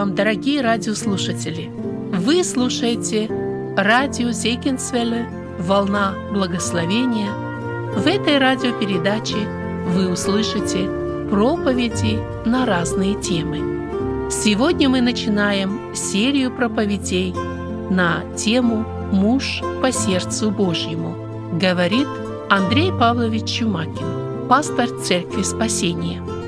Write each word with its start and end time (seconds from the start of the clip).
вам, 0.00 0.14
дорогие 0.14 0.62
радиослушатели! 0.62 1.70
Вы 2.10 2.42
слушаете 2.42 3.28
радио 3.76 4.30
Зейкинсвелле 4.30 5.28
«Волна 5.58 6.14
благословения». 6.32 7.30
В 7.94 8.06
этой 8.06 8.38
радиопередаче 8.38 9.36
вы 9.88 10.10
услышите 10.10 10.88
проповеди 11.28 12.18
на 12.46 12.64
разные 12.64 13.20
темы. 13.20 14.30
Сегодня 14.30 14.88
мы 14.88 15.02
начинаем 15.02 15.94
серию 15.94 16.50
проповедей 16.50 17.34
на 17.90 18.22
тему 18.38 18.86
«Муж 19.12 19.60
по 19.82 19.92
сердцу 19.92 20.50
Божьему», 20.50 21.14
говорит 21.60 22.08
Андрей 22.48 22.90
Павлович 22.90 23.50
Чумакин, 23.50 24.48
пастор 24.48 24.88
Церкви 25.02 25.42
Спасения. 25.42 26.39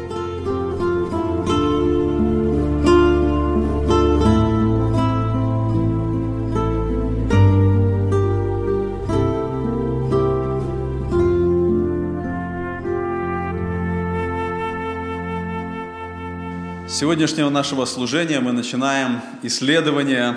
Сегодняшнего 16.92 17.48
нашего 17.48 17.86
служения 17.86 18.38
мы 18.40 18.52
начинаем 18.52 19.22
исследование 19.42 20.36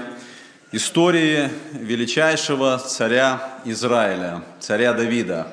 истории 0.71 1.49
величайшего 1.73 2.77
царя 2.77 3.59
Израиля, 3.65 4.41
царя 4.61 4.93
Давида. 4.93 5.47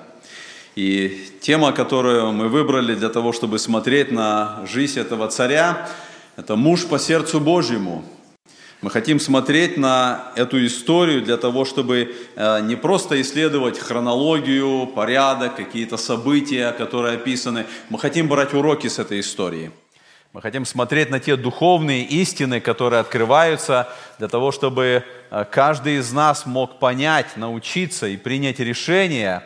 И 0.77 1.29
тема, 1.41 1.73
которую 1.73 2.31
мы 2.31 2.49
выбрали 2.49 2.95
для 2.95 3.09
того, 3.09 3.33
чтобы 3.33 3.59
смотреть 3.59 4.13
на 4.13 4.65
жизнь 4.65 5.01
этого 5.01 5.27
царя, 5.27 5.89
это 6.37 6.55
муж 6.55 6.87
по 6.87 7.01
сердцу 7.01 7.41
Божьему. 7.41 8.05
Мы 8.81 8.89
хотим 8.91 9.19
смотреть 9.19 9.77
на 9.77 10.33
эту 10.37 10.65
историю 10.65 11.21
для 11.23 11.37
того, 11.37 11.65
чтобы 11.65 12.15
э, 12.37 12.61
не 12.63 12.77
просто 12.77 13.21
исследовать 13.21 13.79
хронологию, 13.79 14.87
порядок, 14.87 15.57
какие-то 15.57 15.97
события, 15.97 16.71
которые 16.73 17.17
описаны. 17.17 17.67
Мы 17.91 17.99
хотим 17.99 18.29
брать 18.29 18.55
уроки 18.55 18.87
с 18.87 19.01
этой 19.01 19.19
истории– 19.19 19.73
мы 20.33 20.41
хотим 20.41 20.65
смотреть 20.65 21.11
на 21.11 21.21
те 21.21 21.37
духовные 21.37 22.05
истины, 22.05 22.61
которые 22.61 23.01
открываются 23.01 23.91
для 24.19 24.29
того, 24.29 24.51
чтобы 24.51 25.05
э, 25.31 25.45
каждый 25.51 25.97
из 25.97 26.11
нас 26.11 26.47
мог 26.47 26.79
понять, 26.79 27.37
научиться 27.37 28.07
и 28.07 28.17
принять 28.17 28.59
решение, 28.59 29.43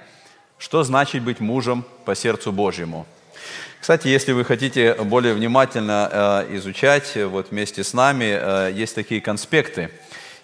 что 0.59 0.85
значит 0.85 1.25
быть 1.25 1.41
мужем 1.41 1.85
по 2.05 2.15
сердцу 2.15 2.53
Божьему. 2.53 3.05
Кстати, 3.81 4.07
если 4.07 4.31
вы 4.31 4.45
хотите 4.45 4.95
более 4.95 5.35
внимательно 5.35 6.09
э, 6.49 6.57
изучать, 6.57 7.17
вот 7.17 7.51
вместе 7.51 7.83
с 7.83 7.93
нами 7.93 8.39
э, 8.39 8.73
есть 8.73 8.95
такие 8.95 9.21
конспекты. 9.21 9.91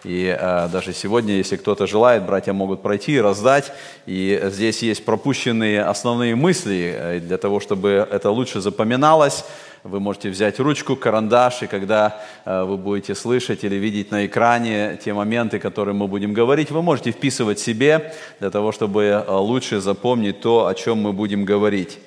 И 0.03 0.37
даже 0.73 0.93
сегодня, 0.93 1.35
если 1.35 1.55
кто-то 1.55 1.87
желает, 1.87 2.27
братья 2.27 2.53
могут 2.53 2.83
пройти 2.83 3.13
и 3.13 3.21
раздать. 3.21 3.73
И 4.05 4.43
здесь 4.47 4.83
есть 4.83 5.05
пропущенные 5.05 5.85
основные 5.85 6.35
мысли 6.35 7.23
для 7.25 7.39
того, 7.39 7.61
чтобы 7.61 8.09
это 8.11 8.33
лучше 8.33 8.61
запоминалось. 8.61 9.45
Вы 9.85 9.99
можете 9.99 10.31
взять 10.31 10.61
ручку, 10.61 10.95
карандаш, 10.95 11.65
и 11.65 11.67
когда 11.67 12.21
э, 12.45 12.63
вы 12.63 12.77
будете 12.77 13.17
слышать 13.17 13.65
или 13.65 13.75
видеть 13.75 14.13
на 14.13 14.27
экране 14.27 14.97
те 15.05 15.13
моменты, 15.13 15.59
которые 15.59 15.93
мы 15.93 16.07
будем 16.07 16.33
говорить, 16.33 16.71
вы 16.71 16.83
можете 16.83 17.11
вписывать 17.11 17.59
себе 17.59 18.15
для 18.39 18.51
того, 18.51 18.71
чтобы 18.71 19.03
э, 19.03 19.25
лучше 19.29 19.81
запомнить 19.81 20.41
то, 20.41 20.69
о 20.69 20.75
чем 20.75 20.99
мы 20.99 21.13
будем 21.13 21.45
говорить. 21.45 21.99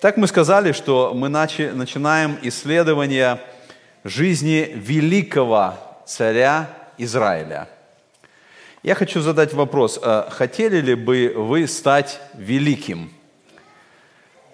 Так 0.00 0.16
мы 0.16 0.26
сказали, 0.26 0.72
что 0.72 1.12
мы 1.14 1.28
начи, 1.28 1.70
начинаем 1.72 2.36
исследование 2.42 3.38
жизни 4.02 4.68
великого 4.74 5.74
царя 6.06 6.68
Израиля. 6.98 7.68
Я 8.82 8.96
хочу 8.96 9.20
задать 9.20 9.54
вопрос. 9.54 10.00
Э, 10.02 10.24
хотели 10.30 10.80
ли 10.80 10.96
бы 10.96 11.32
вы 11.36 11.68
стать 11.68 12.20
великим? 12.34 13.12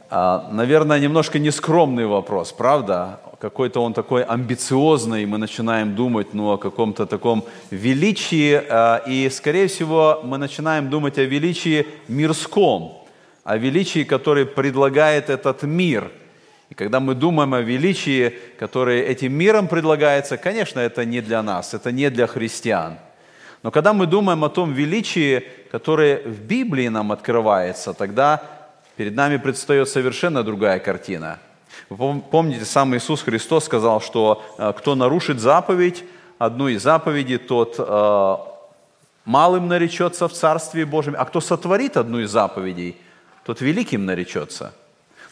А, 0.08 0.48
наверное, 0.52 1.00
немножко 1.00 1.38
нескромный 1.38 2.06
вопрос, 2.06 2.52
правда? 2.52 3.18
Какой-то 3.40 3.80
он 3.80 3.92
такой 3.92 4.22
амбициозный, 4.22 5.26
мы 5.26 5.36
начинаем 5.38 5.96
думать 5.96 6.32
ну, 6.32 6.52
о 6.52 6.58
каком-то 6.58 7.06
таком 7.06 7.44
величии, 7.70 8.62
а, 8.68 9.02
и, 9.06 9.28
скорее 9.30 9.66
всего, 9.66 10.20
мы 10.22 10.38
начинаем 10.38 10.90
думать 10.90 11.18
о 11.18 11.24
величии 11.24 11.86
мирском, 12.06 13.04
о 13.42 13.56
величии, 13.56 14.04
которое 14.04 14.46
предлагает 14.46 15.28
этот 15.28 15.64
мир. 15.64 16.12
И 16.70 16.74
когда 16.74 17.00
мы 17.00 17.14
думаем 17.14 17.54
о 17.54 17.60
величии, 17.60 18.32
которое 18.60 19.02
этим 19.02 19.32
миром 19.32 19.66
предлагается, 19.66 20.36
конечно, 20.36 20.78
это 20.78 21.04
не 21.04 21.20
для 21.20 21.42
нас, 21.42 21.74
это 21.74 21.90
не 21.90 22.10
для 22.10 22.28
христиан. 22.28 22.98
Но 23.64 23.72
когда 23.72 23.92
мы 23.92 24.06
думаем 24.06 24.44
о 24.44 24.48
том 24.48 24.72
величии, 24.72 25.42
которое 25.72 26.22
в 26.22 26.42
Библии 26.42 26.86
нам 26.86 27.10
открывается, 27.10 27.92
тогда 27.92 28.55
перед 28.96 29.14
нами 29.14 29.36
предстает 29.36 29.88
совершенно 29.88 30.42
другая 30.42 30.78
картина. 30.78 31.38
Вы 31.88 32.20
помните, 32.20 32.64
сам 32.64 32.96
Иисус 32.96 33.22
Христос 33.22 33.64
сказал, 33.64 34.00
что 34.00 34.42
э, 34.58 34.72
кто 34.76 34.94
нарушит 34.94 35.38
заповедь, 35.38 36.04
одну 36.38 36.68
из 36.68 36.82
заповедей, 36.82 37.38
тот 37.38 37.76
э, 37.78 38.36
малым 39.24 39.68
наречется 39.68 40.26
в 40.26 40.32
Царстве 40.32 40.86
Божьем, 40.86 41.14
а 41.16 41.24
кто 41.24 41.40
сотворит 41.40 41.96
одну 41.96 42.20
из 42.20 42.30
заповедей, 42.30 42.96
тот 43.44 43.60
великим 43.60 44.06
наречется. 44.06 44.72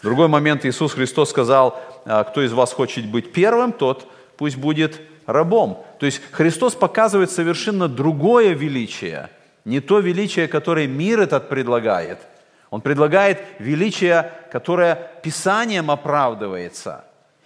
В 0.00 0.02
другой 0.02 0.28
момент 0.28 0.64
Иисус 0.64 0.92
Христос 0.92 1.30
сказал, 1.30 1.80
«Э, 2.04 2.24
кто 2.28 2.42
из 2.42 2.52
вас 2.52 2.72
хочет 2.72 3.06
быть 3.06 3.32
первым, 3.32 3.72
тот 3.72 4.06
пусть 4.36 4.56
будет 4.56 5.00
рабом. 5.26 5.84
То 5.98 6.06
есть 6.06 6.20
Христос 6.32 6.74
показывает 6.74 7.30
совершенно 7.30 7.88
другое 7.88 8.52
величие, 8.52 9.30
не 9.64 9.80
то 9.80 10.00
величие, 10.00 10.46
которое 10.46 10.86
мир 10.86 11.20
этот 11.20 11.48
предлагает– 11.48 12.18
он 12.70 12.80
предлагает 12.80 13.40
величие, 13.58 14.32
которое 14.50 15.10
Писанием 15.22 15.90
оправдывается. 15.90 17.04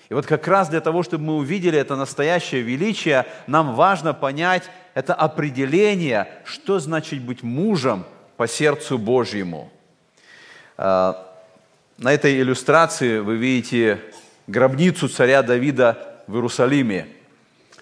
И 0.08 0.14
вот 0.14 0.26
как 0.26 0.48
раз 0.48 0.68
для 0.68 0.80
того, 0.80 1.02
чтобы 1.02 1.24
мы 1.24 1.36
увидели 1.36 1.78
это 1.78 1.96
настоящее 1.96 2.62
величие, 2.62 3.26
нам 3.46 3.74
важно 3.74 4.14
понять 4.14 4.64
это 4.94 5.14
определение, 5.14 6.28
что 6.44 6.78
значит 6.78 7.20
быть 7.20 7.42
мужем 7.42 8.04
по 8.36 8.48
сердцу 8.48 8.96
Божьему. 8.96 9.70
А, 10.76 11.26
на 11.98 12.12
этой 12.12 12.40
иллюстрации 12.40 13.18
вы 13.18 13.36
видите 13.36 14.00
гробницу 14.46 15.08
царя 15.08 15.42
Давида 15.42 16.22
в 16.26 16.34
Иерусалиме. 16.34 17.08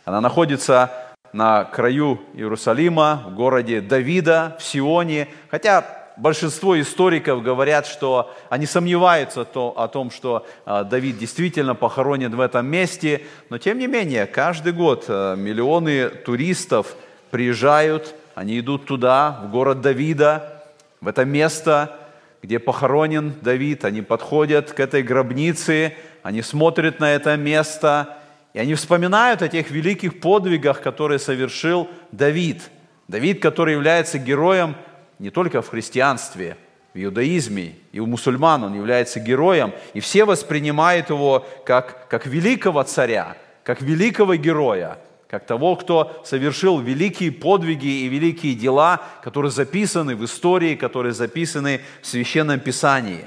Она 0.04 0.20
находится 0.20 0.90
на 1.32 1.64
краю 1.64 2.20
Иерусалима, 2.34 3.24
в 3.26 3.34
городе 3.34 3.80
Давида, 3.80 4.56
в 4.58 4.62
Сионе. 4.62 5.28
Хотя 5.50 6.05
большинство 6.16 6.78
историков 6.80 7.42
говорят, 7.42 7.86
что 7.86 8.34
они 8.48 8.66
сомневаются 8.66 9.44
то, 9.44 9.74
о 9.76 9.88
том, 9.88 10.10
что 10.10 10.46
а, 10.64 10.84
Давид 10.84 11.18
действительно 11.18 11.74
похоронен 11.74 12.34
в 12.34 12.40
этом 12.40 12.66
месте, 12.66 13.22
но 13.50 13.58
тем 13.58 13.78
не 13.78 13.86
менее, 13.86 14.26
каждый 14.26 14.72
год 14.72 15.04
а, 15.08 15.34
миллионы 15.34 16.08
туристов 16.08 16.96
приезжают, 17.30 18.14
они 18.34 18.58
идут 18.58 18.86
туда, 18.86 19.40
в 19.44 19.50
город 19.50 19.80
Давида, 19.80 20.64
в 21.00 21.08
это 21.08 21.24
место, 21.24 21.96
где 22.42 22.58
похоронен 22.58 23.34
Давид, 23.40 23.84
они 23.84 24.02
подходят 24.02 24.72
к 24.72 24.80
этой 24.80 25.02
гробнице, 25.02 25.94
они 26.22 26.42
смотрят 26.42 27.00
на 27.00 27.12
это 27.14 27.36
место, 27.36 28.18
и 28.52 28.58
они 28.58 28.74
вспоминают 28.74 29.42
о 29.42 29.48
тех 29.48 29.70
великих 29.70 30.20
подвигах, 30.20 30.80
которые 30.80 31.18
совершил 31.18 31.88
Давид. 32.12 32.70
Давид, 33.08 33.40
который 33.40 33.74
является 33.74 34.18
героем 34.18 34.74
не 35.18 35.30
только 35.30 35.62
в 35.62 35.68
христианстве, 35.68 36.56
в 36.96 36.98
иудаизме 36.98 37.74
и 37.92 38.00
у 38.00 38.06
мусульман 38.06 38.64
он 38.64 38.74
является 38.74 39.20
героем, 39.20 39.72
и 39.92 40.00
все 40.00 40.24
воспринимают 40.24 41.10
его 41.10 41.46
как, 41.66 42.08
как 42.08 42.26
великого 42.26 42.82
царя, 42.84 43.36
как 43.64 43.82
великого 43.82 44.36
героя, 44.36 44.98
как 45.28 45.44
того, 45.44 45.76
кто 45.76 46.22
совершил 46.24 46.78
великие 46.80 47.32
подвиги 47.32 47.86
и 48.04 48.08
великие 48.08 48.54
дела, 48.54 49.02
которые 49.22 49.50
записаны 49.50 50.16
в 50.16 50.24
истории, 50.24 50.74
которые 50.74 51.12
записаны 51.12 51.82
в 52.00 52.06
Священном 52.06 52.60
Писании. 52.60 53.24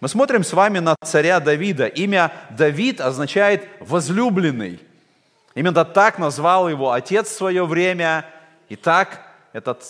Мы 0.00 0.08
смотрим 0.08 0.42
с 0.42 0.52
вами 0.52 0.78
на 0.78 0.96
царя 1.04 1.38
Давида. 1.38 1.86
Имя 1.86 2.32
Давид 2.50 3.00
означает 3.00 3.68
«возлюбленный». 3.80 4.80
Именно 5.54 5.84
так 5.84 6.18
назвал 6.18 6.68
его 6.68 6.92
отец 6.92 7.28
в 7.28 7.36
свое 7.36 7.66
время, 7.66 8.24
и 8.68 8.76
так 8.76 9.22
этот 9.52 9.84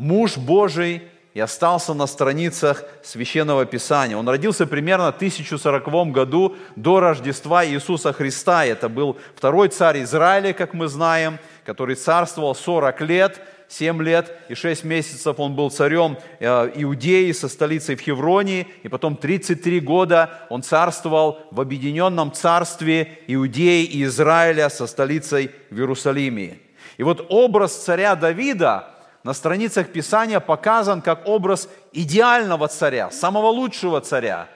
муж 0.00 0.38
Божий 0.38 1.02
и 1.34 1.40
остался 1.40 1.94
на 1.94 2.06
страницах 2.06 2.84
Священного 3.04 3.64
Писания. 3.66 4.16
Он 4.16 4.28
родился 4.28 4.66
примерно 4.66 5.12
в 5.12 5.16
1040 5.16 6.10
году 6.10 6.56
до 6.74 6.98
Рождества 6.98 7.64
Иисуса 7.64 8.12
Христа. 8.12 8.64
Это 8.64 8.88
был 8.88 9.16
второй 9.36 9.68
царь 9.68 10.02
Израиля, 10.02 10.52
как 10.52 10.74
мы 10.74 10.88
знаем, 10.88 11.38
который 11.64 11.94
царствовал 11.94 12.54
40 12.54 13.00
лет. 13.02 13.40
7 13.68 14.02
лет 14.02 14.36
и 14.48 14.54
6 14.56 14.82
месяцев 14.82 15.38
он 15.38 15.54
был 15.54 15.70
царем 15.70 16.18
э, 16.40 16.72
Иудеи 16.74 17.30
со 17.30 17.48
столицей 17.48 17.94
в 17.94 18.00
Хевроне, 18.00 18.66
и 18.82 18.88
потом 18.88 19.14
33 19.14 19.78
года 19.78 20.40
он 20.48 20.64
царствовал 20.64 21.38
в 21.52 21.60
объединенном 21.60 22.32
царстве 22.32 23.20
Иудеи 23.28 23.84
и 23.84 24.02
Израиля 24.02 24.70
со 24.70 24.88
столицей 24.88 25.52
в 25.70 25.78
Иерусалиме. 25.78 26.58
И 26.96 27.04
вот 27.04 27.24
образ 27.28 27.76
царя 27.76 28.16
Давида 28.16 28.99
на 29.22 29.34
страницах 29.34 29.88
Писания 29.92 30.40
показан 30.40 31.02
как 31.02 31.26
образ 31.26 31.68
идеального 31.92 32.68
царя, 32.68 33.10
самого 33.10 33.48
лучшего 33.48 34.00
царя, 34.00 34.48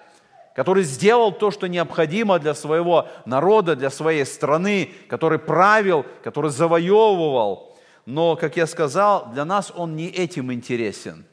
который 0.55 0.85
сделал 0.85 1.33
то, 1.33 1.51
что 1.51 1.67
необходимо 1.67 2.39
для 2.39 2.55
своего 2.55 3.09
народа, 3.27 3.77
для 3.77 3.91
своей 3.91 4.25
страны, 4.25 4.91
который 5.09 5.39
правил, 5.39 6.07
который 6.23 6.51
завоевывал. 6.51 7.77
Но, 8.07 8.37
как 8.37 8.57
я 8.57 8.67
сказал, 8.67 9.31
для 9.33 9.45
нас 9.45 9.73
он 9.75 9.97
не 9.97 10.09
этим 10.09 10.53
интересен. 10.53 11.25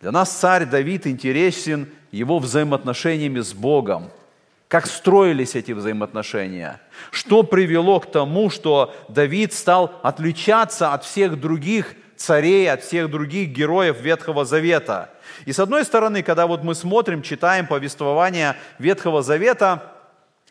Для 0.00 0.10
нас 0.10 0.30
царь 0.30 0.66
Давид 0.66 1.06
интересен 1.06 1.88
его 2.10 2.38
взаимоотношениями 2.38 3.40
с 3.40 3.52
Богом. 3.52 4.10
Как 4.68 4.86
строились 4.86 5.54
эти 5.54 5.72
взаимоотношения? 5.72 6.80
Что 7.12 7.44
привело 7.44 8.00
к 8.00 8.10
тому, 8.10 8.50
что 8.50 8.92
Давид 9.08 9.52
стал 9.52 9.92
отличаться 10.02 10.92
от 10.92 11.04
всех 11.04 11.40
других 11.40 11.94
царей, 12.16 12.70
от 12.70 12.82
всех 12.82 13.10
других 13.10 13.50
героев 13.50 14.00
Ветхого 14.00 14.44
Завета. 14.44 15.10
И 15.44 15.52
с 15.52 15.58
одной 15.58 15.84
стороны, 15.84 16.22
когда 16.22 16.46
вот 16.46 16.62
мы 16.62 16.74
смотрим, 16.74 17.22
читаем 17.22 17.66
повествование 17.66 18.56
Ветхого 18.78 19.22
Завета, 19.22 19.92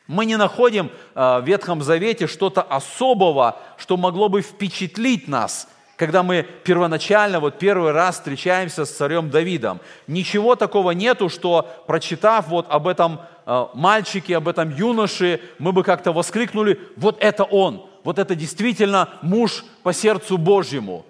мы 0.07 0.25
не 0.25 0.37
находим 0.37 0.91
э, 1.15 1.39
в 1.39 1.45
Ветхом 1.45 1.81
Завете 1.81 2.27
что-то 2.27 2.61
особого, 2.61 3.59
что 3.77 3.97
могло 3.97 4.29
бы 4.29 4.41
впечатлить 4.41 5.27
нас, 5.27 5.67
когда 5.95 6.23
мы 6.23 6.45
первоначально, 6.63 7.39
вот 7.39 7.57
первый 7.57 7.91
раз 7.91 8.15
встречаемся 8.15 8.85
с 8.85 8.91
царем 8.91 9.29
Давидом. 9.29 9.79
Ничего 10.07 10.55
такого 10.55 10.91
нету, 10.91 11.29
что 11.29 11.67
прочитав 11.87 12.47
вот 12.49 12.67
об 12.69 12.87
этом 12.87 13.21
э, 13.45 13.65
мальчике, 13.73 14.37
об 14.37 14.47
этом 14.47 14.69
юноше, 14.69 15.41
мы 15.57 15.71
бы 15.71 15.83
как-то 15.83 16.11
воскликнули, 16.11 16.79
вот 16.97 17.17
это 17.19 17.43
он, 17.43 17.89
вот 18.03 18.19
это 18.19 18.35
действительно 18.35 19.09
муж 19.23 19.65
по 19.81 19.93
сердцу 19.93 20.37
Божьему. 20.37 21.05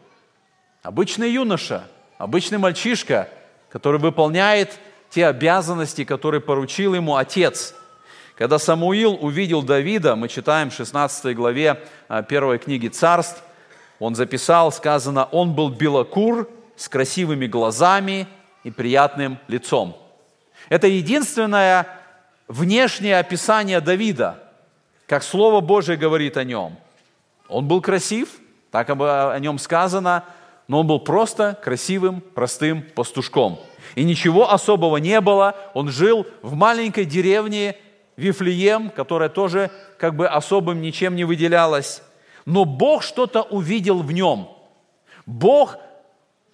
Обычный 0.85 1.31
юноша, 1.31 1.87
обычный 2.19 2.59
мальчишка, 2.59 3.27
который 3.69 3.99
выполняет 3.99 4.77
те 5.09 5.25
обязанности, 5.25 6.03
которые 6.03 6.41
поручил 6.41 6.93
ему 6.93 7.15
отец. 7.15 7.73
Когда 8.35 8.59
Самуил 8.59 9.17
увидел 9.19 9.63
Давида, 9.63 10.15
мы 10.15 10.27
читаем 10.27 10.69
в 10.69 10.75
16 10.75 11.35
главе 11.35 11.81
а, 12.07 12.21
первой 12.21 12.59
книги 12.59 12.87
«Царств», 12.87 13.41
он 13.97 14.13
записал, 14.13 14.71
сказано, 14.71 15.23
он 15.31 15.55
был 15.55 15.69
белокур, 15.69 16.47
с 16.75 16.87
красивыми 16.87 17.47
глазами 17.47 18.27
и 18.63 18.69
приятным 18.69 19.39
лицом. 19.47 19.97
Это 20.69 20.85
единственное 20.85 21.87
внешнее 22.47 23.17
описание 23.17 23.81
Давида, 23.81 24.37
как 25.07 25.23
Слово 25.23 25.61
Божие 25.61 25.97
говорит 25.97 26.37
о 26.37 26.43
нем. 26.43 26.77
Он 27.47 27.67
был 27.67 27.81
красив, 27.81 28.29
так 28.69 28.87
о 28.91 29.39
нем 29.39 29.57
сказано, 29.57 30.25
но 30.67 30.79
он 30.79 30.87
был 30.87 30.99
просто 30.99 31.57
красивым, 31.61 32.21
простым 32.21 32.81
пастушком. 32.81 33.59
И 33.95 34.03
ничего 34.03 34.51
особого 34.51 34.97
не 34.97 35.21
было. 35.21 35.55
Он 35.73 35.89
жил 35.89 36.25
в 36.41 36.55
маленькой 36.55 37.05
деревне 37.05 37.77
Вифлеем, 38.17 38.89
которая 38.89 39.29
тоже 39.29 39.71
как 39.97 40.15
бы 40.15 40.27
особым 40.27 40.81
ничем 40.81 41.15
не 41.15 41.23
выделялась. 41.23 42.01
Но 42.45 42.65
Бог 42.65 43.03
что-то 43.03 43.41
увидел 43.41 44.01
в 44.01 44.11
нем. 44.11 44.49
Бог 45.25 45.77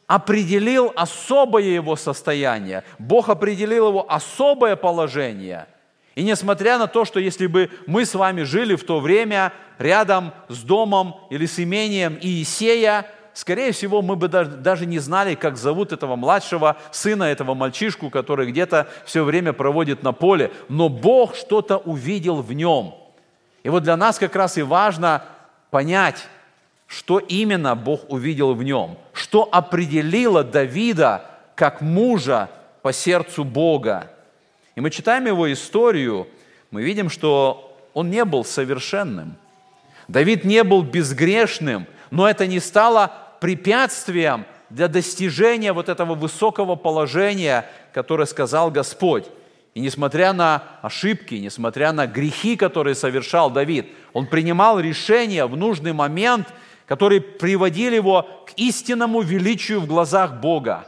определил 0.07 0.91
особое 0.95 1.63
его 1.63 1.95
состояние. 1.95 2.83
Бог 2.99 3.29
определил 3.29 3.89
его 3.89 4.11
особое 4.11 4.75
положение. 4.75 5.67
И 6.15 6.23
несмотря 6.23 6.77
на 6.77 6.87
то, 6.87 7.05
что 7.05 7.19
если 7.19 7.47
бы 7.47 7.69
мы 7.87 8.05
с 8.05 8.15
вами 8.15 8.43
жили 8.43 8.75
в 8.75 8.83
то 8.83 8.99
время 8.99 9.53
рядом 9.77 10.33
с 10.49 10.61
домом 10.63 11.15
или 11.29 11.45
с 11.45 11.59
имением 11.59 12.17
Иисея, 12.21 13.07
скорее 13.33 13.71
всего, 13.71 14.01
мы 14.01 14.15
бы 14.15 14.27
даже 14.27 14.85
не 14.85 14.99
знали, 14.99 15.35
как 15.35 15.57
зовут 15.57 15.91
этого 15.91 16.15
младшего 16.15 16.77
сына, 16.91 17.23
этого 17.23 17.53
мальчишку, 17.53 18.09
который 18.09 18.51
где-то 18.51 18.87
все 19.05 19.23
время 19.23 19.53
проводит 19.53 20.03
на 20.03 20.11
поле. 20.11 20.51
Но 20.69 20.89
Бог 20.89 21.35
что-то 21.35 21.77
увидел 21.77 22.41
в 22.41 22.53
нем. 22.53 22.95
И 23.63 23.69
вот 23.69 23.83
для 23.83 23.97
нас 23.97 24.17
как 24.17 24.35
раз 24.35 24.57
и 24.57 24.61
важно 24.61 25.23
понять, 25.69 26.27
что 26.87 27.19
именно 27.19 27.75
Бог 27.75 28.09
увидел 28.09 28.53
в 28.53 28.63
нем, 28.63 28.97
что 29.13 29.47
определило 29.51 30.43
Давида 30.43 31.25
как 31.55 31.81
мужа 31.81 32.49
по 32.81 32.91
сердцу 32.91 33.43
Бога. 33.43 34.11
И 34.75 34.81
мы 34.81 34.89
читаем 34.89 35.25
его 35.25 35.51
историю, 35.51 36.27
мы 36.71 36.81
видим, 36.81 37.09
что 37.09 37.77
он 37.93 38.09
не 38.09 38.25
был 38.25 38.43
совершенным. 38.43 39.35
Давид 40.07 40.43
не 40.43 40.63
был 40.63 40.81
безгрешным, 40.81 41.87
но 42.09 42.27
это 42.27 42.47
не 42.47 42.59
стало 42.59 43.13
препятствием 43.41 44.45
для 44.69 44.87
достижения 44.87 45.73
вот 45.73 45.89
этого 45.89 46.13
высокого 46.15 46.75
положения, 46.75 47.65
которое 47.91 48.25
сказал 48.25 48.69
Господь. 48.71 49.25
И 49.73 49.79
несмотря 49.79 50.31
на 50.31 50.63
ошибки, 50.81 51.35
несмотря 51.35 51.91
на 51.91 52.05
грехи, 52.05 52.55
которые 52.55 52.93
совершал 52.93 53.49
Давид, 53.49 53.87
он 54.13 54.27
принимал 54.27 54.79
решения 54.79 55.45
в 55.45 55.57
нужный 55.57 55.91
момент, 55.91 56.47
которые 56.85 57.19
приводили 57.19 57.95
его 57.95 58.27
к 58.45 58.51
истинному 58.57 59.21
величию 59.21 59.81
в 59.81 59.87
глазах 59.87 60.35
Бога, 60.35 60.85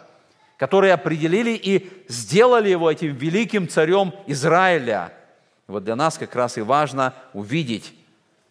которые 0.57 0.93
определили 0.93 1.51
и 1.51 1.89
сделали 2.07 2.69
его 2.69 2.91
этим 2.91 3.15
великим 3.15 3.67
царем 3.67 4.13
Израиля. 4.27 5.11
И 5.67 5.71
вот 5.71 5.85
для 5.85 5.95
нас 5.95 6.19
как 6.19 6.35
раз 6.35 6.57
и 6.57 6.61
важно 6.61 7.15
увидеть, 7.33 7.93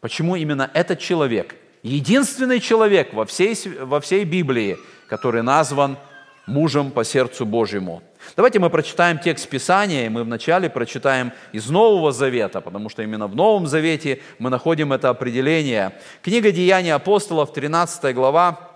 почему 0.01 0.35
именно 0.35 0.69
этот 0.75 0.99
человек– 0.99 1.55
единственный 1.83 2.61
человек 2.61 3.13
во 3.13 3.25
всей, 3.25 3.57
во 3.81 4.01
всей 4.01 4.25
Библии, 4.25 4.79
который 5.09 5.43
назван 5.43 5.99
мужем 6.47 6.91
по 6.91 7.05
сердцу 7.05 7.45
Божьему. 7.47 8.03
Давайте 8.37 8.59
мы 8.59 8.71
прочитаем 8.71 9.19
текст 9.19 9.49
Писания, 9.49 10.07
и 10.07 10.09
мы 10.09 10.23
вначале 10.23 10.71
прочитаем 10.71 11.33
из 11.53 11.69
Нового 11.69 12.13
Завета, 12.13 12.61
потому 12.61 12.89
что 12.89 13.03
именно 13.03 13.27
в 13.27 13.35
Новом 13.35 13.67
Завете 13.67 14.21
мы 14.39 14.49
находим 14.49 14.93
это 14.93 15.09
определение. 15.09 15.93
Книга 16.23 16.53
Деяний 16.53 16.93
апостолов, 16.93 17.53
13 17.53 18.15
глава, 18.15 18.71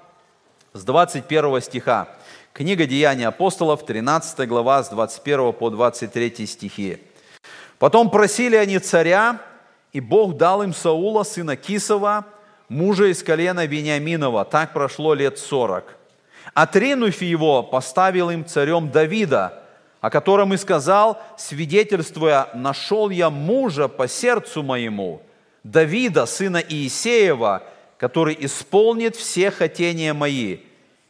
с 0.72 0.84
21 0.84 1.60
стиха. 1.60 2.08
Книга 2.52 2.86
Деяний 2.86 3.26
апостолов, 3.26 3.84
13 3.86 4.48
глава, 4.48 4.82
с 4.82 4.88
21 4.88 5.52
по 5.52 5.70
23 5.70 6.46
стихи. 6.46 6.98
«Потом 7.78 8.10
просили 8.10 8.56
они 8.56 8.78
царя, 8.78 9.40
и 9.92 10.00
Бог 10.00 10.36
дал 10.36 10.62
им 10.62 10.72
Саула, 10.74 11.22
сына 11.22 11.56
Кисова, 11.56 12.24
мужа 12.68 13.06
из 13.06 13.22
колена 13.22 13.66
Вениаминова. 13.66 14.44
Так 14.44 14.72
прошло 14.72 15.14
лет 15.14 15.38
сорок. 15.38 15.96
Отринув 16.54 17.20
его, 17.22 17.62
поставил 17.62 18.30
им 18.30 18.44
царем 18.44 18.90
Давида, 18.90 19.62
о 20.00 20.10
котором 20.10 20.54
и 20.54 20.56
сказал, 20.56 21.20
свидетельствуя, 21.36 22.48
«Нашел 22.54 23.10
я 23.10 23.30
мужа 23.30 23.88
по 23.88 24.08
сердцу 24.08 24.62
моему, 24.62 25.22
Давида, 25.64 26.26
сына 26.26 26.62
Иисеева, 26.66 27.64
который 27.98 28.36
исполнит 28.38 29.16
все 29.16 29.50
хотения 29.50 30.12
мои. 30.12 30.58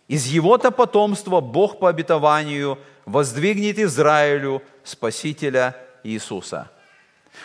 Из 0.08 0.26
его-то 0.26 0.70
потомства 0.70 1.40
Бог 1.40 1.78
по 1.78 1.88
обетованию 1.90 2.78
воздвигнет 3.04 3.78
Израилю 3.78 4.62
Спасителя 4.82 5.76
Иисуса». 6.02 6.70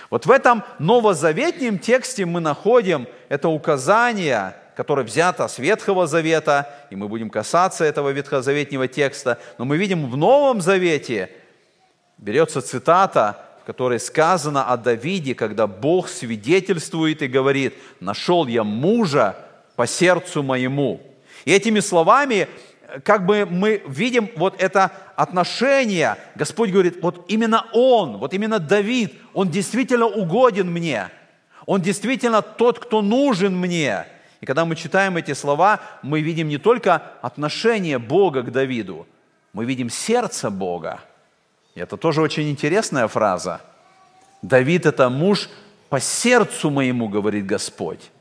Вот 0.09 0.25
в 0.25 0.31
этом 0.31 0.63
новозаветнем 0.79 1.79
тексте 1.79 2.25
мы 2.25 2.39
находим 2.39 3.07
это 3.29 3.49
указание, 3.49 4.55
которое 4.75 5.03
взято 5.03 5.47
с 5.47 5.57
Ветхого 5.59 6.07
Завета, 6.07 6.73
и 6.89 6.95
мы 6.95 7.07
будем 7.07 7.29
касаться 7.29 7.83
этого 7.83 8.09
ветхозаветнего 8.09 8.87
текста, 8.87 9.39
но 9.57 9.65
мы 9.65 9.77
видим 9.77 10.09
в 10.09 10.17
Новом 10.17 10.61
Завете 10.61 11.29
берется 12.21 12.61
цитата, 12.61 13.43
в 13.61 13.65
которой 13.65 13.99
сказано 13.99 14.71
о 14.71 14.77
Давиде, 14.77 15.35
когда 15.35 15.67
Бог 15.67 16.07
свидетельствует 16.07 17.21
и 17.21 17.27
говорит, 17.27 17.73
«Нашел 17.99 18.47
я 18.47 18.63
мужа 18.63 19.35
по 19.75 19.85
сердцу 19.85 20.41
моему». 20.41 21.01
И 21.45 21.51
этими 21.51 21.79
словами 21.79 22.47
как 23.03 23.25
бы 23.25 23.45
мы 23.45 23.81
видим 23.87 24.29
вот 24.35 24.61
это 24.61 24.91
отношение. 25.15 26.17
Господь 26.35 26.71
говорит, 26.71 27.01
вот 27.01 27.25
именно 27.27 27.65
Он, 27.73 28.17
вот 28.17 28.33
именно 28.33 28.59
Давид, 28.59 29.13
Он 29.33 29.49
действительно 29.49 30.07
угоден 30.07 30.71
мне. 30.71 31.09
Он 31.65 31.81
действительно 31.81 32.41
тот, 32.41 32.79
кто 32.79 33.01
нужен 33.01 33.55
мне. 33.55 34.05
И 34.41 34.45
когда 34.45 34.65
мы 34.65 34.75
читаем 34.75 35.17
эти 35.17 35.33
слова, 35.33 35.79
мы 36.01 36.21
видим 36.21 36.47
не 36.47 36.57
только 36.57 37.03
отношение 37.21 37.99
Бога 37.99 38.41
к 38.41 38.51
Давиду, 38.51 39.07
мы 39.53 39.65
видим 39.65 39.89
сердце 39.89 40.49
Бога. 40.49 40.99
И 41.75 41.79
это 41.79 41.97
тоже 41.97 42.21
очень 42.21 42.49
интересная 42.49 43.07
фраза. 43.07 43.61
Давид– 44.41 44.85
это 44.87 45.09
муж 45.09 45.49
по 45.89 45.99
сердцу 45.99 46.71
моему, 46.71 47.07
говорит 47.07 47.45
Господь. 47.45 48.11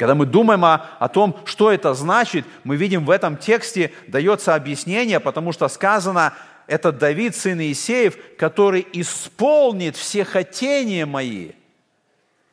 Когда 0.00 0.14
мы 0.14 0.24
думаем 0.24 0.64
о, 0.64 0.86
о 0.98 1.08
том, 1.08 1.36
что 1.44 1.70
это 1.70 1.92
значит, 1.92 2.46
мы 2.64 2.76
видим 2.76 3.04
в 3.04 3.10
этом 3.10 3.36
тексте 3.36 3.92
дается 4.06 4.54
объяснение, 4.54 5.20
потому 5.20 5.52
что 5.52 5.68
сказано, 5.68 6.32
это 6.66 6.90
Давид, 6.90 7.36
сын 7.36 7.60
Иисеев, 7.60 8.16
который 8.38 8.86
исполнит 8.94 9.96
все 9.96 10.24
хотения 10.24 11.04
мои. 11.04 11.50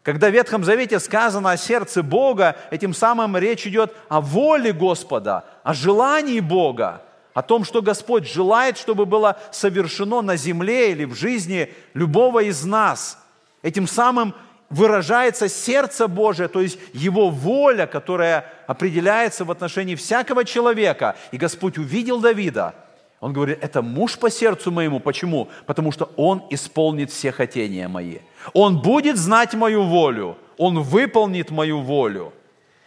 Когда 0.03 0.29
в 0.29 0.33
Ветхом 0.33 0.65
Завете 0.65 0.99
сказано 0.99 1.51
о 1.51 1.55
сердце 1.55 2.03
Бога, 2.03 2.57
этим 2.69 2.93
самым 2.93 3.37
речь 3.37 3.65
идет 3.65 3.95
о 4.09 4.19
воле 4.19 4.73
Господа, 4.73 5.45
о 5.63 5.73
желании 5.73 6.41
Бога, 6.41 7.01
о 7.33 7.43
том, 7.43 7.63
что 7.63 7.81
Господь 7.81 8.27
желает, 8.27 8.77
чтобы 8.77 9.05
было 9.05 9.39
совершено 9.53 10.21
на 10.21 10.35
земле 10.35 10.91
или 10.91 11.05
в 11.05 11.15
жизни 11.15 11.73
любого 11.93 12.43
из 12.43 12.65
нас. 12.65 13.23
Этим 13.61 13.87
самым 13.87 14.35
выражается 14.69 15.47
сердце 15.49 16.07
Божие, 16.07 16.47
то 16.47 16.61
есть 16.61 16.77
Его 16.93 17.29
воля, 17.29 17.87
которая 17.87 18.45
определяется 18.67 19.45
в 19.45 19.51
отношении 19.51 19.95
всякого 19.95 20.45
человека. 20.45 21.15
И 21.31 21.37
Господь 21.37 21.77
увидел 21.77 22.19
Давида. 22.19 22.75
Он 23.19 23.33
говорит, 23.33 23.59
это 23.61 23.81
муж 23.81 24.17
по 24.19 24.29
сердцу 24.29 24.71
моему. 24.71 24.99
Почему? 24.99 25.49
Потому 25.65 25.91
что 25.91 26.11
он 26.17 26.43
исполнит 26.51 27.11
все 27.11 27.31
хотения 27.31 27.87
мои. 27.87 28.19
Он 28.53 28.79
будет 28.79 29.17
знать 29.17 29.53
мою 29.55 29.83
волю. 29.83 30.37
Он 30.57 30.81
выполнит 30.81 31.49
мою 31.49 31.81
волю. 31.81 32.33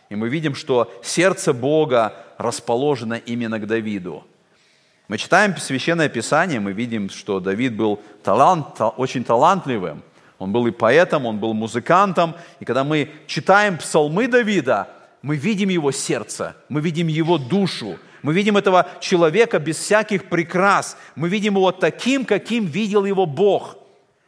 И 0.09 0.17
мы 0.17 0.29
видим, 0.29 0.55
что 0.55 0.93
сердце 1.03 1.53
Бога 1.53 2.15
расположено 2.39 3.15
именно 3.15 3.59
к 3.59 3.67
Давиду. 3.67 4.25
Мы 5.09 5.19
читаем 5.19 5.57
Священное 5.57 6.09
Писание, 6.09 6.61
мы 6.61 6.73
видим, 6.73 7.11
что 7.11 7.41
Давид 7.41 7.77
был 7.77 8.01
талант, 8.23 8.81
очень 8.97 9.25
талантливым. 9.25 10.03
Он 10.41 10.53
был 10.53 10.67
и 10.67 10.71
поэтом, 10.71 11.27
он 11.27 11.39
был 11.39 11.53
музыкантом. 11.53 12.35
И 12.61 12.65
когда 12.65 12.83
мы 12.83 13.11
читаем 13.27 13.77
псалмы 13.77 14.27
Давида, 14.27 14.89
мы 15.23 15.37
видим 15.37 15.69
его 15.69 15.93
сердце, 15.93 16.57
мы 16.71 16.81
видим 16.81 17.09
его 17.09 17.37
душу, 17.37 17.99
мы 18.23 18.33
видим 18.33 18.57
этого 18.57 18.89
человека 19.01 19.59
без 19.59 19.77
всяких 19.77 20.31
прикрас, 20.31 20.97
мы 21.15 21.29
видим 21.29 21.57
его 21.57 21.73
таким, 21.73 22.25
каким 22.25 22.65
видел 22.65 23.05
его 23.05 23.27
Бог. 23.27 23.77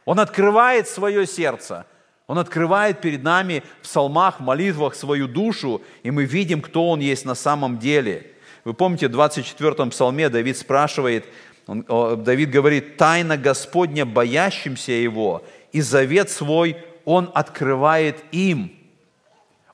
Он 0.05 0.19
открывает 0.19 0.87
свое 0.87 1.25
сердце, 1.25 1.87
он 2.27 2.37
открывает 2.37 3.01
перед 3.01 3.23
нами 3.23 3.63
в 3.81 3.85
псалмах, 3.85 4.39
молитвах 4.39 4.93
свою 4.93 5.27
душу, 5.27 5.81
и 6.03 6.11
мы 6.11 6.25
видим, 6.25 6.61
кто 6.61 6.89
он 6.89 6.99
есть 6.99 7.25
на 7.25 7.35
самом 7.35 7.79
деле. 7.79 8.27
Вы 8.65 8.75
помните, 8.75 9.07
в 9.07 9.19
24-м 9.19 9.89
псалме 9.89 10.29
Давид 10.29 10.57
спрашивает, 10.57 11.25
он, 11.65 11.83
Давид 12.23 12.51
говорит, 12.51 12.97
«Тайна 12.97 13.37
Господня 13.37 14.05
боящимся 14.05 14.91
Его, 14.91 15.43
и 15.73 15.81
завет 15.81 16.29
свой 16.29 16.77
Он 17.03 17.29
открывает 17.33 18.23
им. 18.31 18.71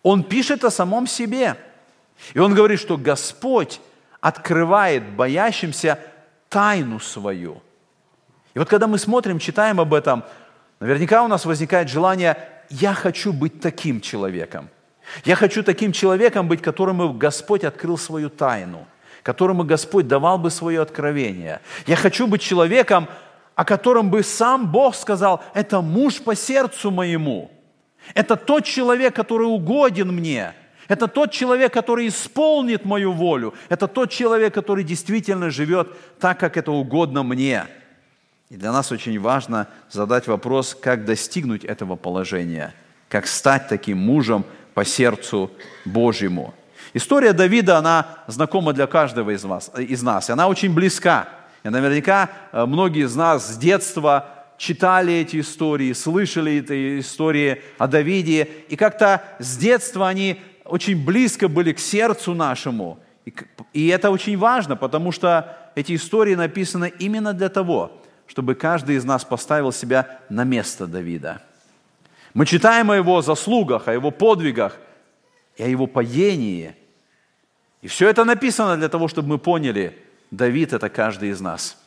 Он 0.02 0.24
пишет 0.24 0.64
о 0.64 0.72
самом 0.72 1.06
себе. 1.06 1.56
И 2.34 2.40
Он 2.40 2.56
говорит, 2.56 2.80
что 2.80 2.98
Господь 2.98 3.80
открывает 4.20 5.08
боящимся 5.12 6.00
тайну 6.50 7.00
свою. 7.00 7.62
И 8.56 8.60
вот 8.60 8.68
когда 8.68 8.88
мы 8.88 8.98
смотрим, 8.98 9.38
читаем 9.38 9.80
об 9.80 9.94
этом, 9.94 10.24
наверняка 10.80 11.24
у 11.24 11.28
нас 11.28 11.46
возникает 11.46 11.90
желание, 11.90 12.38
я 12.70 12.94
хочу 12.94 13.32
быть 13.32 13.62
таким 13.62 14.02
человеком. 14.02 14.70
Я 15.26 15.36
хочу 15.36 15.64
таким 15.64 15.92
человеком 15.92 16.48
быть, 16.48 16.62
которому 16.62 17.14
Господь 17.14 17.64
открыл 17.64 17.98
свою 17.98 18.30
тайну, 18.30 18.88
которому 19.24 19.64
Господь 19.64 20.08
давал 20.08 20.38
бы 20.38 20.50
свое 20.50 20.82
откровение. 20.82 21.62
Я 21.88 21.96
хочу 21.96 22.28
быть 22.28 22.42
человеком, 22.42 23.08
о 23.60 23.66
котором 23.66 24.10
бы 24.10 24.24
сам 24.24 24.72
Бог 24.72 24.96
сказал, 24.96 25.44
это 25.54 25.82
муж 25.82 26.22
по 26.22 26.34
сердцу 26.34 26.92
моему. 26.92 27.52
Это 28.14 28.38
тот 28.38 28.64
человек, 28.64 29.14
который 29.14 29.48
угоден 29.48 30.14
мне. 30.16 30.54
Это 30.88 31.10
тот 31.10 31.34
человек, 31.34 31.74
который 31.74 32.08
исполнит 32.08 32.86
мою 32.86 33.12
волю. 33.12 33.54
Это 33.68 33.90
тот 33.90 34.12
человек, 34.12 34.54
который 34.54 34.86
действительно 34.86 35.50
живет 35.50 35.90
так, 36.22 36.40
как 36.40 36.56
это 36.56 36.72
угодно 36.72 37.22
мне. 37.24 37.66
И 38.50 38.56
для 38.56 38.72
нас 38.72 38.94
очень 38.94 39.20
важно 39.20 39.68
задать 39.92 40.28
вопрос, 40.28 40.74
как 40.74 41.04
достигнуть 41.04 41.66
этого 41.66 41.98
положения, 41.98 42.74
как 43.10 43.28
стать 43.28 43.68
таким 43.68 43.98
мужем 43.98 44.46
по 44.74 44.86
сердцу 44.86 45.52
Божьему. 45.84 46.54
История 46.94 47.34
Давида, 47.34 47.80
она 47.80 48.20
знакома 48.28 48.72
для 48.72 48.88
каждого 48.88 49.32
из, 49.32 49.44
вас, 49.44 49.70
из 49.78 50.02
нас, 50.02 50.30
она 50.30 50.48
очень 50.48 50.74
близка. 50.74 51.28
И 51.64 51.70
наверняка 51.70 52.30
э, 52.52 52.66
многие 52.66 53.06
из 53.06 53.16
нас 53.16 53.54
с 53.54 53.58
детства 53.58 54.30
читали 54.58 55.14
эти 55.14 55.40
истории, 55.40 55.94
слышали 55.94 56.54
эти 56.58 57.00
истории 57.00 57.62
о 57.78 57.88
Давиде, 57.88 58.48
и 58.70 58.76
как-то 58.76 59.24
с 59.40 59.58
детства 59.58 60.08
они 60.08 60.42
очень 60.66 61.04
близко 61.04 61.48
были 61.48 61.74
к 61.74 61.80
сердцу 61.80 62.34
нашему. 62.34 63.00
И 63.74 63.88
это 63.88 64.10
очень 64.10 64.38
важно, 64.38 64.76
потому 64.76 65.12
что 65.12 65.58
эти 65.76 65.96
истории 65.96 66.36
написаны 66.36 66.92
именно 67.00 67.34
для 67.34 67.50
того, 67.50 68.02
чтобы 68.28 68.56
каждый 68.56 68.96
из 68.96 69.06
нас 69.06 69.24
поставил 69.24 69.72
себя 69.72 70.20
на 70.30 70.44
место 70.44 70.88
Давида. 70.88 71.42
Мы 72.34 72.46
читаем 72.46 72.92
о 72.92 72.96
его 72.96 73.22
заслугах, 73.22 73.88
о 73.88 73.94
его 73.94 74.12
подвигах 74.12 74.78
и 75.58 75.64
о 75.64 75.68
его 75.68 75.88
падении. 75.88 76.76
И 77.82 77.88
все 77.88 78.10
это 78.10 78.24
написано 78.24 78.78
для 78.78 78.90
того, 78.90 79.08
чтобы 79.08 79.30
мы 79.30 79.38
поняли– 79.38 79.98
Давид– 80.32 80.74
это 80.74 80.90
каждый 80.90 81.30
из 81.30 81.42
нас. 81.42 81.78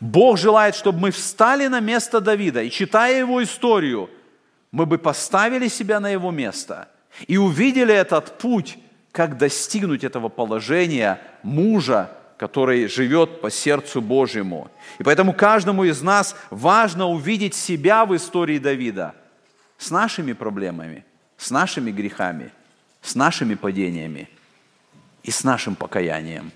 Бог 0.00 0.38
желает, 0.38 0.74
чтобы 0.74 1.00
мы 1.00 1.10
встали 1.10 1.66
на 1.66 1.80
место 1.80 2.20
Давида, 2.20 2.62
и 2.62 2.70
читая 2.70 3.18
его 3.18 3.42
историю, 3.42 4.10
мы 4.70 4.86
бы 4.86 4.98
поставили 4.98 5.68
себя 5.68 5.98
на 5.98 6.10
его 6.10 6.30
место 6.30 6.88
и 7.26 7.36
увидели 7.36 7.94
этот 7.94 8.38
путь, 8.38 8.78
как 9.12 9.38
достигнуть 9.38 10.04
этого 10.04 10.28
положения 10.28 11.20
мужа, 11.42 12.10
который 12.36 12.86
живет 12.86 13.40
по 13.40 13.50
сердцу 13.50 14.00
Божьему. 14.00 14.70
И 14.98 15.02
поэтому 15.02 15.32
каждому 15.32 15.84
из 15.84 16.02
нас 16.02 16.36
важно 16.50 17.08
увидеть 17.08 17.54
себя 17.54 18.04
в 18.04 18.14
истории 18.14 18.58
Давида 18.58 19.14
с 19.78 19.90
нашими 19.90 20.34
проблемами, 20.34 21.04
с 21.36 21.50
нашими 21.50 21.90
грехами, 21.90 22.52
с 23.00 23.14
нашими 23.14 23.54
падениями 23.54 24.28
и 25.22 25.30
с 25.30 25.42
нашим 25.42 25.74
покаянием 25.74 26.52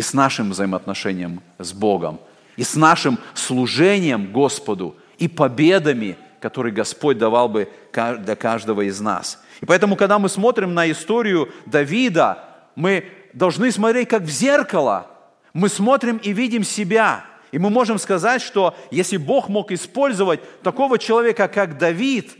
и 0.00 0.02
с 0.02 0.14
нашим 0.14 0.52
взаимоотношением 0.52 1.42
с 1.58 1.74
Богом, 1.74 2.20
и 2.56 2.62
с 2.62 2.74
нашим 2.74 3.18
служением 3.34 4.32
Господу, 4.32 4.96
и 5.18 5.28
победами, 5.28 6.16
которые 6.40 6.72
Господь 6.72 7.18
давал 7.18 7.50
бы 7.50 7.68
для 7.92 8.34
каждого 8.34 8.80
из 8.80 8.98
нас. 8.98 9.44
И 9.60 9.66
поэтому, 9.66 9.96
когда 9.96 10.18
мы 10.18 10.30
смотрим 10.30 10.72
на 10.72 10.90
историю 10.90 11.52
Давида, 11.66 12.42
мы 12.76 13.04
должны 13.34 13.70
смотреть 13.70 14.08
как 14.08 14.22
в 14.22 14.30
зеркало. 14.30 15.06
Мы 15.52 15.68
смотрим 15.68 16.16
и 16.16 16.32
видим 16.32 16.64
себя. 16.64 17.26
И 17.52 17.58
мы 17.58 17.68
можем 17.68 17.98
сказать, 17.98 18.40
что 18.40 18.74
если 18.90 19.18
Бог 19.18 19.50
мог 19.50 19.70
использовать 19.70 20.40
такого 20.62 20.98
человека, 20.98 21.46
как 21.46 21.76
Давид, 21.76 22.38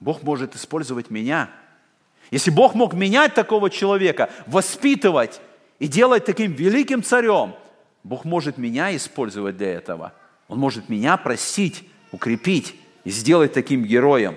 Бог 0.00 0.22
может 0.22 0.56
использовать 0.56 1.10
меня. 1.10 1.50
Если 2.30 2.50
Бог 2.50 2.72
мог 2.74 2.94
менять 2.94 3.34
такого 3.34 3.68
человека, 3.68 4.30
воспитывать, 4.46 5.42
и 5.78 5.88
делать 5.88 6.24
таким 6.24 6.52
великим 6.52 7.02
царем, 7.02 7.54
Бог 8.04 8.24
может 8.24 8.58
меня 8.58 8.94
использовать 8.94 9.56
для 9.56 9.72
этого. 9.72 10.12
Он 10.48 10.58
может 10.58 10.88
меня 10.88 11.16
простить, 11.16 11.84
укрепить 12.12 12.74
и 13.04 13.10
сделать 13.10 13.52
таким 13.52 13.82
героем. 13.82 14.36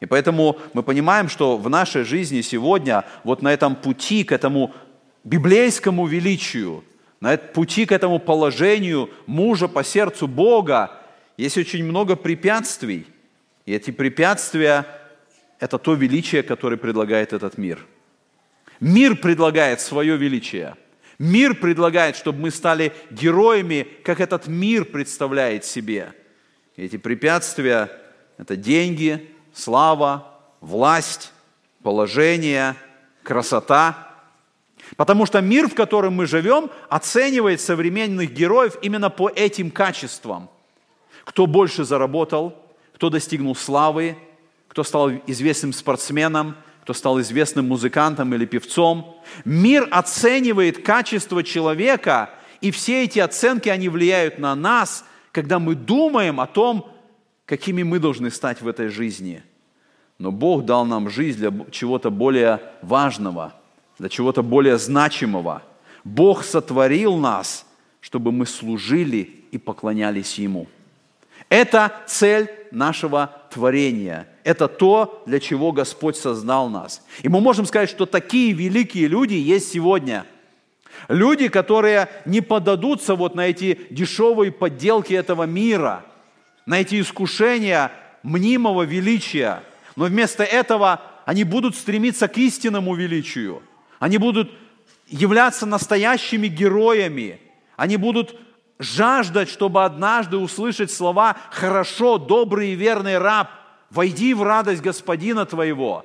И 0.00 0.06
поэтому 0.06 0.58
мы 0.72 0.82
понимаем, 0.82 1.28
что 1.28 1.56
в 1.56 1.68
нашей 1.68 2.04
жизни 2.04 2.40
сегодня, 2.40 3.04
вот 3.24 3.42
на 3.42 3.52
этом 3.52 3.76
пути 3.76 4.24
к 4.24 4.32
этому 4.32 4.74
библейскому 5.24 6.06
величию, 6.06 6.84
на 7.20 7.34
этом 7.34 7.52
пути 7.52 7.86
к 7.86 7.92
этому 7.92 8.18
положению 8.18 9.10
мужа 9.26 9.68
по 9.68 9.84
сердцу 9.84 10.26
Бога, 10.26 10.90
есть 11.36 11.58
очень 11.58 11.84
много 11.84 12.16
препятствий. 12.16 13.06
И 13.66 13.72
эти 13.72 13.90
препятствия– 13.90 14.86
это 15.60 15.78
то 15.78 15.94
величие, 15.94 16.42
которое 16.42 16.76
предлагает 16.76 17.32
этот 17.32 17.58
мир– 17.58 17.84
Мир 18.80 19.16
предлагает 19.16 19.80
свое 19.80 20.16
величие. 20.16 20.76
Мир 21.18 21.54
предлагает, 21.54 22.16
чтобы 22.16 22.40
мы 22.40 22.50
стали 22.50 22.92
героями, 23.10 23.86
как 24.04 24.20
этот 24.20 24.46
мир 24.46 24.84
представляет 24.84 25.64
себе. 25.64 26.12
эти 26.76 26.98
препятствия– 26.98 27.90
это 28.38 28.54
деньги, 28.54 29.30
слава, 29.54 30.30
власть, 30.60 31.32
положение, 31.82 32.74
красота. 33.22 34.14
Потому 34.96 35.24
что 35.24 35.40
мир, 35.40 35.68
в 35.68 35.74
котором 35.74 36.14
мы 36.14 36.26
живем, 36.26 36.70
оценивает 36.90 37.60
современных 37.60 38.32
героев 38.32 38.76
именно 38.82 39.08
по 39.08 39.28
этим 39.28 39.70
качествам. 39.70 40.50
Кто 41.24 41.46
больше 41.46 41.84
заработал, 41.84 42.62
кто 42.94 43.10
достигнул 43.10 43.56
славы, 43.56 44.16
кто 44.68 44.84
стал 44.84 45.10
известным 45.26 45.72
спортсменом, 45.72 46.56
кто 46.86 46.94
стал 46.94 47.20
известным 47.20 47.66
музыкантом 47.66 48.32
или 48.32 48.44
певцом. 48.44 49.16
Мир 49.44 49.88
оценивает 49.90 50.84
качество 50.84 51.42
человека, 51.42 52.30
и 52.60 52.70
все 52.70 53.02
эти 53.02 53.18
оценки, 53.18 53.68
они 53.68 53.88
влияют 53.88 54.38
на 54.38 54.54
нас, 54.54 55.04
когда 55.32 55.58
мы 55.58 55.74
думаем 55.74 56.38
о 56.38 56.46
том, 56.46 56.88
какими 57.44 57.82
мы 57.82 57.98
должны 57.98 58.30
стать 58.30 58.62
в 58.62 58.68
этой 58.68 58.86
жизни. 58.86 59.42
Но 60.20 60.30
Бог 60.30 60.64
дал 60.64 60.84
нам 60.86 61.10
жизнь 61.10 61.40
для 61.40 61.52
чего-то 61.72 62.10
более 62.10 62.62
важного, 62.82 63.54
для 63.98 64.08
чего-то 64.08 64.44
более 64.44 64.78
значимого. 64.78 65.64
Бог 66.04 66.44
сотворил 66.44 67.16
нас, 67.16 67.66
чтобы 68.00 68.30
мы 68.30 68.46
служили 68.46 69.44
и 69.50 69.58
поклонялись 69.58 70.38
Ему. 70.38 70.68
Это 71.48 71.92
цель 72.06 72.48
нашего 72.70 73.32
творения. 73.50 74.28
Это 74.46 74.68
то, 74.68 75.24
для 75.26 75.40
чего 75.40 75.72
Господь 75.72 76.16
создал 76.16 76.68
нас. 76.68 77.04
И 77.24 77.28
мы 77.28 77.40
можем 77.40 77.66
сказать, 77.66 77.90
что 77.90 78.06
такие 78.06 78.52
великие 78.52 79.08
люди 79.08 79.34
есть 79.34 79.72
сегодня. 79.72 80.24
Люди, 81.08 81.48
которые 81.48 82.08
не 82.26 82.40
подадутся 82.40 83.16
вот 83.16 83.34
на 83.34 83.48
эти 83.48 83.76
дешевые 83.90 84.52
подделки 84.52 85.12
этого 85.12 85.46
мира, 85.46 86.04
на 86.64 86.80
эти 86.80 87.00
искушения 87.00 87.90
мнимого 88.22 88.84
величия, 88.84 89.64
но 89.96 90.04
вместо 90.04 90.44
этого 90.44 91.02
они 91.24 91.42
будут 91.42 91.74
стремиться 91.74 92.28
к 92.28 92.38
истинному 92.38 92.94
величию. 92.94 93.64
Они 93.98 94.16
будут 94.16 94.52
являться 95.08 95.66
настоящими 95.66 96.46
героями. 96.46 97.40
Они 97.76 97.96
будут 97.96 98.38
жаждать, 98.78 99.48
чтобы 99.48 99.84
однажды 99.84 100.36
услышать 100.36 100.92
слова 100.92 101.36
«Хорошо, 101.50 102.18
добрый 102.18 102.70
и 102.70 102.76
верный 102.76 103.18
раб, 103.18 103.50
войди 103.90 104.34
в 104.34 104.42
радость 104.42 104.82
Господина 104.82 105.46
твоего». 105.46 106.04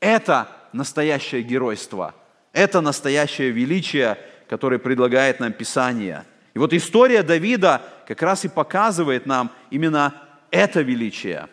Это 0.00 0.48
настоящее 0.72 1.42
геройство, 1.42 2.14
это 2.52 2.80
настоящее 2.80 3.50
величие, 3.50 4.18
которое 4.48 4.78
предлагает 4.78 5.38
нам 5.38 5.52
Писание. 5.52 6.24
И 6.54 6.58
вот 6.58 6.72
история 6.72 7.22
Давида 7.22 7.82
как 8.06 8.20
раз 8.22 8.44
и 8.44 8.48
показывает 8.48 9.26
нам 9.26 9.50
именно 9.70 10.14
это 10.50 10.82
величие. 10.82 11.48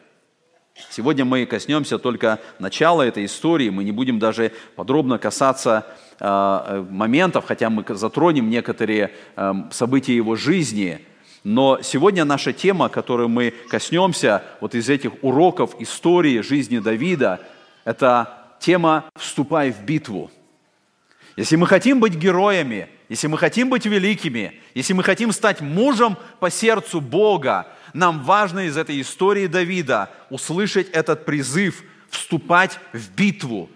Сегодня 0.89 1.25
мы 1.25 1.45
коснемся 1.45 1.99
только 1.99 2.39
начала 2.57 3.03
этой 3.03 3.25
истории, 3.25 3.69
мы 3.69 3.83
не 3.83 3.91
будем 3.91 4.17
даже 4.17 4.51
подробно 4.75 5.19
касаться 5.19 5.85
Э, 6.21 6.85
моментов, 6.89 7.45
хотя 7.47 7.69
мы 7.69 7.85
затронем 7.87 8.49
некоторые 8.49 9.11
э, 9.37 9.53
события 9.71 10.13
его 10.13 10.35
жизни. 10.35 10.99
Но 11.43 11.79
сегодня 11.81 12.25
наша 12.25 12.53
тема, 12.53 12.89
которую 12.89 13.29
мы 13.29 13.53
коснемся 13.69 14.43
вот 14.59 14.75
из 14.75 14.89
этих 14.89 15.23
уроков 15.23 15.75
истории 15.79 16.41
жизни 16.41 16.79
Давида, 16.79 17.39
это 17.85 18.55
тема 18.59 19.05
«Вступай 19.15 19.71
в 19.71 19.81
битву». 19.83 20.29
Если 21.37 21.55
мы 21.55 21.67
хотим 21.67 22.01
быть 22.01 22.15
героями, 22.15 22.89
если 23.07 23.27
мы 23.27 23.37
хотим 23.37 23.69
быть 23.69 23.85
великими, 23.85 24.59
если 24.75 24.93
мы 24.93 25.03
хотим 25.03 25.31
стать 25.31 25.61
мужем 25.61 26.17
по 26.39 26.49
сердцу 26.49 26.99
Бога, 26.99 27.67
нам 27.93 28.23
важно 28.23 28.67
из 28.67 28.75
этой 28.75 28.99
истории 28.99 29.47
Давида 29.47 30.09
услышать 30.29 30.89
этот 30.89 31.25
призыв 31.25 31.83
вступать 32.09 32.77
в 32.91 33.11
битву, 33.15 33.69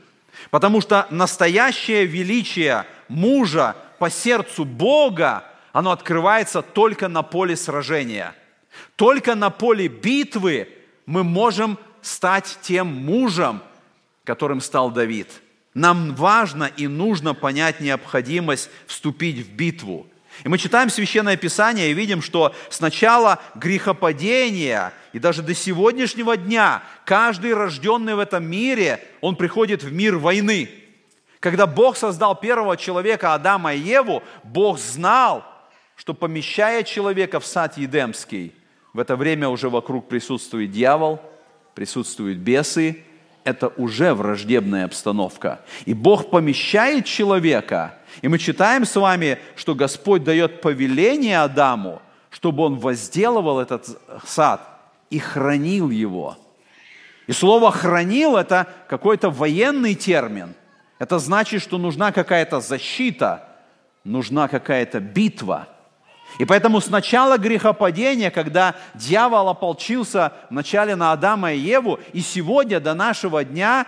Потому 0.49 0.81
что 0.81 1.07
настоящее 1.09 2.05
величие 2.05 2.85
мужа 3.07 3.75
по 3.99 4.09
сердцу 4.09 4.65
Бога, 4.65 5.43
оно 5.73 5.91
открывается 5.91 6.61
только 6.61 7.09
на 7.09 7.23
поле 7.23 7.57
сражения. 7.57 8.35
Только 8.95 9.35
на 9.35 9.49
поле 9.49 9.87
битвы 9.87 10.69
мы 11.05 11.23
можем 11.23 11.77
стать 12.01 12.59
тем 12.61 12.87
мужем, 12.87 13.61
которым 14.23 14.61
стал 14.61 14.91
Давид. 14.91 15.27
Нам 15.73 16.13
важно 16.13 16.69
и 16.77 16.87
нужно 16.87 17.33
понять 17.33 17.79
необходимость 17.79 18.69
вступить 18.85 19.39
в 19.39 19.51
битву. 19.51 20.05
И 20.43 20.47
мы 20.47 20.59
читаем 20.59 20.89
Священное 20.89 21.37
Писание 21.37 21.89
и 21.89 21.93
видим, 21.93 22.21
что 22.21 22.55
сначала 22.69 23.39
грехопадения 23.55 24.93
и 25.11 25.19
даже 25.19 25.41
до 25.41 25.55
сегодняшнего 25.55 26.37
дня 26.37 26.83
каждый 27.05 27.53
рожденный 27.53 28.13
в 28.13 28.19
этом 28.19 28.43
мире, 28.45 29.03
он 29.21 29.35
приходит 29.35 29.83
в 29.83 29.91
мир 29.91 30.17
войны. 30.17 30.69
Когда 31.39 31.65
Бог 31.65 31.97
создал 31.97 32.35
первого 32.35 32.77
человека, 32.77 33.33
Адама 33.33 33.73
и 33.73 33.79
Еву, 33.79 34.23
Бог 34.43 34.79
знал, 34.79 35.43
что 35.95 36.13
помещая 36.13 36.83
человека 36.83 37.39
в 37.39 37.45
сад 37.45 37.77
Едемский, 37.77 38.53
в 38.93 38.99
это 38.99 39.15
время 39.15 39.49
уже 39.49 39.69
вокруг 39.69 40.07
присутствует 40.07 40.71
дьявол, 40.71 41.19
присутствуют 41.75 42.37
бесы, 42.39 43.03
это 43.43 43.69
уже 43.77 44.13
враждебная 44.13 44.85
обстановка. 44.85 45.61
И 45.85 45.93
Бог 45.93 46.29
помещает 46.29 47.05
человека, 47.05 47.97
и 48.21 48.27
мы 48.27 48.37
читаем 48.37 48.85
с 48.85 48.95
вами, 48.95 49.39
что 49.55 49.75
Господь 49.75 50.23
дает 50.23 50.61
повеление 50.61 51.39
Адаму, 51.41 52.01
чтобы 52.29 52.63
он 52.63 52.77
возделывал 52.77 53.59
этот 53.59 53.99
сад 54.25 54.67
и 55.09 55.19
хранил 55.19 55.89
его. 55.89 56.37
И 57.27 57.31
слово 57.31 57.71
«хранил»– 57.71 58.35
это 58.37 58.67
какой-то 58.87 59.29
военный 59.29 59.95
термин. 59.95 60.55
Это 60.99 61.19
значит, 61.19 61.61
что 61.61 61.77
нужна 61.77 62.11
какая-то 62.11 62.59
защита, 62.59 63.47
нужна 64.03 64.47
какая-то 64.47 64.99
битва. 64.99 65.67
И 66.39 66.45
поэтому 66.45 66.81
с 66.81 66.89
начала 66.89 67.37
грехопадения, 67.37 68.31
когда 68.31 68.75
дьявол 68.95 69.49
ополчился 69.49 70.33
вначале 70.49 70.95
на 70.95 71.11
Адама 71.11 71.53
и 71.53 71.59
Еву, 71.59 71.99
и 72.11 72.21
сегодня 72.21 72.79
до 72.79 72.93
нашего 72.93 73.43
дня 73.43 73.85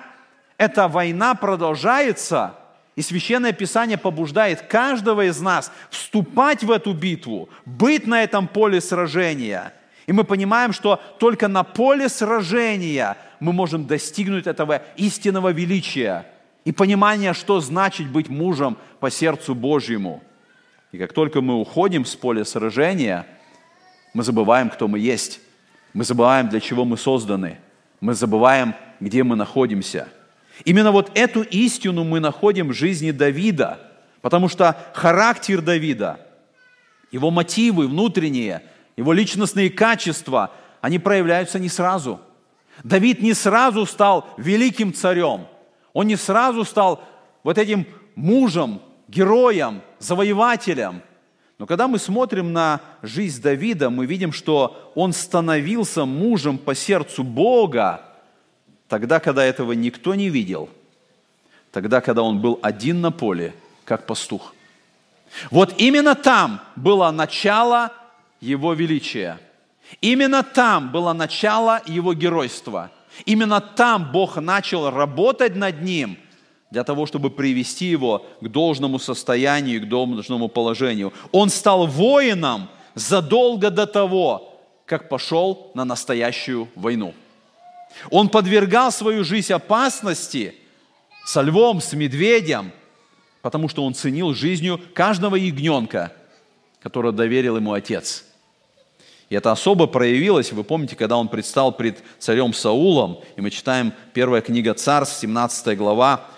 эта 0.57 0.87
война 0.87 1.35
продолжается, 1.35 2.55
и 2.95 3.01
Священное 3.01 3.51
Писание 3.51 3.97
побуждает 3.97 4.61
каждого 4.61 5.25
из 5.25 5.41
нас 5.41 5.71
вступать 5.89 6.63
в 6.63 6.71
эту 6.71 6.93
битву, 6.93 7.49
быть 7.65 8.07
на 8.07 8.23
этом 8.23 8.47
поле 8.47 8.79
сражения– 8.81 9.73
и 10.05 10.13
мы 10.13 10.23
понимаем, 10.23 10.71
что 10.71 11.01
только 11.19 11.47
на 11.47 11.63
поле 11.63 12.09
сражения 12.09 13.17
мы 13.39 13.53
можем 13.53 13.87
достигнуть 13.87 14.47
этого 14.47 14.83
истинного 14.97 15.51
величия 15.51 16.25
и 16.63 16.71
понимания, 16.71 17.33
что 17.33 17.59
значит 17.59 18.09
быть 18.09 18.29
мужем 18.29 18.77
по 18.99 19.09
сердцу 19.09 19.55
Божьему. 19.55 20.23
И 20.95 20.97
как 20.97 21.11
только 21.11 21.41
мы 21.41 21.55
уходим 21.55 22.05
с 22.05 22.15
поля 22.15 22.45
сражения, 22.45 23.27
мы 24.13 24.23
забываем, 24.23 24.69
кто 24.69 24.87
мы 24.87 24.97
есть. 24.97 25.41
Мы 25.91 26.05
забываем, 26.05 26.47
для 26.47 26.61
чего 26.61 26.85
мы 26.85 26.95
созданы. 26.95 27.57
Мы 27.99 28.13
забываем, 28.13 28.73
где 29.01 29.21
мы 29.23 29.35
находимся. 29.35 30.07
Именно 30.63 30.93
вот 30.93 31.11
эту 31.13 31.41
истину 31.41 32.05
мы 32.05 32.21
находим 32.21 32.69
в 32.69 32.73
жизни 32.73 33.11
Давида, 33.11 33.77
потому 34.21 34.47
что 34.47 34.77
характер 34.93 35.61
Давида, 35.61 36.17
его 37.11 37.29
мотивы 37.29 37.87
внутренние– 37.87 38.63
его 38.95 39.11
личностные 39.11 39.69
качества, 39.69 40.51
они 40.79 40.97
проявляются 40.97 41.59
не 41.59 41.67
сразу. 41.67 42.21
Давид 42.85 43.21
не 43.21 43.33
сразу 43.33 43.85
стал 43.85 44.29
великим 44.37 44.93
царем. 44.93 45.47
Он 45.91 46.07
не 46.07 46.15
сразу 46.15 46.63
стал 46.63 47.03
вот 47.43 47.57
этим 47.57 47.85
мужем, 48.15 48.79
героем, 49.07 49.81
завоевателем. 49.99 51.01
Но 51.57 51.65
когда 51.65 51.87
мы 51.87 51.99
смотрим 51.99 52.51
на 52.51 52.81
жизнь 53.01 53.41
Давида, 53.41 53.89
мы 53.89 54.05
видим, 54.05 54.33
что 54.33 54.91
он 54.95 55.13
становился 55.13 56.05
мужем 56.05 56.57
по 56.57 56.75
сердцу 56.75 57.23
Бога 57.23 58.01
тогда, 58.87 59.19
когда 59.19 59.43
этого 59.43 59.71
никто 59.71 60.15
не 60.15 60.29
видел, 60.29 60.69
тогда, 61.71 62.01
когда 62.01 62.21
он 62.23 62.39
был 62.39 62.59
один 62.61 63.01
на 63.01 63.11
поле, 63.11 63.53
как 63.85 64.05
пастух. 64.05 64.53
Вот 65.51 65.75
именно 65.77 66.15
там 66.15 66.61
было 66.75 67.11
начало 67.11 67.91
его 68.39 68.73
величия. 68.73 69.39
Именно 70.01 70.43
там 70.43 70.91
было 70.91 71.13
начало 71.13 71.81
его 71.85 72.13
геройства. 72.13 72.91
Именно 73.25 73.61
там 73.61 74.11
Бог 74.11 74.37
начал 74.37 74.89
работать 74.89 75.55
над 75.55 75.81
ним 75.81 76.17
для 76.75 76.83
того, 76.83 77.05
чтобы 77.05 77.29
привести 77.29 77.85
его 77.85 78.25
к 78.41 78.49
должному 78.49 78.99
состоянию, 78.99 79.81
к 79.81 79.87
должному 79.87 80.49
положению. 80.49 81.13
Он 81.31 81.49
стал 81.49 81.87
воином 81.87 82.67
задолго 82.95 83.69
до 83.69 83.87
того, 83.87 84.59
как 84.85 85.07
пошел 85.07 85.71
на 85.73 85.85
настоящую 85.85 86.67
войну. 86.75 87.13
Он 88.11 88.27
подвергал 88.27 88.91
свою 88.91 89.23
жизнь 89.23 89.53
опасности 89.53 90.53
со 91.25 91.41
львом, 91.41 91.79
с 91.79 91.93
медведем, 91.93 92.73
потому 93.41 93.69
что 93.69 93.85
он 93.85 93.93
ценил 93.93 94.33
жизнью 94.33 94.81
каждого 94.93 95.37
ягненка, 95.37 96.11
которого 96.81 97.13
доверил 97.13 97.55
ему 97.55 97.71
отец. 97.71 98.25
И 99.29 99.35
это 99.35 99.53
особо 99.53 99.87
проявилось, 99.87 100.51
вы 100.51 100.65
помните, 100.65 100.97
когда 100.97 101.15
он 101.15 101.29
предстал 101.29 101.71
пред 101.71 102.03
царем 102.19 102.53
Саулом, 102.53 103.21
и 103.37 103.41
мы 103.41 103.49
читаем 103.49 103.93
первая 104.13 104.41
книга 104.41 104.73
Царств, 104.73 105.21
17 105.21 105.77
глава, 105.77 106.34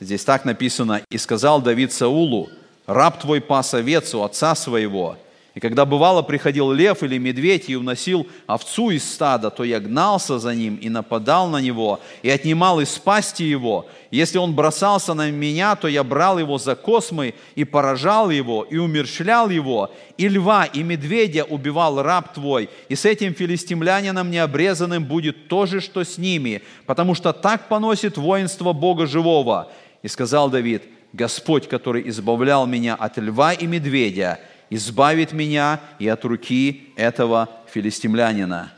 здесь 0.00 0.24
так 0.24 0.44
написано, 0.44 1.02
«И 1.10 1.18
сказал 1.18 1.60
Давид 1.60 1.92
Саулу, 1.92 2.50
раб 2.86 3.20
твой 3.20 3.40
пас 3.40 3.74
овец 3.74 4.14
у 4.14 4.22
отца 4.22 4.54
своего, 4.54 5.16
И 5.54 5.60
когда 5.60 5.84
бывало 5.84 6.22
приходил 6.22 6.70
лев 6.70 7.02
или 7.02 7.18
медведь 7.18 7.68
и 7.68 7.74
уносил 7.74 8.28
овцу 8.46 8.90
из 8.90 9.02
стада, 9.02 9.50
то 9.50 9.64
я 9.64 9.80
гнался 9.80 10.38
за 10.38 10.54
ним 10.54 10.76
и 10.76 10.88
нападал 10.88 11.48
на 11.48 11.60
него, 11.60 11.98
и 12.22 12.30
отнимал 12.30 12.78
из 12.80 12.90
пасти 12.90 13.42
его. 13.42 13.86
Если 14.12 14.38
он 14.38 14.54
бросался 14.54 15.14
на 15.14 15.32
меня, 15.32 15.74
то 15.74 15.88
я 15.88 16.04
брал 16.04 16.38
его 16.38 16.58
за 16.58 16.76
космы 16.76 17.34
и 17.56 17.64
поражал 17.64 18.30
его, 18.30 18.62
и 18.70 18.76
умерщвлял 18.76 19.50
его. 19.50 19.90
И 20.16 20.28
льва, 20.28 20.64
и 20.64 20.84
медведя 20.84 21.42
убивал 21.42 22.02
раб 22.02 22.34
твой, 22.34 22.70
и 22.88 22.94
с 22.94 23.04
этим 23.04 23.34
филистимлянином 23.34 24.30
необрезанным 24.30 25.04
будет 25.04 25.48
то 25.48 25.66
же, 25.66 25.80
что 25.80 26.04
с 26.04 26.18
ними, 26.18 26.62
потому 26.86 27.16
что 27.16 27.32
так 27.32 27.66
поносит 27.66 28.16
воинство 28.16 28.72
Бога 28.72 29.08
живого. 29.08 29.72
И 30.02 30.08
сказал 30.08 30.50
Давид, 30.50 30.82
Господь, 31.12 31.68
который 31.68 32.08
избавлял 32.08 32.66
меня 32.66 32.94
от 32.94 33.18
льва 33.18 33.52
и 33.52 33.66
медведя, 33.66 34.38
избавит 34.70 35.32
меня 35.32 35.80
и 35.98 36.06
от 36.08 36.24
руки 36.24 36.92
этого 36.96 37.48
филистимлянина. 37.72 38.72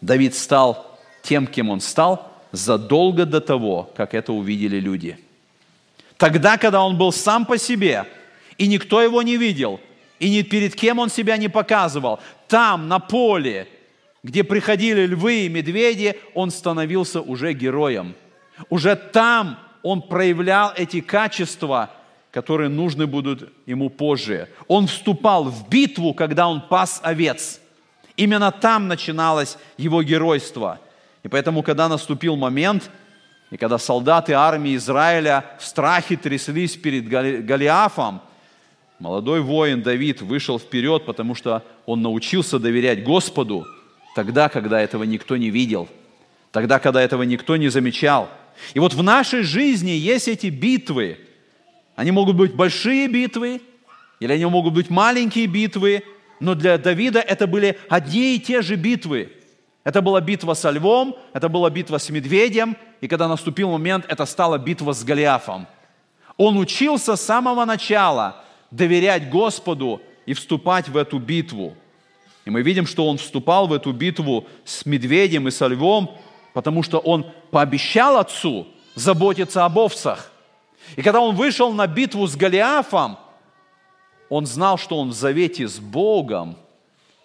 Давид 0.00 0.34
стал 0.34 0.98
тем, 1.22 1.46
кем 1.46 1.70
он 1.70 1.80
стал, 1.80 2.32
задолго 2.52 3.24
до 3.24 3.40
того, 3.40 3.90
как 3.96 4.14
это 4.14 4.32
увидели 4.32 4.78
люди. 4.78 5.18
Тогда, 6.16 6.56
когда 6.56 6.82
он 6.82 6.96
был 6.96 7.12
сам 7.12 7.46
по 7.46 7.58
себе, 7.58 8.06
и 8.58 8.66
никто 8.68 9.02
его 9.02 9.22
не 9.22 9.36
видел, 9.36 9.80
и 10.20 10.30
ни 10.30 10.42
перед 10.42 10.74
кем 10.76 10.98
он 10.98 11.10
себя 11.10 11.36
не 11.36 11.48
показывал, 11.48 12.20
там, 12.46 12.86
на 12.86 13.00
поле, 13.00 13.66
где 14.22 14.44
приходили 14.44 15.06
львы 15.06 15.46
и 15.46 15.48
медведи, 15.48 16.16
он 16.34 16.50
становился 16.50 17.20
уже 17.20 17.52
героем. 17.54 18.14
Уже 18.68 18.94
там 18.94 19.58
он 19.82 20.02
проявлял 20.02 20.72
эти 20.76 21.00
качества– 21.00 21.90
которые 22.32 22.70
нужны 22.70 23.06
будут 23.06 23.52
ему 23.66 23.90
позже. 23.90 24.48
Он 24.66 24.86
вступал 24.86 25.44
в 25.44 25.68
битву, 25.68 26.14
когда 26.14 26.48
он 26.48 26.62
пас 26.62 26.98
овец. 27.04 27.60
Именно 28.16 28.50
там 28.50 28.88
начиналось 28.88 29.58
его 29.76 30.02
геройство. 30.02 30.80
И 31.22 31.28
поэтому, 31.28 31.62
когда 31.62 31.88
наступил 31.88 32.36
момент, 32.36 32.90
и 33.50 33.58
когда 33.58 33.76
солдаты 33.76 34.32
армии 34.32 34.76
Израиля 34.76 35.44
в 35.58 35.64
страхе 35.64 36.16
тряслись 36.16 36.74
перед 36.74 37.06
Голиафом, 37.06 38.22
молодой 38.98 39.42
воин 39.42 39.82
Давид 39.82 40.22
вышел 40.22 40.58
вперед, 40.58 41.04
потому 41.04 41.34
что 41.34 41.62
он 41.84 42.00
научился 42.00 42.58
доверять 42.58 43.04
Господу 43.04 43.66
тогда, 44.14 44.48
когда 44.48 44.80
этого 44.80 45.04
никто 45.04 45.36
не 45.36 45.50
видел, 45.50 45.86
тогда, 46.50 46.78
когда 46.78 47.02
этого 47.02 47.24
никто 47.24 47.56
не 47.56 47.68
замечал. 47.68 48.30
И 48.74 48.78
вот 48.78 48.94
в 48.94 49.02
нашей 49.02 49.42
жизни 49.42 49.90
есть 49.90 50.28
эти 50.28 50.46
битвы– 50.46 51.18
они 51.96 52.10
могут 52.10 52.36
быть 52.36 52.54
большие 52.54 53.08
битвы, 53.08 53.60
или 54.20 54.32
они 54.32 54.44
могут 54.46 54.74
быть 54.74 54.90
маленькие 54.90 55.46
битвы, 55.46 56.02
но 56.40 56.54
для 56.54 56.78
Давида 56.78 57.20
это 57.20 57.46
были 57.46 57.78
одни 57.88 58.36
и 58.36 58.40
те 58.40 58.62
же 58.62 58.76
битвы. 58.76 59.32
Это 59.84 60.00
была 60.00 60.20
битва 60.20 60.54
со 60.54 60.70
львом, 60.70 61.16
это 61.32 61.48
была 61.48 61.70
битва 61.70 61.98
с 61.98 62.08
медведем, 62.08 62.76
и 63.00 63.08
когда 63.08 63.28
наступил 63.28 63.70
момент, 63.70 64.04
это 64.08 64.24
стала 64.26 64.58
битва 64.58 64.92
с 64.92 65.04
Голиафом. 65.04 65.66
Он 66.36 66.56
учился 66.56 67.16
с 67.16 67.22
самого 67.22 67.64
начала 67.64 68.44
доверять 68.70 69.28
Господу 69.28 70.00
и 70.24 70.34
вступать 70.34 70.88
в 70.88 70.96
эту 70.96 71.18
битву. 71.18 71.76
И 72.44 72.50
мы 72.50 72.62
видим, 72.62 72.86
что 72.86 73.06
он 73.08 73.18
вступал 73.18 73.66
в 73.66 73.72
эту 73.72 73.92
битву 73.92 74.46
с 74.64 74.86
медведем 74.86 75.46
и 75.48 75.50
со 75.50 75.66
львом, 75.66 76.16
потому 76.52 76.82
что 76.82 76.98
он 76.98 77.26
пообещал 77.50 78.16
отцу 78.16 78.66
заботиться 78.94 79.64
об 79.64 79.78
овцах. 79.78 80.30
И 80.96 81.02
когда 81.02 81.20
он 81.20 81.34
вышел 81.34 81.72
на 81.72 81.86
битву 81.86 82.26
с 82.26 82.36
Голиафом, 82.36 83.18
он 84.28 84.46
знал, 84.46 84.78
что 84.78 84.98
он 84.98 85.10
в 85.10 85.12
завете 85.12 85.68
с 85.68 85.78
Богом, 85.78 86.56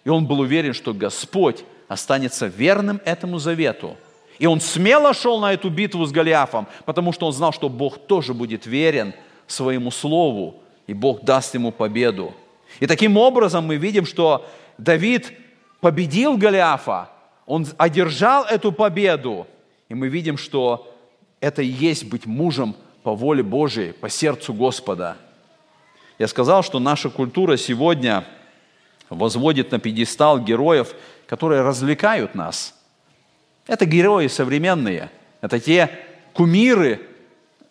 и 0.04 0.08
он 0.08 0.26
был 0.26 0.40
уверен, 0.40 0.74
что 0.74 0.94
Господь 0.94 1.64
останется 1.88 2.46
верным 2.46 3.00
этому 3.04 3.38
завету. 3.38 3.96
И 4.38 4.46
он 4.46 4.60
смело 4.60 5.12
шел 5.12 5.40
на 5.40 5.52
эту 5.52 5.68
битву 5.68 6.04
с 6.04 6.12
Голиафом, 6.12 6.66
потому 6.84 7.12
что 7.12 7.26
он 7.26 7.32
знал, 7.32 7.52
что 7.52 7.68
Бог 7.68 7.98
тоже 8.06 8.34
будет 8.34 8.66
верен 8.66 9.14
своему 9.46 9.90
слову, 9.90 10.62
и 10.86 10.94
Бог 10.94 11.22
даст 11.22 11.54
ему 11.54 11.72
победу. 11.72 12.34
И 12.80 12.86
таким 12.86 13.16
образом 13.16 13.66
мы 13.66 13.76
видим, 13.76 14.06
что 14.06 14.46
Давид 14.76 15.32
победил 15.80 16.36
Голиафа, 16.36 17.10
он 17.48 17.66
одержал 17.78 18.44
эту 18.44 18.72
победу, 18.72 19.46
и 19.88 19.94
мы 19.94 20.08
видим, 20.08 20.36
что 20.36 20.94
это 21.40 21.62
и 21.62 21.66
есть 21.66 22.04
быть 22.04 22.26
мужем 22.26 22.76
по 23.02 23.14
воле 23.14 23.42
Божией, 23.42 23.92
по 23.92 24.10
сердцу 24.10 24.52
Господа. 24.52 25.16
Я 26.18 26.28
сказал, 26.28 26.62
что 26.62 26.78
наша 26.78 27.08
культура 27.08 27.56
сегодня 27.56 28.26
возводит 29.08 29.72
на 29.72 29.78
пьедестал 29.78 30.38
героев, 30.38 30.94
которые 31.26 31.62
развлекают 31.62 32.34
нас. 32.34 32.74
Это 33.66 33.86
герои 33.86 34.26
современные, 34.26 35.10
это 35.40 35.58
те 35.58 35.90
кумиры, 36.34 37.00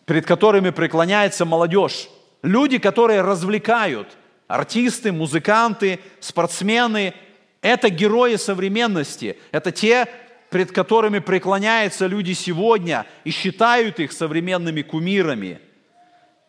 перед 0.06 0.26
которыми 0.26 0.72
преклоняется 0.72 1.46
молодежь. 1.46 2.10
Люди, 2.42 2.80
которые 2.80 3.22
развлекают, 3.22 4.08
артисты, 4.48 5.12
музыканты, 5.12 6.00
спортсмены, 6.20 7.14
это 7.62 7.90
герои 7.90 8.36
современности, 8.36 9.38
это 9.52 9.72
те, 9.72 10.08
пред 10.50 10.72
которыми 10.72 11.20
преклоняются 11.20 12.06
люди 12.06 12.34
сегодня 12.34 13.06
и 13.24 13.32
считают 13.32 14.00
их 14.00 14.12
современными 14.12 14.82
кумирами. 14.82 15.60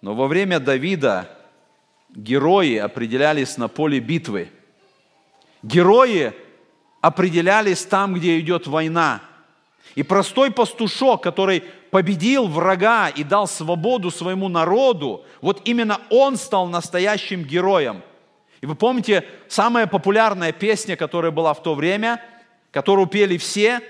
Но 0.01 0.15
во 0.15 0.27
время 0.29 0.61
Давида 0.61 1.29
герои 2.11 2.77
определялись 2.77 3.57
на 3.57 3.69
поле 3.69 3.99
битвы. 4.01 4.51
Герои 5.63 6.33
определялись 7.01 7.85
там, 7.85 8.15
где 8.15 8.39
идет 8.39 8.67
война. 8.67 9.23
И 9.95 10.03
простой 10.03 10.53
пастушок, 10.53 11.23
который 11.23 11.65
победил 11.91 12.47
врага 12.47 13.09
и 13.09 13.25
дал 13.25 13.49
свободу 13.49 14.11
своему 14.11 14.49
народу, 14.49 15.25
вот 15.41 15.63
именно 15.65 16.01
он 16.11 16.37
стал 16.37 16.69
настоящим 16.69 17.43
героем. 17.43 18.03
И 18.61 18.67
вы 18.67 18.75
помните, 18.75 19.25
самая 19.49 19.87
популярная 19.87 20.53
песня, 20.53 20.97
которая 20.97 21.31
была 21.31 21.55
в 21.55 21.63
то 21.63 21.75
время– 21.75 22.23
которую 22.71 23.07
пели 23.07 23.37
все. 23.37 23.81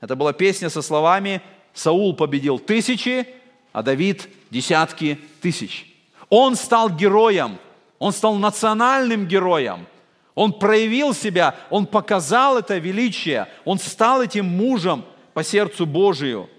Это 0.00 0.16
была 0.16 0.32
песня 0.32 0.68
со 0.68 0.82
словами 0.82 1.40
«Саул 1.72 2.14
победил 2.14 2.58
тысячи, 2.58 3.26
а 3.72 3.82
Давид 3.82 4.28
десятки 4.50 5.18
тысяч». 5.40 5.92
Он 6.28 6.56
стал 6.56 6.90
героем, 6.90 7.58
он 7.98 8.12
стал 8.12 8.34
национальным 8.34 9.26
героем. 9.26 9.86
Он 10.34 10.52
проявил 10.52 11.14
себя, 11.14 11.54
он 11.70 11.86
показал 11.86 12.58
это 12.58 12.76
величие, 12.76 13.46
он 13.64 13.78
стал 13.78 14.22
этим 14.22 14.44
мужем 14.44 15.04
по 15.32 15.42
сердцу 15.42 15.86
Божию. 15.86 16.50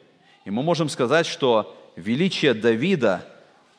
И 0.46 0.50
мы 0.50 0.64
можем 0.64 0.90
сказать, 0.90 1.28
что 1.28 1.78
величие 1.96 2.54
Давида 2.56 3.28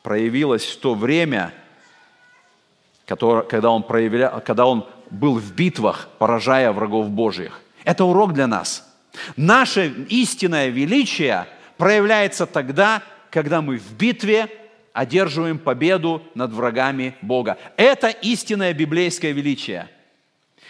проявилось 0.03 0.63
в 0.63 0.79
то 0.79 0.93
время, 0.93 1.53
когда 3.15 3.71
он, 3.71 3.83
проявля... 3.83 4.29
когда 4.45 4.65
он 4.65 4.85
был 5.09 5.39
в 5.39 5.53
битвах, 5.53 6.09
поражая 6.19 6.71
врагов 6.71 7.09
Божьих. 7.09 7.61
Это 7.83 8.05
урок 8.05 8.33
для 8.33 8.47
нас. 8.47 8.85
Наше 9.35 9.87
истинное 10.09 10.67
величие 10.67 11.47
проявляется 11.77 12.45
тогда, 12.45 13.01
когда 13.31 13.61
мы 13.61 13.77
в 13.77 13.93
битве 13.93 14.47
одерживаем 14.93 15.57
победу 15.57 16.21
над 16.35 16.51
врагами 16.51 17.15
Бога. 17.21 17.57
Это 17.77 18.09
истинное 18.09 18.73
библейское 18.73 19.31
величие. 19.31 19.87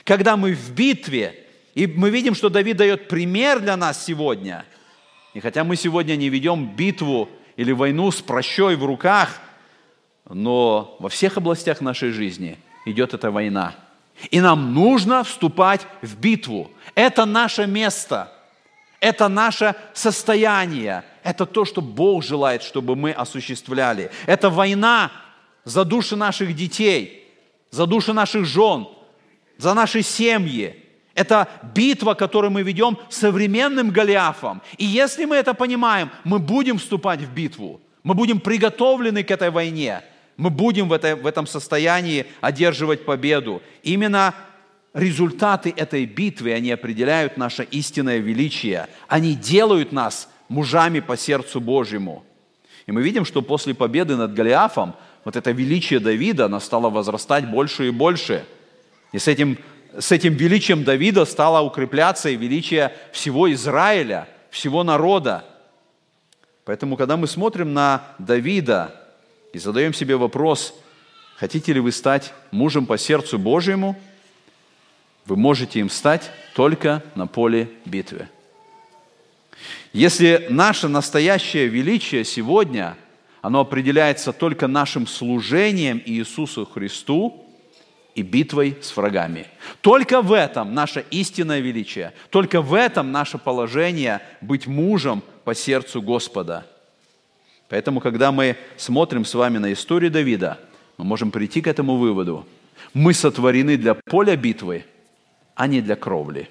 Когда 0.03 0.37
мы 0.37 0.53
в 0.53 0.71
битве, 0.71 1.45
и 1.75 1.87
мы 1.87 2.09
видим, 2.09 2.35
что 2.35 2.49
Давид 2.49 2.77
дает 2.77 3.07
пример 3.07 3.59
для 3.59 3.75
нас 3.75 4.05
сегодня, 4.05 4.65
и 5.33 5.39
хотя 5.39 5.63
мы 5.63 5.75
сегодня 5.75 6.15
не 6.15 6.29
ведем 6.29 6.75
битву 6.75 7.29
или 7.57 7.71
войну 7.71 8.11
с 8.11 8.21
прощой 8.21 8.75
в 8.75 8.85
руках, 8.85 9.41
но 10.29 10.95
во 10.99 11.09
всех 11.09 11.37
областях 11.37 11.81
нашей 11.81 12.11
жизни 12.11 12.57
идет 12.85 13.13
эта 13.13 13.31
война– 13.31 13.75
и 14.31 14.41
нам 14.41 14.73
нужно 14.73 15.23
вступать 15.23 15.87
в 16.01 16.17
битву. 16.17 16.69
Это 16.95 17.25
наше 17.25 17.65
место. 17.65 18.31
Это 18.99 19.29
наше 19.29 19.75
состояние. 19.93 21.05
Это 21.23 21.45
то, 21.45 21.63
что 21.63 21.81
Бог 21.81 22.23
желает, 22.23 22.63
чтобы 22.63 22.95
мы 22.95 23.11
осуществляли. 23.11 24.11
Это 24.25 24.49
война 24.49 25.11
за 25.63 25.85
души 25.85 26.15
наших 26.15 26.53
детей, 26.55 27.23
за 27.71 27.85
души 27.85 28.13
наших 28.13 28.45
жен, 28.45 28.87
за 29.57 29.73
наши 29.73 30.01
семьи. 30.01 30.75
Это 31.15 31.47
битва, 31.73 32.13
которую 32.13 32.51
мы 32.51 32.61
ведем 32.61 32.97
с 33.09 33.17
современным 33.17 33.89
Голиафом. 33.89 34.61
И 34.77 34.85
если 34.85 35.25
мы 35.25 35.37
это 35.37 35.53
понимаем, 35.53 36.11
мы 36.23 36.39
будем 36.39 36.77
вступать 36.77 37.21
в 37.21 37.31
битву. 37.33 37.79
Мы 38.03 38.15
будем 38.15 38.39
приготовлены 38.39 39.23
к 39.23 39.31
этой 39.31 39.49
войне 39.49 40.01
мы 40.39 40.49
будем 40.49 40.87
в, 40.87 40.93
это, 40.93 41.17
в 41.17 41.27
этом 41.27 41.45
состоянии 41.45 42.25
одерживать 42.39 43.03
победу. 43.03 43.61
Именно 43.83 44.33
результаты 44.93 45.73
этой 45.75 46.05
битвы, 46.05 46.53
они 46.53 46.71
определяют 46.71 47.35
наше 47.35 47.63
истинное 47.65 48.19
величие. 48.19 48.87
Они 49.09 49.35
делают 49.35 49.91
нас 49.91 50.29
мужами 50.47 51.01
по 51.01 51.17
сердцу 51.17 51.59
Божьему. 51.59 52.23
И 52.85 52.93
мы 52.93 53.01
видим, 53.01 53.25
что 53.25 53.41
после 53.41 53.73
победы 53.73 54.15
над 54.15 54.33
Голиафом 54.33 54.95
вот 55.25 55.35
это 55.35 55.51
величие 55.51 55.99
Давида, 55.99 56.45
оно 56.45 56.61
стало 56.61 56.89
возрастать 56.89 57.45
больше 57.45 57.89
и 57.89 57.91
больше. 57.91 58.45
И 59.11 59.19
с 59.19 59.27
этим, 59.27 59.57
с 59.99 60.13
этим 60.13 60.35
величием 60.35 60.85
Давида 60.85 61.25
стало 61.25 61.59
укрепляться 61.59 62.29
и 62.29 62.37
величие 62.37 62.93
всего 63.11 63.51
Израиля, 63.51 64.29
всего 64.51 64.85
народа. 64.85 65.43
Поэтому, 66.63 66.95
когда 66.95 67.17
мы 67.17 67.27
смотрим 67.27 67.73
на 67.73 68.03
Давида 68.19 68.98
и 69.53 69.59
задаем 69.59 69.93
себе 69.93 70.15
вопрос, 70.15 70.73
хотите 71.35 71.73
ли 71.73 71.79
вы 71.79 71.91
стать 71.91 72.33
мужем 72.51 72.85
по 72.85 72.97
сердцу 72.97 73.39
Божьему, 73.39 73.99
вы 75.25 75.35
можете 75.35 75.79
им 75.79 75.89
стать 75.89 76.31
только 76.55 77.03
на 77.15 77.27
поле 77.27 77.69
битвы. 77.85 78.27
Если 79.93 80.47
наше 80.49 80.87
настоящее 80.87 81.67
величие 81.67 82.23
сегодня, 82.23 82.95
оно 83.41 83.61
определяется 83.61 84.33
только 84.33 84.67
нашим 84.67 85.07
служением 85.07 86.01
Иисусу 86.05 86.65
Христу 86.65 87.45
и 88.15 88.21
битвой 88.21 88.77
с 88.81 88.95
врагами. 88.95 89.47
Только 89.81 90.21
в 90.21 90.33
этом 90.33 90.73
наше 90.73 91.05
истинное 91.11 91.59
величие, 91.59 92.13
только 92.29 92.61
в 92.61 92.73
этом 92.73 93.11
наше 93.11 93.37
положение 93.37 94.21
быть 94.41 94.67
мужем 94.67 95.23
по 95.43 95.55
сердцу 95.55 96.01
Господа. 96.01 96.65
Поэтому, 97.69 97.99
когда 97.99 98.31
мы 98.31 98.57
смотрим 98.77 99.23
с 99.23 99.33
вами 99.33 99.59
на 99.59 99.71
историю 99.71 100.11
Давида, 100.11 100.59
мы 100.97 101.05
можем 101.05 101.31
прийти 101.31 101.61
к 101.61 101.67
этому 101.67 101.97
выводу. 101.97 102.45
Мы 102.93 103.13
сотворены 103.13 103.77
для 103.77 103.93
поля 103.93 104.35
битвы, 104.35 104.85
а 105.55 105.67
не 105.67 105.81
для 105.81 105.95
кровли. 105.95 106.49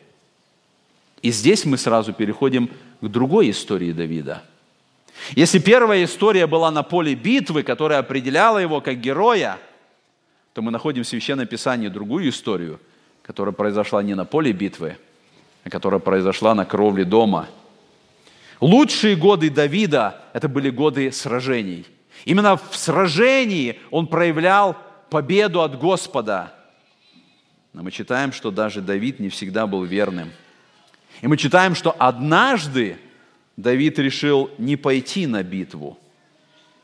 И 1.20 1.32
здесь 1.32 1.64
мы 1.64 1.76
сразу 1.76 2.12
переходим 2.12 2.70
к 3.00 3.08
другой 3.08 3.50
истории 3.50 3.92
Давида. 3.92 4.44
Если 5.34 5.58
первая 5.58 6.04
история 6.04 6.46
была 6.46 6.70
на 6.70 6.84
поле 6.84 7.16
битвы, 7.16 7.64
которая 7.64 7.98
определяла 7.98 8.58
его 8.58 8.80
как 8.80 9.00
героя, 9.00 9.58
то 10.54 10.62
мы 10.62 10.70
находим 10.70 11.02
в 11.02 11.08
Священном 11.08 11.48
Писании 11.48 11.88
другую 11.88 12.28
историю, 12.28 12.78
которая 13.22 13.52
произошла 13.52 14.02
не 14.02 14.14
на 14.14 14.24
поле 14.24 14.52
битвы, 14.52 14.96
а 15.64 15.70
которая 15.70 15.98
произошла 15.98 16.54
на 16.54 16.64
кровле 16.64 17.04
дома. 17.04 17.48
Лучшие 18.60 19.16
годы 19.16 19.50
Давида– 19.50 20.20
это 20.32 20.48
были 20.48 20.70
годы 20.70 21.12
сражений. 21.12 21.86
Именно 22.24 22.56
в 22.56 22.76
сражении 22.76 23.78
он 23.90 24.06
проявлял 24.06 24.76
победу 25.10 25.62
от 25.62 25.78
Господа. 25.78 26.52
Но 27.72 27.82
мы 27.82 27.90
читаем, 27.90 28.32
что 28.32 28.50
даже 28.50 28.80
Давид 28.80 29.20
не 29.20 29.28
всегда 29.28 29.66
был 29.66 29.84
верным– 29.84 30.32
и 31.20 31.26
мы 31.26 31.36
читаем, 31.36 31.74
что 31.74 31.94
однажды 31.98 32.96
Давид 33.56 33.98
решил 33.98 34.50
не 34.58 34.76
пойти 34.76 35.26
на 35.26 35.42
битву. 35.42 35.98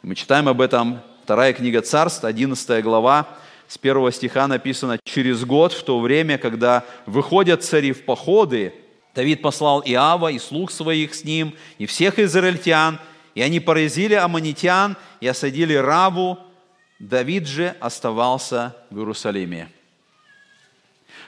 Мы 0.02 0.14
читаем 0.14 0.48
об 0.48 0.60
этом, 0.60 1.00
вторая 1.22 1.52
книга 1.52 1.82
Царств, 1.82 2.24
11 2.24 2.82
глава, 2.82 3.28
с 3.68 3.78
первого 3.78 4.12
стиха 4.12 4.46
написано, 4.46 4.98
«Через 5.04 5.44
год, 5.44 5.72
в 5.72 5.82
то 5.84 6.00
время, 6.00 6.36
когда 6.36 6.84
выходят 7.06 7.64
цари 7.64 7.92
в 7.92 8.04
походы, 8.04 8.74
Давид 9.14 9.42
послал 9.42 9.82
Иава 9.84 10.32
и 10.32 10.38
слуг 10.38 10.72
своих 10.72 11.14
с 11.14 11.24
ним, 11.24 11.54
и 11.78 11.86
всех 11.86 12.18
израильтян, 12.18 12.98
и 13.34 13.42
они 13.42 13.60
поразили 13.60 14.14
аммонитян 14.14 14.96
и 15.20 15.28
осадили 15.28 15.74
Раву. 15.74 16.38
Давид 16.98 17.46
же 17.46 17.76
оставался 17.80 18.76
в 18.90 18.98
Иерусалиме». 18.98 19.68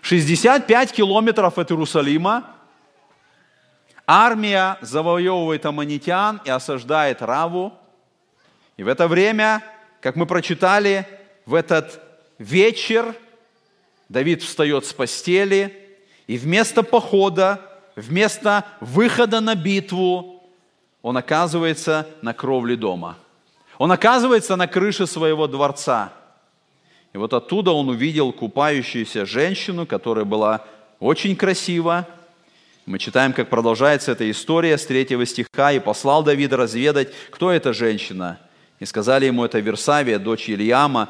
65 0.03 0.93
километров 0.93 1.59
от 1.59 1.71
Иерусалима 1.71 2.57
Армия 4.07 4.79
завоевывает 4.83 5.67
аммонитян 5.67 6.41
и 6.45 6.51
осаждает 6.51 7.23
Раву. 7.23 7.73
И 8.77 8.85
в 8.85 8.89
это 8.89 9.09
время, 9.09 9.65
как 10.01 10.15
мы 10.15 10.27
прочитали, 10.27 11.07
в 11.45 11.55
этот 11.55 12.01
вечер 12.39 13.17
Давид 14.09 14.45
встает 14.45 14.87
с 14.87 14.93
постели, 14.93 15.77
и 16.29 16.39
вместо 16.39 16.85
похода, 16.85 17.61
вместо 17.97 18.65
выхода 18.81 19.41
на 19.41 19.55
битву, 19.55 20.43
он 21.03 21.17
оказывается 21.17 22.07
на 22.23 22.33
кровле 22.33 22.77
дома. 22.77 23.17
Он 23.79 23.91
оказывается 23.91 24.57
на 24.57 24.67
крыше 24.67 25.07
своего 25.07 25.47
дворца. 25.47 26.13
И 27.13 27.19
вот 27.19 27.33
оттуда 27.33 27.73
он 27.73 27.89
увидел 27.89 28.33
купающуюся 28.33 29.27
женщину, 29.27 29.87
которая 29.87 30.25
была 30.25 30.65
очень 31.01 31.35
красива, 31.35 32.07
мы 32.87 33.01
читаем, 33.01 33.33
как 33.33 33.49
продолжается 33.51 34.13
эта 34.13 34.31
история 34.31 34.79
с 34.79 34.87
третьего 34.87 35.27
стиха. 35.27 35.73
«И 35.73 35.81
послал 35.81 36.23
Давид 36.23 36.53
разведать, 36.53 37.09
кто 37.31 37.51
эта 37.51 37.73
женщина. 37.73 38.39
И 38.79 38.85
сказали 38.85 39.27
ему, 39.27 39.45
это 39.45 39.59
Версавия, 39.59 40.21
дочь 40.21 40.49
Ильяма, 40.49 41.09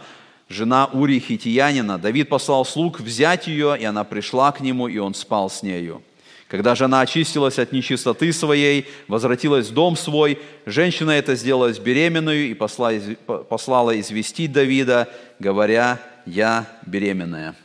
жена 0.49 0.87
Ури 0.87 1.19
Хитиянина. 1.21 1.99
Давид 1.99 2.31
послал 2.31 2.65
слуг 2.65 2.99
взять 2.99 3.47
ее, 3.47 3.77
и 3.79 3.85
она 3.85 4.05
пришла 4.05 4.53
к 4.53 4.61
нему, 4.61 4.89
и 4.89 4.97
он 4.97 5.13
спал 5.13 5.51
с 5.51 5.63
нею. 5.63 6.03
Когда 6.49 6.75
жена 6.75 7.01
очистилась 7.01 7.59
от 7.59 7.73
нечистоты 7.73 8.33
своей, 8.33 8.87
возвратилась 9.09 9.69
в 9.69 9.75
дом 9.75 9.97
свой, 9.97 10.39
женщина 10.65 11.11
эта 11.11 11.35
сделалась 11.35 11.79
беременную 11.79 12.51
и 12.51 12.55
послала 12.55 14.01
известить 14.01 14.53
Давида, 14.53 15.09
говоря, 15.41 16.01
«Я 16.25 16.67
беременная». 16.87 17.57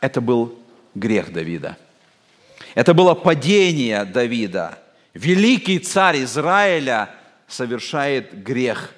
Это 0.00 0.20
был 0.20 0.58
грех 0.94 1.32
Давида– 1.32 1.76
это 2.74 2.94
было 2.94 3.14
падение 3.14 4.04
Давида. 4.04 4.78
Великий 5.14 5.78
царь 5.78 6.24
Израиля 6.24 7.10
совершает 7.46 8.42
грех. 8.42 8.94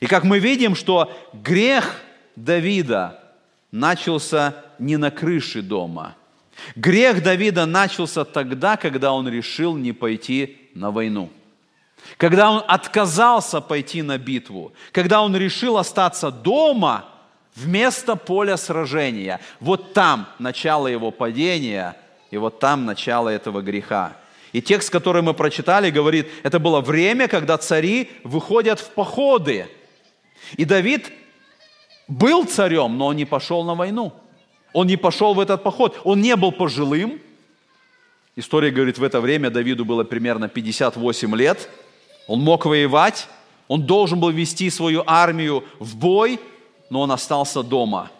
И 0.00 0.06
как 0.06 0.24
мы 0.24 0.38
видим, 0.38 0.74
что 0.74 1.12
грех 1.32 2.00
Давида 2.36 3.20
начался 3.70 4.56
не 4.78 4.96
на 4.96 5.10
крыше 5.10 5.62
дома. 5.62 6.16
Грех 6.76 7.22
Давида 7.22 7.66
начался 7.66 8.24
тогда, 8.24 8.76
когда 8.76 9.12
он 9.12 9.28
решил 9.28 9.76
не 9.76 9.92
пойти 9.92 10.70
на 10.74 10.90
войну. 10.90 11.30
Когда 12.16 12.50
он 12.50 12.62
отказался 12.66 13.60
пойти 13.60 14.02
на 14.02 14.18
битву. 14.18 14.72
Когда 14.92 15.22
он 15.22 15.36
решил 15.36 15.76
остаться 15.76 16.30
дома 16.30 17.04
вместо 17.54 18.16
поля 18.16 18.56
сражения. 18.56 19.40
Вот 19.60 19.92
там 19.92 20.28
начало 20.38 20.86
его 20.86 21.10
падения– 21.10 21.96
и 22.30 22.36
вот 22.36 22.60
там 22.60 22.86
начало 22.86 23.28
этого 23.28 23.60
греха. 23.60 24.16
И 24.52 24.62
текст, 24.62 24.90
который 24.90 25.22
мы 25.22 25.34
прочитали, 25.34 25.90
говорит, 25.90 26.28
это 26.42 26.58
было 26.58 26.80
время, 26.80 27.28
когда 27.28 27.58
цари 27.58 28.10
выходят 28.24 28.80
в 28.80 28.90
походы. 28.90 29.68
И 30.56 30.64
Давид 30.64 31.12
был 32.08 32.44
царем, 32.44 32.98
но 32.98 33.06
он 33.06 33.16
не 33.16 33.24
пошел 33.24 33.64
на 33.64 33.74
войну. 33.74 34.12
Он 34.72 34.86
не 34.86 34.96
пошел 34.96 35.34
в 35.34 35.40
этот 35.40 35.62
поход. 35.62 36.00
Он 36.04 36.20
не 36.20 36.36
был 36.36 36.52
пожилым. 36.52 37.20
История 38.36 38.70
говорит, 38.70 38.98
в 38.98 39.02
это 39.02 39.20
время 39.20 39.50
Давиду 39.50 39.84
было 39.84 40.04
примерно 40.04 40.48
58 40.48 41.36
лет. 41.36 41.68
Он 42.26 42.40
мог 42.40 42.66
воевать. 42.66 43.28
Он 43.68 43.82
должен 43.82 44.20
был 44.20 44.30
вести 44.30 44.70
свою 44.70 45.02
армию 45.06 45.64
в 45.78 45.96
бой, 45.96 46.40
но 46.90 47.00
он 47.00 47.12
остался 47.12 47.62
дома. 47.62 48.10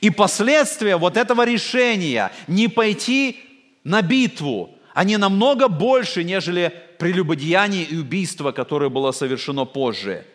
И 0.00 0.10
последствия 0.10 0.96
вот 0.96 1.16
этого 1.16 1.44
решения 1.44 2.30
не 2.46 2.68
пойти 2.68 3.38
на 3.82 4.02
битву, 4.02 4.70
они 4.92 5.16
намного 5.16 5.68
больше, 5.68 6.22
нежели 6.24 6.72
прелюбодеяние 6.98 7.84
и 7.84 7.96
убийство, 7.96 8.52
которое 8.52 8.90
было 8.90 9.12
совершено 9.12 9.64
позже. 9.64 10.26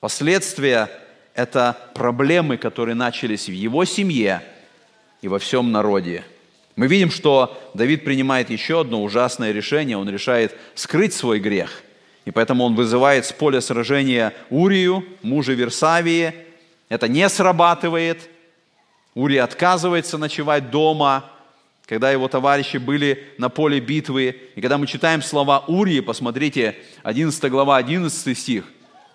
Последствия– 0.00 0.90
это 1.34 1.76
проблемы, 1.94 2.56
которые 2.56 2.96
начались 2.96 3.48
в 3.48 3.52
его 3.52 3.84
семье 3.84 4.42
и 5.22 5.28
во 5.28 5.38
всем 5.38 5.72
народе. 5.72 6.24
Мы 6.76 6.86
видим, 6.86 7.10
что 7.10 7.58
Давид 7.72 8.04
принимает 8.04 8.50
еще 8.50 8.80
одно 8.80 9.02
ужасное 9.02 9.52
решение. 9.52 9.96
Он 9.96 10.08
решает 10.08 10.54
скрыть 10.74 11.14
свой 11.14 11.38
грех. 11.38 11.82
И 12.26 12.30
поэтому 12.30 12.64
он 12.64 12.74
вызывает 12.74 13.24
с 13.24 13.32
поля 13.32 13.60
сражения 13.60 14.34
Урию, 14.50 15.04
мужа 15.22 15.54
Версавии. 15.54 16.34
Это 16.90 17.08
не 17.08 17.28
срабатывает. 17.28 18.28
Урия 19.14 19.44
отказывается 19.44 20.18
ночевать 20.18 20.70
дома– 20.70 21.24
когда 21.92 22.10
его 22.10 22.26
товарищи 22.26 22.78
были 22.78 23.28
на 23.36 23.50
поле 23.50 23.78
битвы. 23.78 24.36
И 24.54 24.60
когда 24.62 24.78
мы 24.78 24.86
читаем 24.86 25.20
слова 25.20 25.64
Урии, 25.66 26.00
посмотрите, 26.00 26.76
11 27.02 27.50
глава, 27.50 27.76
11 27.76 28.38
стих, 28.38 28.64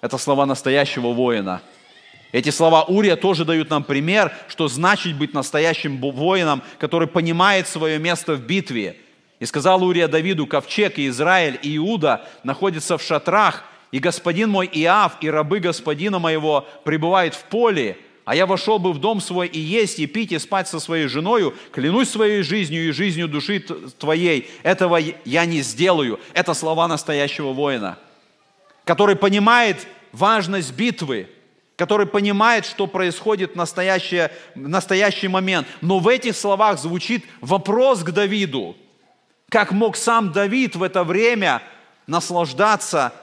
это 0.01 0.19
слова 0.19 0.45
настоящего 0.45 1.11
воина. 1.11 1.63
Эти 2.31 2.49
слова 2.49 2.83
Урия 2.83 3.15
тоже 3.15 3.45
дают 3.45 3.69
нам 3.69 3.83
пример, 3.83 4.33
что 4.47 4.67
значит 4.67 5.15
быть 5.15 5.33
настоящим 5.33 5.97
воином, 5.97 6.61
который 6.77 7.07
понимает 7.07 7.67
свое 7.67 7.99
место 7.99 8.35
в 8.35 8.41
битве. 8.41 8.97
И 9.39 9.45
сказал 9.45 9.83
Урия 9.83 10.07
Давиду, 10.07 10.45
ковчег 10.45 10.97
и 10.97 11.07
Израиль 11.07 11.59
и 11.61 11.77
Иуда 11.77 12.27
находятся 12.43 12.97
в 12.97 13.03
шатрах, 13.03 13.63
и 13.91 13.99
господин 13.99 14.49
мой 14.49 14.69
Иав 14.73 15.13
и 15.21 15.29
рабы 15.29 15.59
господина 15.59 16.19
моего 16.19 16.67
пребывают 16.83 17.33
в 17.33 17.43
поле, 17.45 17.97
а 18.25 18.35
я 18.35 18.45
вошел 18.45 18.77
бы 18.77 18.91
в 18.91 18.99
дом 18.99 19.21
свой 19.21 19.47
и 19.47 19.59
есть, 19.59 19.99
и 19.99 20.05
пить, 20.05 20.33
и 20.33 20.39
спать 20.39 20.67
со 20.67 20.81
своей 20.81 21.07
женою, 21.07 21.55
клянусь 21.71 22.09
своей 22.09 22.41
жизнью 22.41 22.89
и 22.89 22.91
жизнью 22.91 23.29
души 23.29 23.61
твоей, 23.61 24.49
этого 24.63 24.99
я 25.23 25.45
не 25.45 25.61
сделаю. 25.61 26.19
Это 26.33 26.53
слова 26.53 26.89
настоящего 26.89 27.53
воина, 27.53 27.97
который 28.83 29.15
понимает 29.15 29.87
важность 30.11 30.73
битвы, 30.73 31.29
который 31.77 32.07
понимает, 32.07 32.65
что 32.65 32.87
происходит 32.87 33.53
в 33.53 33.55
настоящий, 33.55 34.29
в 34.55 34.67
настоящий 34.67 35.27
момент. 35.27 35.67
Но 35.79 35.99
в 35.99 36.07
этих 36.07 36.35
словах 36.35 36.79
звучит 36.79 37.23
вопрос 37.39 38.03
к 38.03 38.11
Давиду. 38.11 38.75
Как 39.49 39.71
мог 39.71 39.95
сам 39.95 40.33
Давид 40.33 40.75
в 40.75 40.83
это 40.83 41.03
время 41.03 41.61
наслаждаться 42.07 43.13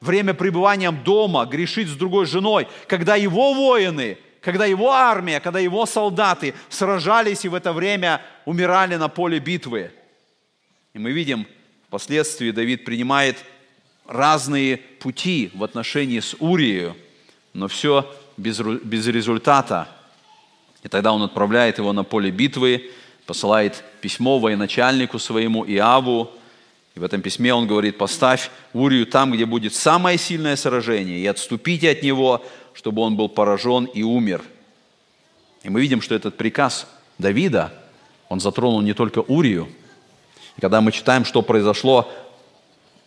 время 0.00 0.32
пребыванием 0.32 1.04
дома, 1.04 1.44
грешить 1.44 1.88
с 1.88 1.96
другой 1.96 2.24
женой, 2.24 2.66
когда 2.86 3.14
его 3.14 3.52
воины, 3.52 4.16
когда 4.40 4.64
его 4.64 4.90
армия, 4.90 5.38
когда 5.38 5.58
его 5.58 5.84
солдаты 5.84 6.54
сражались 6.70 7.44
и 7.44 7.48
в 7.48 7.54
это 7.54 7.72
время 7.74 8.22
умирали 8.46 8.96
на 8.96 9.08
поле 9.08 9.38
битвы. 9.38 9.92
И 10.94 10.98
мы 10.98 11.12
видим, 11.12 11.46
впоследствии 11.88 12.52
Давид 12.52 12.86
принимает 12.86 13.36
разные 14.06 14.78
пути 14.78 15.50
в 15.52 15.62
отношении 15.62 16.20
с 16.20 16.34
Урией, 16.38 16.94
но 17.52 17.68
все 17.68 18.10
без, 18.36 18.60
без 18.60 19.06
результата. 19.06 19.88
И 20.82 20.88
тогда 20.88 21.12
он 21.12 21.22
отправляет 21.22 21.78
его 21.78 21.92
на 21.92 22.04
поле 22.04 22.30
битвы, 22.30 22.90
посылает 23.26 23.84
письмо 24.00 24.38
военачальнику 24.38 25.18
своему 25.18 25.64
Иаву, 25.66 26.30
и 26.94 27.00
в 27.00 27.04
этом 27.04 27.22
письме 27.22 27.54
он 27.54 27.68
говорит, 27.68 27.96
поставь 27.96 28.50
Урию 28.72 29.06
там, 29.06 29.30
где 29.30 29.46
будет 29.46 29.74
самое 29.74 30.18
сильное 30.18 30.56
сражение, 30.56 31.20
и 31.20 31.26
отступите 31.26 31.90
от 31.90 32.02
него, 32.02 32.44
чтобы 32.74 33.02
он 33.02 33.16
был 33.16 33.28
поражен 33.28 33.84
и 33.84 34.02
умер. 34.02 34.42
И 35.62 35.70
мы 35.70 35.80
видим, 35.80 36.00
что 36.00 36.14
этот 36.14 36.36
приказ 36.36 36.88
Давида, 37.18 37.72
он 38.28 38.40
затронул 38.40 38.80
не 38.80 38.94
только 38.94 39.20
Урию. 39.20 39.68
И 40.56 40.60
когда 40.60 40.80
мы 40.80 40.90
читаем, 40.90 41.24
что 41.24 41.42
произошло 41.42 42.10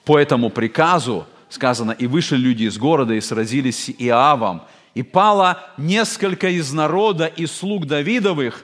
по 0.05 0.17
этому 0.17 0.49
приказу 0.49 1.25
сказано, 1.53 1.91
и 1.91 2.07
вышли 2.07 2.37
люди 2.37 2.63
из 2.63 2.77
города 2.77 3.13
и 3.13 3.21
сразились 3.21 3.85
с 3.85 3.89
Иавом, 3.89 4.63
и 4.93 5.03
пало 5.03 5.59
несколько 5.77 6.49
из 6.49 6.71
народа 6.73 7.25
и 7.25 7.45
слуг 7.45 7.85
Давидовых, 7.85 8.63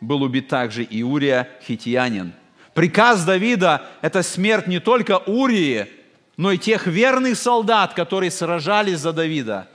был 0.00 0.22
убит 0.22 0.48
также 0.48 0.82
и 0.82 1.02
Урия 1.02 1.48
хитиянин. 1.66 2.32
Приказ 2.74 3.24
Давида– 3.24 3.82
это 4.02 4.22
смерть 4.22 4.66
не 4.66 4.80
только 4.80 5.18
Урии, 5.18 5.86
но 6.36 6.52
и 6.52 6.58
тех 6.58 6.86
верных 6.86 7.36
солдат, 7.36 7.94
которые 7.94 8.30
сражались 8.30 9.00
за 9.00 9.12
Давида. 9.12 9.68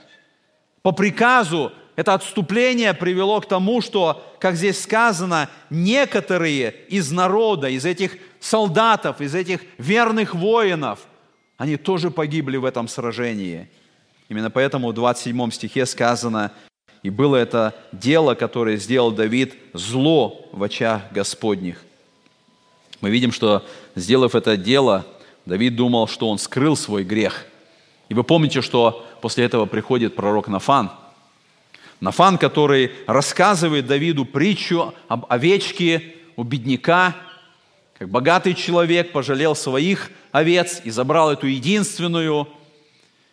По 0.82 0.92
приказу 0.92 1.72
это 1.94 2.14
отступление 2.14 2.92
привело 2.94 3.40
к 3.40 3.48
тому, 3.48 3.80
что, 3.80 4.36
как 4.38 4.56
здесь 4.56 4.82
сказано, 4.82 5.48
некоторые 5.70 6.74
из 6.88 7.10
народа, 7.10 7.68
из 7.68 7.84
этих 7.84 8.16
солдатов, 8.40 9.20
из 9.20 9.34
этих 9.34 9.60
верных 9.78 10.34
воинов, 10.34 11.00
они 11.56 11.76
тоже 11.76 12.10
погибли 12.10 12.56
в 12.56 12.64
этом 12.64 12.88
сражении. 12.88 13.68
Именно 14.28 14.50
поэтому 14.50 14.88
в 14.88 14.94
27 14.94 15.50
стихе 15.50 15.86
сказано, 15.86 16.52
«И 17.02 17.10
было 17.10 17.36
это 17.36 17.74
дело, 17.92 18.34
которое 18.34 18.76
сделал 18.76 19.12
Давид, 19.12 19.54
зло 19.72 20.48
в 20.52 20.62
очах 20.62 21.02
Господних». 21.12 21.82
Мы 23.00 23.10
видим, 23.10 23.30
что, 23.30 23.64
сделав 23.94 24.34
это 24.34 24.56
дело, 24.56 25.06
Давид 25.44 25.76
думал, 25.76 26.08
что 26.08 26.28
он 26.28 26.38
скрыл 26.38 26.76
свой 26.76 27.04
грех. 27.04 27.46
И 28.08 28.14
вы 28.14 28.24
помните, 28.24 28.62
что 28.62 29.06
после 29.20 29.44
этого 29.44 29.66
приходит 29.66 30.16
пророк 30.16 30.48
Нафан. 30.48 30.90
Нафан, 32.00 32.38
который 32.38 32.92
рассказывает 33.06 33.86
Давиду 33.86 34.24
притчу 34.24 34.94
об 35.08 35.26
овечке 35.28 36.14
у 36.36 36.42
бедняка, 36.42 37.16
как 37.98 38.10
богатый 38.10 38.54
человек 38.54 39.12
пожалел 39.12 39.54
своих 39.54 40.10
овец 40.30 40.82
и 40.84 40.90
забрал 40.90 41.32
эту 41.32 41.46
единственную. 41.46 42.48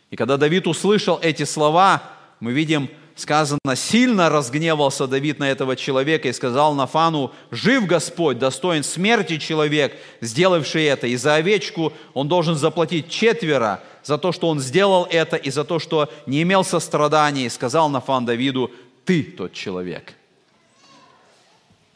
И 0.10 0.16
когда 0.16 0.38
Давид 0.38 0.68
услышал 0.68 1.20
эти 1.22 1.44
слова, 1.44 2.02
мы 2.40 2.54
видим, 2.54 2.90
сказано, 3.16 3.60
сильно 3.76 4.30
разгневался 4.30 5.06
Давид 5.06 5.40
на 5.40 5.50
этого 5.50 5.76
человека 5.76 6.30
и 6.30 6.34
сказал 6.34 6.76
Нафану, 6.76 7.34
жив 7.52 7.86
Господь, 7.88 8.40
достоин 8.40 8.84
смерти 8.84 9.38
человек, 9.38 9.98
сделавший 10.22 10.86
это, 10.86 11.08
и 11.08 11.18
за 11.18 11.36
овечку 11.36 11.92
он 12.14 12.30
должен 12.30 12.56
заплатить 12.56 13.10
четверо 13.10 13.82
за 14.04 14.18
то, 14.18 14.32
что 14.32 14.48
он 14.48 14.60
сделал 14.60 15.08
это, 15.10 15.36
и 15.36 15.52
за 15.52 15.66
то, 15.66 15.78
что 15.78 16.10
не 16.26 16.42
имел 16.42 16.64
сострадания, 16.64 17.46
и 17.46 17.50
сказал 17.50 17.90
Нафан 17.90 18.26
Давиду, 18.26 18.72
ты 19.04 19.24
тот 19.24 19.52
человек. 19.52 20.14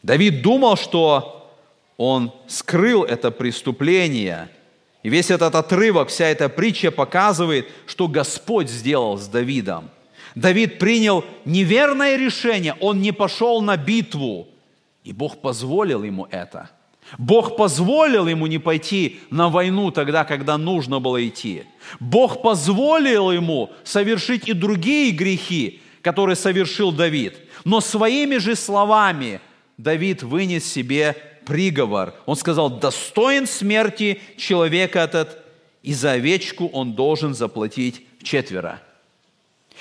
Давид 0.04 0.42
думал, 0.42 0.76
что 0.76 1.37
он 1.98 2.32
скрыл 2.48 3.04
это 3.04 3.32
преступление. 3.32 4.50
И 5.04 5.10
весь 5.10 5.32
этот 5.32 5.56
отрывок, 5.56 6.10
вся 6.10 6.28
эта 6.28 6.48
притча 6.48 6.92
показывает, 6.92 7.68
что 7.86 8.08
Господь 8.08 8.70
сделал 8.70 9.18
с 9.18 9.28
Давидом. 9.28 9.90
Давид 10.36 10.78
принял 10.78 11.26
неверное 11.46 12.16
решение, 12.16 12.76
он 12.80 13.02
не 13.02 13.12
пошел 13.12 13.62
на 13.62 13.76
битву, 13.76 14.48
и 15.04 15.12
Бог 15.12 15.42
позволил 15.42 16.04
ему 16.04 16.28
это. 16.30 16.70
Бог 17.18 17.56
позволил 17.56 18.28
ему 18.28 18.48
не 18.48 18.60
пойти 18.60 19.20
на 19.30 19.50
войну 19.50 19.92
тогда, 19.92 20.26
когда 20.26 20.58
нужно 20.58 21.00
было 21.00 21.26
идти. 21.26 21.64
Бог 22.00 22.42
позволил 22.42 23.32
ему 23.32 23.72
совершить 23.84 24.48
и 24.50 24.54
другие 24.54 25.12
грехи, 25.12 25.82
которые 26.02 26.36
совершил 26.36 26.92
Давид. 26.92 27.36
Но 27.64 27.80
своими 27.80 28.38
же 28.38 28.56
словами 28.56 29.40
Давид 29.78 30.22
вынес 30.22 30.66
себе 30.66 31.16
приговор. 31.48 32.14
Он 32.26 32.36
сказал, 32.36 32.70
достоин 32.70 33.48
смерти 33.48 34.22
человек 34.36 34.96
этот, 34.98 35.42
и 35.82 35.94
за 35.94 36.12
овечку 36.12 36.68
он 36.68 36.94
должен 36.94 37.34
заплатить 37.34 38.06
четверо. 38.22 38.82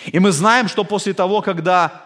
И 0.07 0.21
мы 0.21 0.31
знаем, 0.31 0.69
что 0.69 0.85
после 0.85 1.13
того, 1.13 1.43
когда 1.43 2.03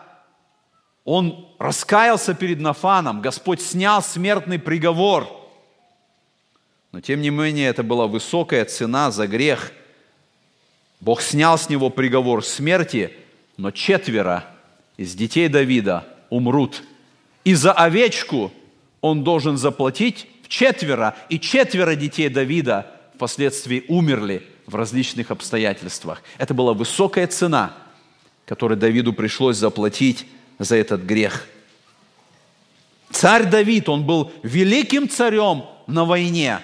он 1.05 1.47
раскаялся 1.59 2.35
перед 2.35 2.61
Нафаном, 2.61 3.21
Господь 3.21 3.61
снял 3.61 4.03
смертный 4.03 4.59
приговор. 4.59 5.29
Но 6.93 7.01
тем 7.01 7.21
не 7.21 7.31
менее, 7.31 7.69
это 7.69 7.83
была 7.83 8.07
высокая 8.07 8.65
цена 8.65 9.11
за 9.11 9.27
грех. 9.27 9.73
Бог 11.01 11.21
снял 11.21 11.59
с 11.59 11.69
него 11.69 11.91
приговор 11.91 12.45
смерти, 12.45 13.13
но 13.57 13.71
четверо 13.71 14.45
из 14.97 15.15
детей 15.15 15.49
Давида 15.49 16.07
умрут. 16.31 16.83
И 17.45 17.55
за 17.55 17.73
овечку 17.73 18.53
он 19.01 19.25
должен 19.25 19.57
заплатить 19.57 20.27
в 20.43 20.49
четверо, 20.49 21.17
и 21.29 21.39
четверо 21.39 21.95
детей 21.95 22.29
Давида 22.29 22.87
впоследствии 23.15 23.85
умерли 23.89 24.47
в 24.67 24.75
различных 24.75 25.31
обстоятельствах. 25.31 26.23
Это 26.39 26.55
была 26.55 26.75
высокая 26.75 27.27
цена, 27.27 27.73
которую 28.47 28.79
Давиду 28.79 29.13
пришлось 29.13 29.57
заплатить 29.57 30.27
за 30.59 30.77
этот 30.77 31.03
грех. 31.03 31.47
Царь 33.11 33.49
Давид, 33.49 33.89
он 33.89 34.05
был 34.05 34.33
великим 34.43 35.09
царем 35.09 35.65
на 35.87 36.05
войне, 36.05 36.61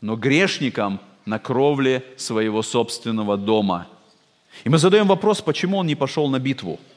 но 0.00 0.16
грешником 0.16 1.00
на 1.26 1.38
кровле 1.38 2.04
своего 2.16 2.62
собственного 2.62 3.36
дома. 3.36 3.86
И 4.64 4.68
мы 4.70 4.78
задаем 4.78 5.06
вопрос, 5.06 5.42
почему 5.42 5.78
он 5.78 5.86
не 5.86 5.94
пошел 5.94 6.28
на 6.28 6.38
битву– 6.38 6.80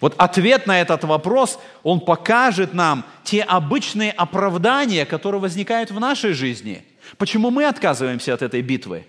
вот 0.00 0.14
ответ 0.18 0.66
на 0.66 0.80
этот 0.80 1.04
вопрос, 1.04 1.58
он 1.82 2.00
покажет 2.00 2.74
нам 2.74 3.04
те 3.24 3.42
обычные 3.42 4.12
оправдания, 4.12 5.04
которые 5.04 5.40
возникают 5.40 5.90
в 5.90 5.98
нашей 6.00 6.32
жизни. 6.32 6.84
Почему 7.18 7.50
мы 7.50 7.66
отказываемся 7.66 8.34
от 8.34 8.42
этой 8.42 8.62
битвы? 8.62 9.06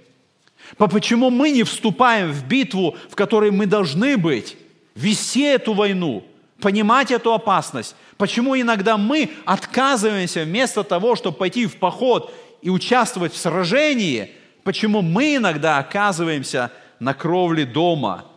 Почему 0.78 1.30
мы 1.30 1.52
не 1.52 1.64
вступаем 1.64 2.32
в 2.32 2.46
битву, 2.46 2.96
в 3.10 3.16
которой 3.16 3.52
мы 3.52 3.66
должны 3.66 4.18
быть, 4.18 4.58
вести 4.96 5.44
эту 5.44 5.74
войну, 5.74 6.24
понимать 6.60 7.12
эту 7.12 7.34
опасность? 7.34 7.96
Почему 8.18 8.60
иногда 8.60 8.98
мы 8.98 9.30
отказываемся 9.46 10.44
вместо 10.44 10.84
того, 10.84 11.16
чтобы 11.16 11.38
пойти 11.38 11.66
в 11.66 11.78
поход 11.78 12.34
и 12.62 12.70
участвовать 12.70 13.34
в 13.34 13.38
сражении? 13.38 14.32
Почему 14.64 15.02
мы 15.02 15.36
иногда 15.36 15.78
оказываемся 15.78 16.72
на 17.00 17.14
кровле 17.14 17.66
дома– 17.66 18.26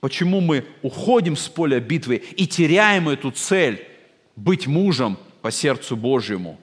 Почему 0.00 0.40
мы 0.40 0.64
уходим 0.82 1.36
с 1.36 1.48
поля 1.48 1.78
битвы 1.78 2.16
и 2.16 2.46
теряем 2.46 3.08
эту 3.08 3.30
цель 3.30 3.86
быть 4.34 4.66
мужем 4.66 5.18
по 5.42 5.50
сердцу 5.50 5.94
Божьему? 5.94 6.58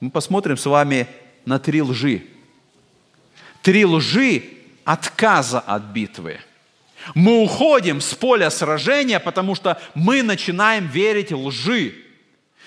Мы 0.00 0.10
посмотрим 0.10 0.56
с 0.56 0.64
вами 0.64 1.06
на 1.44 1.58
три 1.58 1.82
лжи. 1.82 2.22
Три 3.62 3.84
лжи 3.84 4.44
отказа 4.84 5.60
от 5.60 5.82
битвы. 5.82 6.40
Мы 7.14 7.42
уходим 7.42 8.00
с 8.00 8.14
поля 8.14 8.48
сражения, 8.48 9.20
потому 9.20 9.54
что 9.54 9.78
мы 9.94 10.22
начинаем 10.22 10.86
верить 10.86 11.32
лжи. 11.32 11.94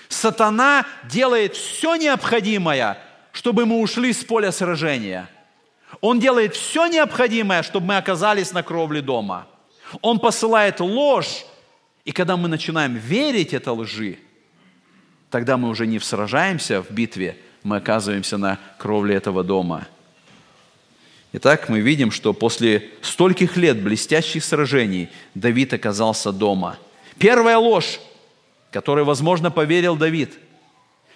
Сатана 0.08 0.86
делает 1.10 1.56
все 1.56 1.96
необходимое, 1.96 2.98
чтобы 3.32 3.66
мы 3.66 3.80
ушли 3.80 4.12
с 4.12 4.22
поля 4.24 4.52
сражения. 4.52 5.28
Он 6.00 6.20
делает 6.20 6.54
все 6.54 6.86
необходимое, 6.86 7.64
чтобы 7.64 7.86
мы 7.86 7.96
оказались 7.96 8.52
на 8.52 8.62
кровле 8.62 9.02
дома– 9.02 9.48
он 10.02 10.18
посылает 10.18 10.80
ложь, 10.80 11.44
и 12.04 12.12
когда 12.12 12.36
мы 12.36 12.48
начинаем 12.48 12.94
верить 12.94 13.52
этой 13.54 13.72
лжи, 13.72 14.18
тогда 15.30 15.56
мы 15.56 15.68
уже 15.68 15.86
не 15.86 15.98
сражаемся 15.98 16.82
в 16.82 16.90
битве, 16.90 17.36
мы 17.62 17.76
оказываемся 17.76 18.38
на 18.38 18.58
кровле 18.78 19.16
этого 19.16 19.44
дома. 19.44 19.86
Итак, 21.32 21.68
мы 21.68 21.80
видим, 21.80 22.10
что 22.10 22.32
после 22.32 22.88
стольких 23.02 23.56
лет 23.56 23.82
блестящих 23.82 24.42
сражений 24.42 25.10
Давид 25.34 25.74
оказался 25.74 26.32
дома. 26.32 26.78
Первая 27.18 27.58
ложь, 27.58 28.00
которой, 28.70 29.04
возможно, 29.04 29.50
поверил 29.50 29.96
Давид. 29.96 30.38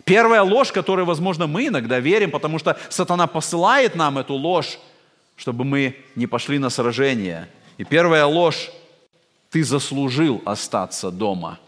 Первая 0.05 0.43
ложь, 0.43 0.73
которой, 0.73 1.05
возможно, 1.07 1.47
мы 1.47 1.69
иногда 1.69 2.01
верим, 2.01 2.31
потому 2.31 2.59
что 2.59 2.79
сатана 2.91 3.27
посылает 3.27 3.95
нам 3.95 4.19
эту 4.19 4.35
ложь, 4.35 4.79
чтобы 5.37 5.65
мы 5.65 5.97
не 6.15 6.27
пошли 6.27 6.59
на 6.59 6.69
сражение. 6.71 7.49
И 7.83 7.85
первая 7.85 8.27
ложь– 8.27 8.71
ты 9.51 9.65
заслужил 9.65 10.41
остаться 10.47 11.11
дома. 11.11 11.59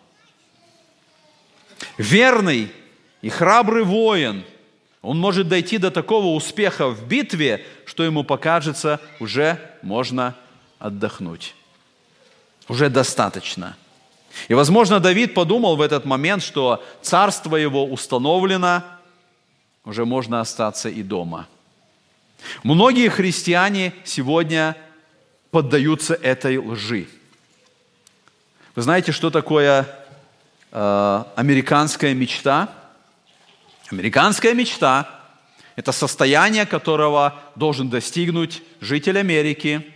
Верный 1.98 2.70
и 3.20 3.28
храбрый 3.28 3.82
воин– 3.82 4.44
он 5.02 5.18
может 5.18 5.48
дойти 5.48 5.76
до 5.76 5.90
такого 5.90 6.34
успеха 6.34 6.88
в 6.88 7.06
битве, 7.06 7.66
что 7.84 8.04
ему 8.04 8.22
покажется, 8.22 9.00
уже 9.18 9.58
можно 9.82 10.36
отдохнуть. 10.78 11.54
Уже 12.68 12.88
достаточно. 12.88 13.76
И, 14.48 14.54
возможно, 14.54 15.00
Давид 15.00 15.34
подумал 15.34 15.76
в 15.76 15.82
этот 15.82 16.04
момент, 16.04 16.42
что 16.44 16.82
царство 17.02 17.56
его 17.56 17.84
установлено, 17.84 18.82
уже 19.84 20.06
можно 20.06 20.40
остаться 20.40 20.88
и 20.88 21.02
дома. 21.02 21.48
Многие 22.62 23.10
христиане 23.10 23.92
сегодня 24.04 24.74
поддаются 25.54 26.14
этой 26.14 26.58
лжи. 26.58 27.06
Вы 28.74 28.82
знаете, 28.82 29.12
что 29.12 29.30
такое 29.30 29.86
э, 30.72 31.24
американская 31.36 32.12
мечта– 32.14 32.68
Американская 33.90 34.54
мечта– 34.54 35.20
это 35.76 35.92
состояние, 35.92 36.64
которого 36.66 37.38
должен 37.54 37.90
достигнуть 37.90 38.62
житель 38.80 39.18
Америки, 39.18 39.93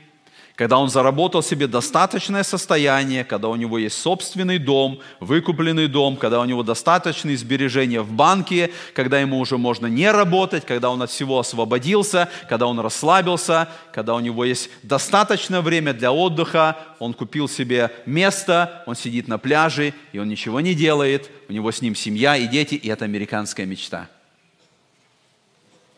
когда 0.58 0.78
он 0.78 0.88
заработал 0.88 1.40
себе 1.40 1.68
достаточное 1.68 2.42
состояние, 2.42 3.22
когда 3.22 3.46
у 3.46 3.54
него 3.54 3.78
есть 3.78 3.96
собственный 3.96 4.58
дом, 4.58 4.98
выкупленный 5.20 5.86
дом, 5.86 6.16
когда 6.16 6.40
у 6.40 6.44
него 6.44 6.64
достаточные 6.64 7.36
сбережения 7.36 8.00
в 8.00 8.10
банке, 8.10 8.72
когда 8.92 9.20
ему 9.20 9.38
уже 9.38 9.56
можно 9.56 9.86
не 9.86 10.10
работать, 10.10 10.66
когда 10.66 10.90
он 10.90 11.00
от 11.00 11.12
всего 11.12 11.38
освободился, 11.38 12.28
когда 12.48 12.66
он 12.66 12.80
расслабился, 12.80 13.68
когда 13.92 14.16
у 14.16 14.18
него 14.18 14.44
есть 14.44 14.68
достаточное 14.82 15.60
время 15.60 15.92
для 15.92 16.10
отдыха, 16.10 16.76
он 16.98 17.14
купил 17.14 17.48
себе 17.48 17.92
место, 18.04 18.82
он 18.86 18.96
сидит 18.96 19.28
на 19.28 19.38
пляже, 19.38 19.94
и 20.10 20.18
он 20.18 20.28
ничего 20.28 20.60
не 20.60 20.74
делает, 20.74 21.30
у 21.48 21.52
него 21.52 21.70
с 21.70 21.80
ним 21.82 21.94
семья 21.94 22.36
и 22.36 22.48
дети, 22.48 22.74
и 22.74 22.88
это 22.88 23.04
американская 23.04 23.64
мечта. 23.64 24.08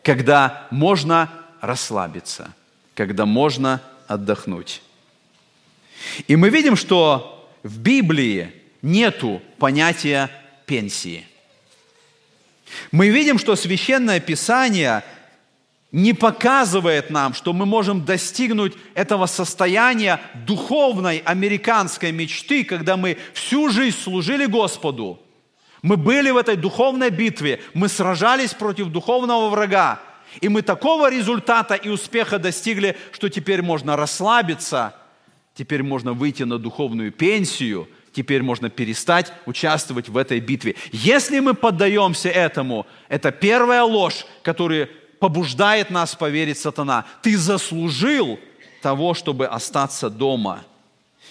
Когда 0.03 0.67
можно 0.69 1.31
расслабиться, 1.61 2.53
когда 2.93 3.25
можно 3.25 3.81
отдохнуть. 4.13 4.81
И 6.27 6.35
мы 6.35 6.49
видим, 6.49 6.75
что 6.75 7.49
в 7.63 7.79
Библии 7.79 8.51
нету 8.81 9.41
понятия 9.57 10.29
пенсии. 10.65 11.25
Мы 12.91 13.09
видим, 13.09 13.37
что 13.37 13.55
священное 13.55 14.19
писание 14.19 15.03
не 15.91 16.13
показывает 16.13 17.09
нам, 17.09 17.33
что 17.33 17.51
мы 17.51 17.65
можем 17.65 18.05
достигнуть 18.05 18.73
этого 18.93 19.25
состояния 19.25 20.21
духовной 20.47 21.17
американской 21.19 22.11
мечты, 22.13 22.63
когда 22.63 22.95
мы 22.95 23.17
всю 23.33 23.69
жизнь 23.69 23.97
служили 23.97 24.45
Господу. 24.45 25.19
Мы 25.81 25.97
были 25.97 26.29
в 26.29 26.37
этой 26.37 26.55
духовной 26.55 27.09
битве, 27.09 27.59
мы 27.73 27.89
сражались 27.89 28.53
против 28.53 28.87
духовного 28.87 29.49
врага, 29.49 29.99
и 30.39 30.47
мы 30.47 30.61
такого 30.61 31.09
результата 31.09 31.75
и 31.75 31.89
успеха 31.89 32.39
достигли, 32.39 32.97
что 33.11 33.29
теперь 33.29 33.61
можно 33.61 33.97
расслабиться, 33.97 34.95
теперь 35.53 35.83
можно 35.83 36.13
выйти 36.13 36.43
на 36.43 36.57
духовную 36.57 37.11
пенсию, 37.11 37.89
теперь 38.13 38.41
можно 38.41 38.69
перестать 38.69 39.33
участвовать 39.45 40.07
в 40.07 40.15
этой 40.15 40.39
битве. 40.39 40.75
Если 40.91 41.39
мы 41.39 41.53
поддаемся 41.53 42.29
этому, 42.29 42.87
это 43.09 43.31
первая 43.31 43.83
ложь, 43.83 44.25
которая 44.43 44.89
побуждает 45.19 45.89
нас 45.89 46.15
поверить 46.15 46.57
сатана. 46.57 47.05
Ты 47.21 47.37
заслужил 47.37 48.39
того, 48.81 49.13
чтобы 49.13 49.47
остаться 49.47 50.09
дома. 50.09 50.63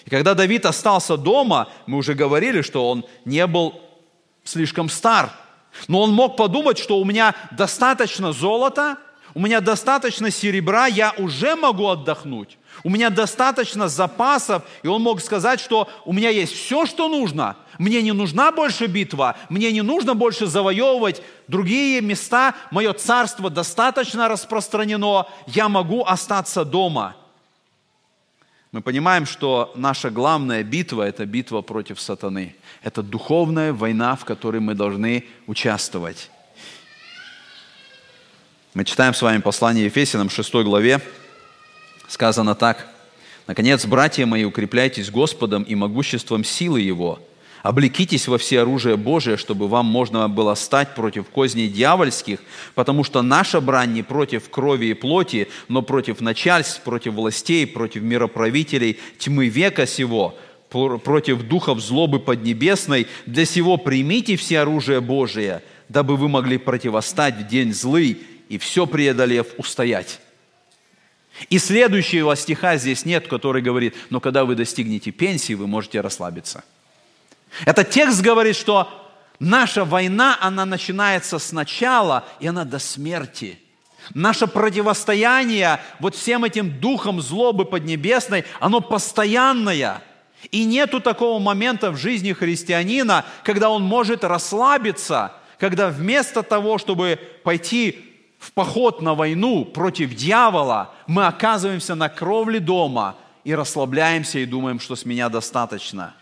И 0.05 0.09
когда 0.09 0.33
Давид 0.33 0.65
остался 0.65 1.17
дома, 1.17 1.69
мы 1.85 1.97
уже 1.97 2.13
говорили, 2.13 2.61
что 2.61 2.89
он 2.89 3.05
не 3.25 3.45
был 3.47 3.81
слишком 4.43 4.89
стар– 4.89 5.31
но 5.87 6.01
он 6.01 6.13
мог 6.13 6.37
подумать, 6.37 6.77
что 6.77 6.99
у 6.99 7.05
меня 7.05 7.35
достаточно 7.51 8.33
золота, 8.33 8.97
у 9.33 9.39
меня 9.39 9.61
достаточно 9.61 10.29
серебра, 10.29 10.87
я 10.87 11.13
уже 11.17 11.55
могу 11.55 11.87
отдохнуть. 11.87 12.57
У 12.83 12.89
меня 12.89 13.09
достаточно 13.09 13.87
запасов, 13.87 14.63
и 14.83 14.87
он 14.87 15.01
мог 15.01 15.21
сказать, 15.21 15.59
что 15.59 15.87
у 16.05 16.13
меня 16.13 16.29
есть 16.29 16.53
все, 16.53 16.85
что 16.85 17.07
нужно. 17.07 17.55
Мне 17.77 18.01
не 18.01 18.11
нужна 18.11 18.51
больше 18.51 18.87
битва, 18.87 19.37
мне 19.49 19.71
не 19.71 19.81
нужно 19.81 20.13
больше 20.13 20.47
завоевывать 20.47 21.21
другие 21.47 22.01
места, 22.01 22.55
мое 22.71 22.93
царство 22.93 23.49
достаточно 23.49 24.27
распространено, 24.27 25.27
я 25.47 25.69
могу 25.69 26.03
остаться 26.03 26.65
дома– 26.65 27.15
мы 28.71 28.81
понимаем, 28.81 29.25
что 29.25 29.73
наша 29.75 30.09
главная 30.09 30.63
битва– 30.63 31.03
это 31.07 31.25
битва 31.25 31.61
против 31.61 31.99
сатаны. 31.99 32.55
Это 32.81 33.03
духовная 33.03 33.73
война, 33.73 34.15
в 34.15 34.23
которой 34.23 34.61
мы 34.61 34.75
должны 34.75 35.25
участвовать. 35.45 36.31
Мы 38.73 38.85
читаем 38.85 39.13
с 39.13 39.21
вами 39.21 39.39
послание 39.41 39.85
Ефесянам 39.85 40.29
6 40.29 40.53
главе. 40.63 41.01
Сказано 42.07 42.55
так. 42.55 42.87
«Наконец, 43.45 43.85
братья 43.85 44.25
мои, 44.25 44.45
укрепляйтесь 44.45 45.11
Господом 45.11 45.63
и 45.63 45.75
могуществом 45.75 46.45
силы 46.45 46.79
Его– 46.79 47.19
Облекитесь 47.63 48.27
во 48.27 48.39
все 48.39 48.61
оружие 48.61 48.97
Божие, 48.97 49.37
чтобы 49.37 49.67
вам 49.67 49.85
можно 49.85 50.27
было 50.27 50.55
стать 50.55 50.95
против 50.95 51.29
козней 51.29 51.67
дьявольских, 51.67 52.39
потому 52.73 53.03
что 53.03 53.21
наша 53.21 53.61
брань 53.61 53.93
не 53.93 54.01
против 54.01 54.49
крови 54.49 54.87
и 54.87 54.93
плоти, 54.93 55.47
но 55.67 55.83
против 55.83 56.21
начальств, 56.21 56.81
против 56.81 57.13
властей, 57.13 57.67
против 57.67 58.01
мироправителей 58.01 58.99
тьмы 59.19 59.47
века 59.47 59.85
сего, 59.85 60.35
против 60.69 61.43
духов 61.43 61.79
злобы 61.81 62.19
поднебесной. 62.19 63.07
Для 63.27 63.45
сего 63.45 63.77
примите 63.77 64.37
все 64.37 64.61
оружие 64.61 64.99
Божие, 64.99 65.61
дабы 65.87 66.17
вы 66.17 66.29
могли 66.29 66.57
противостать 66.57 67.35
в 67.35 67.47
день 67.47 67.73
злый 67.73 68.17
и 68.49 68.57
все 68.57 68.87
преодолев 68.87 69.47
устоять. 69.57 70.19
И 71.49 71.59
следующего 71.59 72.35
стиха 72.35 72.77
здесь 72.77 73.05
нет, 73.05 73.27
который 73.27 73.61
говорит, 73.61 73.95
но 74.09 74.19
когда 74.19 74.45
вы 74.45 74.55
достигнете 74.55 75.11
пенсии, 75.11 75.53
вы 75.53 75.67
можете 75.67 76.01
расслабиться– 76.01 76.63
этот 77.65 77.89
текст 77.89 78.21
говорит, 78.21 78.55
что 78.55 78.89
наша 79.39 79.85
война, 79.85 80.37
она 80.41 80.65
начинается 80.65 81.39
сначала, 81.39 82.25
и 82.39 82.47
она 82.47 82.63
до 82.63 82.79
смерти. 82.79 83.59
Наше 84.13 84.47
противостояние 84.47 85.79
вот 85.99 86.15
всем 86.15 86.43
этим 86.43 86.79
духом 86.79 87.21
злобы 87.21 87.65
поднебесной, 87.65 88.45
оно 88.59 88.81
постоянное. 88.81 90.01
И 90.49 90.65
нету 90.65 90.99
такого 90.99 91.39
момента 91.39 91.91
в 91.91 91.97
жизни 91.97 92.33
христианина, 92.33 93.25
когда 93.43 93.69
он 93.69 93.83
может 93.83 94.23
расслабиться, 94.23 95.33
когда 95.59 95.89
вместо 95.89 96.41
того, 96.41 96.79
чтобы 96.79 97.19
пойти 97.43 97.99
в 98.39 98.51
поход 98.53 99.03
на 99.03 99.13
войну 99.13 99.65
против 99.65 100.15
дьявола, 100.15 100.95
мы 101.05 101.27
оказываемся 101.27 101.93
на 101.93 102.09
кровле 102.09 102.59
дома 102.59 103.15
и 103.43 103.53
расслабляемся 103.53 104.39
и 104.39 104.45
думаем, 104.45 104.79
что 104.79 104.95
с 104.95 105.05
меня 105.05 105.29
достаточно– 105.29 106.15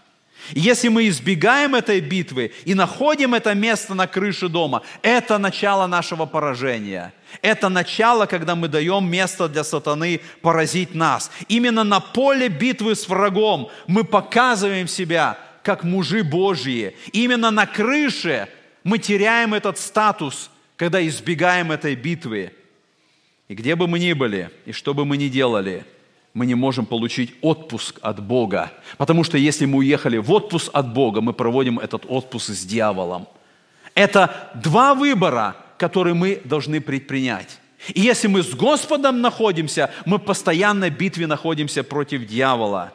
если 0.52 0.88
мы 0.88 1.08
избегаем 1.08 1.76
этой 1.76 2.00
битвы 2.00 2.52
и 2.66 2.74
находим 2.74 3.34
это 3.34 3.54
место 3.54 3.94
на 3.94 4.08
крыше 4.08 4.50
дома, 4.50 4.82
это 5.02 5.38
начало 5.38 5.88
нашего 5.88 6.26
поражения. 6.26 7.14
Это 7.42 7.70
начало, 7.70 8.26
когда 8.26 8.56
мы 8.56 8.68
даем 8.68 9.10
место 9.10 9.48
для 9.48 9.64
сатаны 9.64 10.22
поразить 10.42 10.96
нас. 10.96 11.30
Именно 11.48 11.84
на 11.84 12.00
поле 12.00 12.48
битвы 12.48 12.96
с 12.96 13.08
врагом 13.08 13.70
мы 13.88 14.04
показываем 14.04 14.88
себя 14.88 15.38
как 15.62 15.84
мужи 15.84 16.24
Божьи. 16.24 16.96
Именно 17.12 17.52
на 17.52 17.68
крыше 17.68 18.48
мы 18.84 18.98
теряем 18.98 19.54
этот 19.54 19.78
статус, 19.78 20.50
когда 20.78 21.06
избегаем 21.06 21.72
этой 21.72 21.96
битвы. 21.96 22.54
И 23.48 23.54
где 23.54 23.76
бы 23.76 23.88
мы 23.88 24.00
ни 24.00 24.14
были, 24.14 24.50
и 24.66 24.72
что 24.72 24.94
бы 24.94 25.06
мы 25.06 25.18
ни 25.18 25.28
делали– 25.28 25.86
мы 26.34 26.46
не 26.46 26.56
можем 26.56 26.86
получить 26.86 27.34
отпуск 27.42 28.00
от 28.02 28.22
Бога. 28.22 28.72
Потому 28.98 29.24
что 29.24 29.38
если 29.38 29.66
мы 29.66 29.80
уехали 29.80 30.18
в 30.18 30.32
отпуск 30.32 30.70
от 30.74 30.94
Бога, 30.94 31.22
мы 31.22 31.34
проводим 31.34 31.80
этот 31.80 32.06
отпуск 32.08 32.50
с 32.50 32.66
дьяволом. 32.66 33.28
Это 33.96 34.52
два 34.56 34.94
выбора, 34.94 35.56
которые 35.78 36.14
мы 36.14 36.42
должны 36.46 36.82
предпринять. 36.82 37.60
И 37.94 38.02
если 38.02 38.28
мы 38.28 38.44
с 38.44 38.54
Господом 38.54 39.22
находимся, 39.22 39.92
мы 40.06 40.20
постоянно 40.20 40.90
в 40.90 40.98
битве 40.98 41.28
находимся 41.28 41.84
против 41.84 42.26
дьявола. 42.26 42.94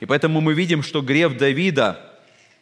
И 0.00 0.06
поэтому 0.06 0.40
мы 0.40 0.54
видим, 0.54 0.82
что 0.82 1.00
грех 1.00 1.38
Давида, 1.38 2.00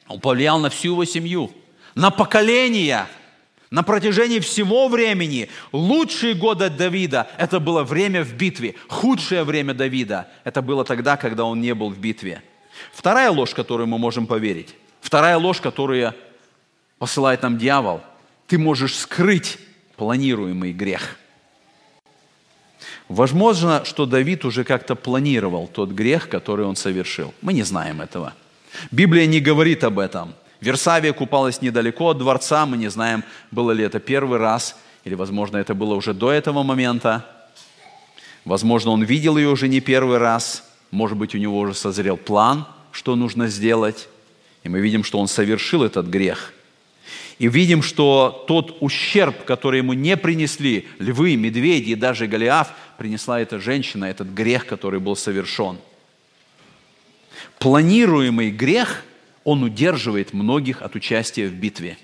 он 0.07 0.21
повлиял 0.21 0.59
на 0.61 0.71
всю 0.71 0.93
его 0.93 1.05
семью, 1.05 1.51
на 1.95 2.11
поколения. 2.11 3.07
На 3.73 3.83
протяжении 3.83 4.39
всего 4.39 4.87
времени 4.89 5.49
лучшие 5.73 6.35
годы 6.35 6.69
Давида– 6.69 7.29
это 7.39 7.59
было 7.59 7.85
время 7.85 8.23
в 8.23 8.35
битве. 8.35 8.75
Худшее 8.89 9.45
время 9.45 9.73
Давида– 9.73 10.29
это 10.45 10.61
было 10.61 10.85
тогда, 10.85 11.17
когда 11.17 11.47
он 11.47 11.63
не 11.63 11.75
был 11.75 11.89
в 11.89 11.97
битве. 11.99 12.43
Вторая 12.93 13.31
ложь, 13.31 13.55
которую 13.55 13.87
мы 13.87 13.97
можем 13.97 14.27
поверить, 14.27 14.75
вторая 15.01 15.39
ложь, 15.39 15.63
которую 15.63 16.15
посылает 16.99 17.43
нам 17.43 17.57
дьявол– 17.57 18.03
ты 18.47 18.59
можешь 18.59 18.95
скрыть 18.95 19.59
планируемый 19.97 20.75
грех. 20.75 21.17
Возможно, 23.09 23.87
что 23.87 24.05
Давид 24.05 24.45
уже 24.45 24.65
как-то 24.65 24.95
планировал 24.95 25.67
тот 25.67 25.89
грех, 25.93 26.29
который 26.29 26.67
он 26.67 26.77
совершил. 26.77 27.33
Мы 27.41 27.55
не 27.55 27.63
знаем 27.63 28.03
этого. 28.03 28.35
Библия 28.91 29.25
не 29.25 29.41
говорит 29.41 29.83
об 29.83 29.99
этом– 29.99 30.35
Версавия 30.63 31.13
купалась 31.13 31.61
недалеко 31.61 32.11
от 32.11 32.19
дворца, 32.19 32.67
мы 32.67 32.77
не 32.77 32.89
знаем, 32.89 33.25
было 33.51 33.73
ли 33.73 33.83
это 33.83 33.99
первый 33.99 34.39
раз, 34.39 34.77
или, 35.03 35.17
возможно, 35.17 35.57
это 35.57 35.75
было 35.75 35.95
уже 35.97 36.15
до 36.15 36.31
этого 36.31 36.63
момента. 36.63 37.27
Возможно, 38.45 38.93
он 38.93 39.03
видел 39.03 39.37
ее 39.37 39.49
уже 39.49 39.67
не 39.67 39.81
первый 39.81 40.19
раз, 40.19 40.65
может 40.93 41.19
быть, 41.19 41.35
у 41.35 41.39
него 41.39 41.59
уже 41.59 41.75
созрел 41.75 42.17
план, 42.17 42.65
что 42.93 43.17
нужно 43.17 43.49
сделать. 43.49 44.09
И 44.63 44.69
мы 44.69 44.79
видим, 44.79 45.03
что 45.03 45.19
он 45.19 45.27
совершил 45.27 45.83
этот 45.83 46.07
грех. 46.07 46.53
И 47.41 47.49
видим, 47.49 47.83
что 47.83 48.45
тот 48.47 48.77
ущерб, 48.79 49.45
который 49.45 49.79
ему 49.79 49.95
не 49.95 50.17
принесли 50.17 50.87
львы, 51.01 51.35
медведи 51.35 51.91
и 51.91 51.97
даже 51.97 52.29
Голиаф, 52.29 52.73
принесла 52.99 53.41
эта 53.41 53.59
женщина, 53.59 54.05
этот 54.05 54.29
грех, 54.29 54.67
который 54.67 55.01
был 55.01 55.17
совершен. 55.17 55.79
Планируемый 57.59 58.51
грех– 58.53 59.03
он 59.45 59.63
удерживает 59.63 60.33
многих 60.33 60.83
от 60.83 60.95
участия 60.95 61.49
в 61.49 61.55
битве. 61.55 61.99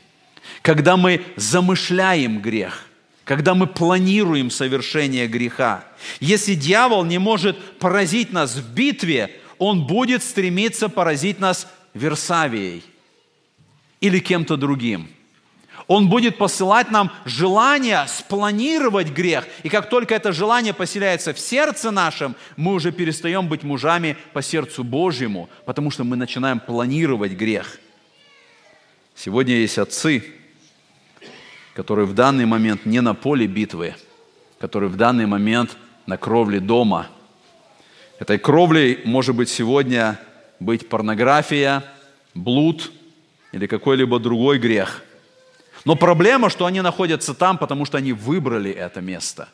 Когда 0.62 0.97
мы 0.97 1.22
замышляем 1.36 2.41
грех, 2.41 2.86
когда 3.24 3.55
мы 3.55 3.66
планируем 3.66 4.51
совершение 4.51 5.26
греха, 5.28 5.84
если 6.20 6.55
дьявол 6.55 7.05
не 7.05 7.18
может 7.18 7.78
поразить 7.78 8.32
нас 8.32 8.57
в 8.57 8.72
битве, 8.72 9.30
он 9.59 9.86
будет 9.86 10.22
стремиться 10.22 10.89
поразить 10.89 11.39
нас 11.39 11.68
Версавией 11.95 12.82
или 14.01 14.18
кем-то 14.18 14.57
другим– 14.57 15.09
он 15.89 16.11
будет 16.11 16.36
посылать 16.36 16.91
нам 16.91 17.11
желание 17.24 18.05
спланировать 18.07 19.09
грех. 19.09 19.49
И 19.62 19.70
как 19.70 19.89
только 19.89 20.14
это 20.14 20.32
желание 20.32 20.74
поселяется 20.74 21.32
в 21.32 21.41
сердце 21.41 21.91
нашем, 21.91 22.36
мы 22.57 22.74
уже 22.74 22.93
перестаем 22.93 23.49
быть 23.49 23.64
мужами 23.64 24.16
по 24.34 24.43
сердцу 24.43 24.84
Божьему, 24.84 25.49
потому 25.64 25.91
что 25.91 26.05
мы 26.05 26.16
начинаем 26.16 26.61
планировать 26.61 27.32
грех. 27.32 27.80
Сегодня 29.16 29.55
есть 29.55 29.78
отцы, 29.78 30.24
которые 31.74 32.05
в 32.05 32.14
данный 32.14 32.45
момент 32.45 32.84
не 32.84 33.01
на 33.01 33.14
поле 33.14 33.47
битвы, 33.47 33.97
которые 34.61 34.91
в 34.91 34.97
данный 34.97 35.26
момент 35.26 35.76
на 36.07 36.18
кровле 36.18 36.61
дома. 36.61 37.09
Этой 38.18 38.39
кровлей 38.39 39.01
может 39.05 39.34
быть 39.34 39.49
сегодня 39.49 40.20
быть 40.61 40.89
порнография, 40.89 41.82
блуд 42.34 42.93
или 43.53 43.66
какой-либо 43.66 44.18
другой 44.18 44.59
грех– 44.59 45.03
но 45.85 45.97
проблема, 45.97 46.51
что 46.51 46.66
они 46.66 46.81
находятся 46.81 47.35
там, 47.35 47.59
потому 47.59 47.85
что 47.85 47.99
они 47.99 48.12
выбрали 48.12 48.70
это 48.70 49.01
место. 49.01 49.49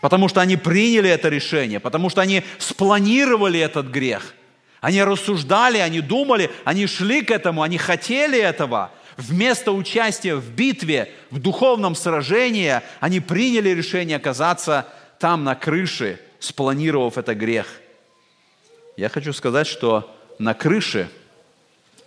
Потому 0.00 0.28
что 0.28 0.40
они 0.40 0.56
приняли 0.56 1.10
это 1.10 1.28
решение, 1.28 1.80
потому 1.80 2.10
что 2.10 2.20
они 2.20 2.42
спланировали 2.58 3.60
этот 3.60 3.86
грех. 3.86 4.34
Они 4.80 5.02
рассуждали, 5.02 5.78
они 5.78 6.00
думали, 6.00 6.50
они 6.64 6.86
шли 6.86 7.22
к 7.22 7.30
этому, 7.30 7.62
они 7.62 7.78
хотели 7.78 8.38
этого. 8.38 8.90
Вместо 9.16 9.72
участия 9.72 10.34
в 10.34 10.50
битве, 10.50 11.12
в 11.30 11.38
духовном 11.38 11.94
сражении, 11.94 12.80
они 12.98 13.20
приняли 13.20 13.70
решение 13.70 14.16
оказаться 14.16 14.86
там 15.18 15.44
на 15.44 15.54
крыше, 15.54 16.18
спланировав 16.40 17.18
это 17.18 17.34
грех. 17.34 17.66
Я 18.96 19.08
хочу 19.08 19.32
сказать, 19.32 19.66
что 19.66 20.14
на 20.38 20.54
крыше– 20.54 21.08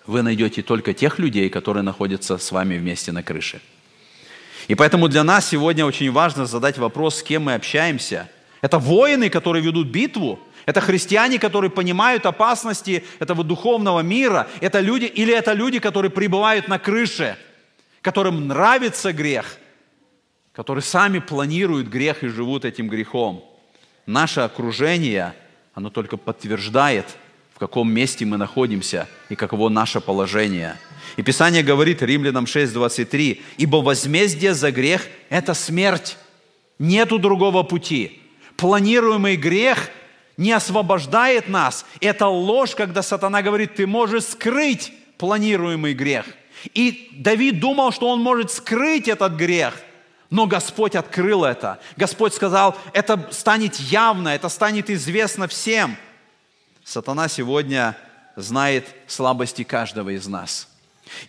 вы 0.07 0.21
найдете 0.21 0.61
только 0.61 0.93
тех 0.93 1.19
людей, 1.19 1.49
которые 1.49 1.83
находятся 1.83 2.37
с 2.37 2.51
вами 2.51 2.77
вместе 2.77 3.11
на 3.11 3.23
крыше. 3.23 3.61
И 4.67 4.75
поэтому 4.75 5.07
для 5.07 5.23
нас 5.23 5.47
сегодня 5.47 5.85
очень 5.85 6.11
важно 6.11 6.45
задать 6.45 6.77
вопрос, 6.77 7.17
с 7.19 7.23
кем 7.23 7.43
мы 7.43 7.53
общаемся. 7.53 8.29
Это 8.61 8.79
воины, 8.79 9.29
которые 9.29 9.63
ведут 9.63 9.87
битву, 9.87 10.39
это 10.65 10.81
христиане, 10.81 11.37
которые 11.37 11.69
понимают 11.69 12.25
опасности 12.25 13.03
этого 13.19 13.43
духовного 13.43 13.99
мира, 13.99 14.47
это 14.61 14.79
люди, 14.79 15.05
или 15.05 15.33
это 15.33 15.53
люди, 15.53 15.79
которые 15.79 16.09
пребывают 16.09 16.67
на 16.67 16.79
крыше, 16.79 17.37
которым 18.01 18.47
нравится 18.47 19.13
грех, 19.13 19.57
которые 20.53 20.81
сами 20.81 21.19
планируют 21.19 21.87
грех 21.87 22.23
и 22.23 22.27
живут 22.27 22.65
этим 22.65 22.87
грехом. 22.87 23.43
Наше 24.07 24.41
окружение, 24.41 25.33
оно 25.73 25.89
только 25.89 26.17
подтверждает– 26.17 27.05
в 27.55 27.59
каком 27.59 27.89
месте 27.89 28.25
мы 28.25 28.35
находимся 28.35 29.07
и 29.29 29.35
каково 29.35 29.69
наше 29.69 30.01
положение. 30.01 30.77
И 31.15 31.21
Писание 31.21 31.63
говорит 31.63 32.01
Римлянам 32.01 32.43
6:23, 32.45 33.41
«Ибо 33.57 33.77
возмездие 33.77 34.53
за 34.53 34.71
грех– 34.71 35.07
это 35.29 35.53
смерть, 35.53 36.17
нету 36.79 37.17
другого 37.17 37.63
пути». 37.63 38.21
Планируемый 38.57 39.37
грех 39.37 39.89
не 40.35 40.51
освобождает 40.51 41.47
нас. 41.47 41.85
Это 42.01 42.27
ложь, 42.27 42.75
когда 42.75 43.01
сатана 43.01 43.41
говорит, 43.41 43.75
ты 43.75 43.87
можешь 43.87 44.25
скрыть 44.25 44.91
планируемый 45.17 45.93
грех. 45.93 46.25
И 46.73 47.09
Давид 47.13 47.61
думал, 47.61 47.93
что 47.93 48.09
он 48.09 48.21
может 48.21 48.51
скрыть 48.51 49.07
этот 49.07 49.33
грех, 49.33 49.75
но 50.29 50.45
Господь 50.45 50.95
открыл 50.95 51.45
это. 51.45 51.79
Господь 51.95 52.33
сказал, 52.33 52.77
это 52.91 53.29
станет 53.31 53.75
явно, 53.75 54.29
это 54.29 54.49
станет 54.49 54.89
известно 54.89 55.47
всем– 55.47 55.95
Сатана 56.85 57.27
сегодня 57.29 57.97
знает 58.35 58.93
слабости 59.07 59.63
каждого 59.63 60.11
из 60.11 60.27
нас. 60.27 60.67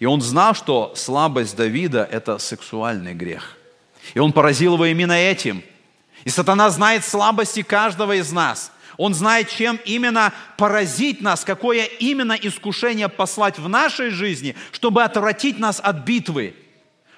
И 0.01 0.05
он 0.05 0.21
знал, 0.21 0.55
что 0.55 0.93
слабость 0.95 1.57
Давида– 1.57 2.07
это 2.13 2.37
сексуальный 2.37 3.15
грех. 3.15 3.57
И 4.13 4.19
он 4.19 4.35
поразил 4.35 4.75
его 4.75 4.85
именно 4.85 5.15
этим. 5.15 5.65
И 6.25 6.29
сатана 6.29 6.69
знает 6.69 7.07
слабости 7.07 7.63
каждого 7.63 8.17
из 8.17 8.31
нас. 8.33 8.71
Он 8.99 9.15
знает, 9.15 9.49
чем 9.49 9.81
именно 9.87 10.35
поразить 10.59 11.23
нас, 11.23 11.43
какое 11.43 11.85
именно 11.85 12.35
искушение 12.35 13.09
послать 13.09 13.59
в 13.59 13.67
нашей 13.67 14.11
жизни, 14.11 14.57
чтобы 14.73 15.05
отвратить 15.05 15.59
нас 15.59 15.81
от 15.81 16.05
битвы, 16.05 16.55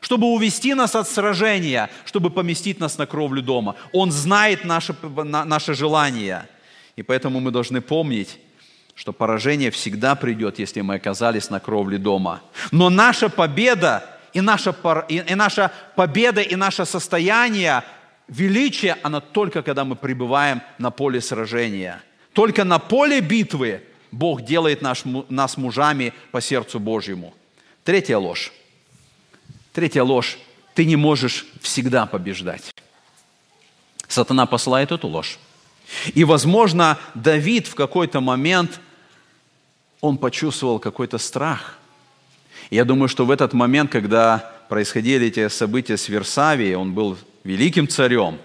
чтобы 0.00 0.28
увести 0.28 0.74
нас 0.74 0.94
от 0.94 1.08
сражения, 1.08 1.90
чтобы 2.04 2.30
поместить 2.30 2.78
нас 2.78 2.98
на 2.98 3.06
кровлю 3.06 3.42
дома. 3.42 3.74
Он 3.92 4.12
знает 4.12 4.64
наше, 4.64 4.94
наше 5.02 5.74
желание– 5.74 6.48
и 6.98 7.02
поэтому 7.04 7.38
мы 7.38 7.52
должны 7.52 7.80
помнить, 7.80 8.40
что 8.96 9.12
поражение 9.12 9.70
всегда 9.70 10.16
придет, 10.16 10.58
если 10.58 10.80
мы 10.80 10.96
оказались 10.96 11.48
на 11.48 11.60
кровле 11.60 11.96
дома. 11.96 12.42
Но 12.72 12.90
наша 12.90 13.28
победа 13.28 14.04
и 14.32 14.40
наша, 14.40 14.74
и 15.08 15.34
наша 15.36 15.70
победа 15.94 16.40
и 16.40 16.56
наше 16.56 16.84
состояние, 16.84 17.84
величие, 18.26 18.96
оно 19.04 19.20
только 19.20 19.62
когда 19.62 19.84
мы 19.84 19.94
пребываем 19.94 20.60
на 20.78 20.90
поле 20.90 21.20
сражения. 21.20 22.02
Только 22.32 22.64
на 22.64 22.80
поле 22.80 23.20
битвы 23.20 23.80
Бог 24.10 24.42
делает 24.42 24.82
наш, 24.82 25.04
нас 25.28 25.56
мужами 25.56 26.12
по 26.32 26.40
сердцу 26.40 26.80
Божьему. 26.80 27.32
Третья 27.84 28.18
ложь. 28.18 28.52
Третья 29.72 30.02
ложь. 30.02 30.36
Ты 30.74 30.84
не 30.84 30.96
можешь 30.96 31.46
всегда 31.60 32.06
побеждать. 32.06 32.74
Сатана 34.08 34.46
посылает 34.46 34.90
эту 34.90 35.06
ложь. 35.06 35.38
И, 36.14 36.24
возможно, 36.24 36.98
Давид 37.14 37.66
в 37.66 37.74
какой-то 37.74 38.20
момент, 38.20 38.80
он 40.00 40.18
почувствовал 40.18 40.78
какой-то 40.78 41.18
страх. 41.18 41.78
я 42.70 42.84
думаю, 42.84 43.08
что 43.08 43.24
в 43.24 43.30
этот 43.30 43.52
момент, 43.52 43.90
когда 43.90 44.52
происходили 44.68 45.28
эти 45.28 45.48
события 45.48 45.96
с 45.96 46.08
Версавией, 46.08 46.74
он 46.74 46.92
был 46.92 47.16
великим 47.44 47.88
царем, 47.88 48.38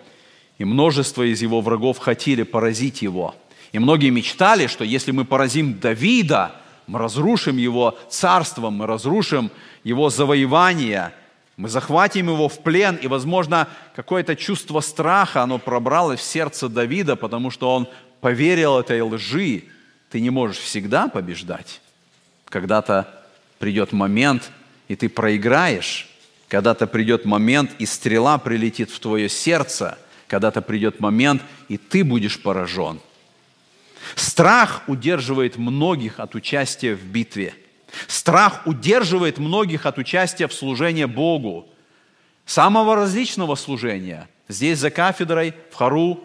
и 0.57 0.65
множество 0.65 1.23
из 1.23 1.41
его 1.41 1.61
врагов 1.61 1.97
хотели 1.97 2.43
поразить 2.43 3.01
его. 3.01 3.35
И 3.71 3.79
многие 3.79 4.09
мечтали, 4.09 4.67
что 4.67 4.83
если 4.83 5.11
мы 5.11 5.25
поразим 5.25 5.79
Давида, 5.79 6.55
мы 6.87 6.99
разрушим 6.99 7.57
его 7.57 7.97
царство, 8.09 8.69
мы 8.69 8.87
разрушим 8.87 9.51
его 9.83 10.09
завоевание– 10.09 11.13
мы 11.55 11.69
захватим 11.69 12.29
его 12.29 12.49
в 12.49 12.63
плен, 12.63 12.95
и, 12.95 13.07
возможно, 13.07 13.67
какое-то 13.95 14.35
чувство 14.35 14.79
страха, 14.79 15.43
оно 15.43 15.59
пробралось 15.59 16.19
в 16.19 16.23
сердце 16.23 16.67
Давида, 16.67 17.15
потому 17.15 17.51
что 17.51 17.73
он 17.73 17.87
поверил 18.21 18.79
этой 18.79 19.01
лжи. 19.01 19.65
Ты 20.09 20.19
не 20.19 20.31
можешь 20.31 20.57
всегда 20.57 21.07
побеждать. 21.07 21.81
Когда-то 22.45 23.07
придет 23.59 23.91
момент, 23.91 24.51
и 24.87 24.95
ты 24.95 25.09
проиграешь. 25.09 26.09
Когда-то 26.47 26.87
придет 26.87 27.25
момент, 27.25 27.71
и 27.77 27.85
стрела 27.85 28.37
прилетит 28.39 28.89
в 28.89 28.99
твое 28.99 29.29
сердце. 29.29 29.97
Когда-то 30.27 30.61
придет 30.61 30.99
момент, 30.99 31.43
и 31.67 31.77
ты 31.77 32.03
будешь 32.03 32.41
поражен. 32.41 32.99
Страх 34.15 34.83
удерживает 34.87 35.57
многих 35.57 36.19
от 36.19 36.33
участия 36.33 36.95
в 36.95 37.03
битве– 37.03 37.53
Страх 38.13 38.67
удерживает 38.67 39.39
многих 39.39 39.87
от 39.87 39.97
участия 39.97 40.47
в 40.47 40.53
служении 40.53 41.05
Богу. 41.05 41.67
самого 42.45 42.95
различного 42.95 43.55
служения. 43.55 44.29
Здесь 44.47 44.77
за 44.77 44.91
кафедрой, 44.91 45.55
в 45.71 45.75
Хару, 45.75 46.23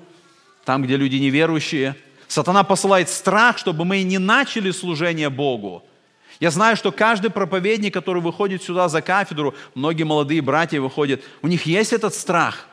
там, 0.66 0.82
где 0.82 0.96
люди 0.96 1.16
неверующие. 1.16 1.96
Сатана 2.26 2.62
посылает 2.62 3.08
страх, 3.08 3.56
чтобы 3.56 3.86
мы 3.86 4.02
не 4.02 4.18
начали 4.18 4.70
служение 4.70 5.30
Богу. 5.30 5.82
Я 6.40 6.50
знаю, 6.50 6.76
что 6.76 6.92
каждый 6.92 7.30
проповедник, 7.30 7.94
который 7.94 8.20
выходит 8.20 8.62
сюда 8.62 8.90
за 8.90 9.00
кафедру, 9.00 9.54
многие 9.74 10.02
молодые 10.02 10.42
братья 10.42 10.82
выходят, 10.82 11.22
у 11.40 11.48
них 11.48 11.64
есть 11.64 11.94
этот 11.94 12.12
страх. 12.12 12.66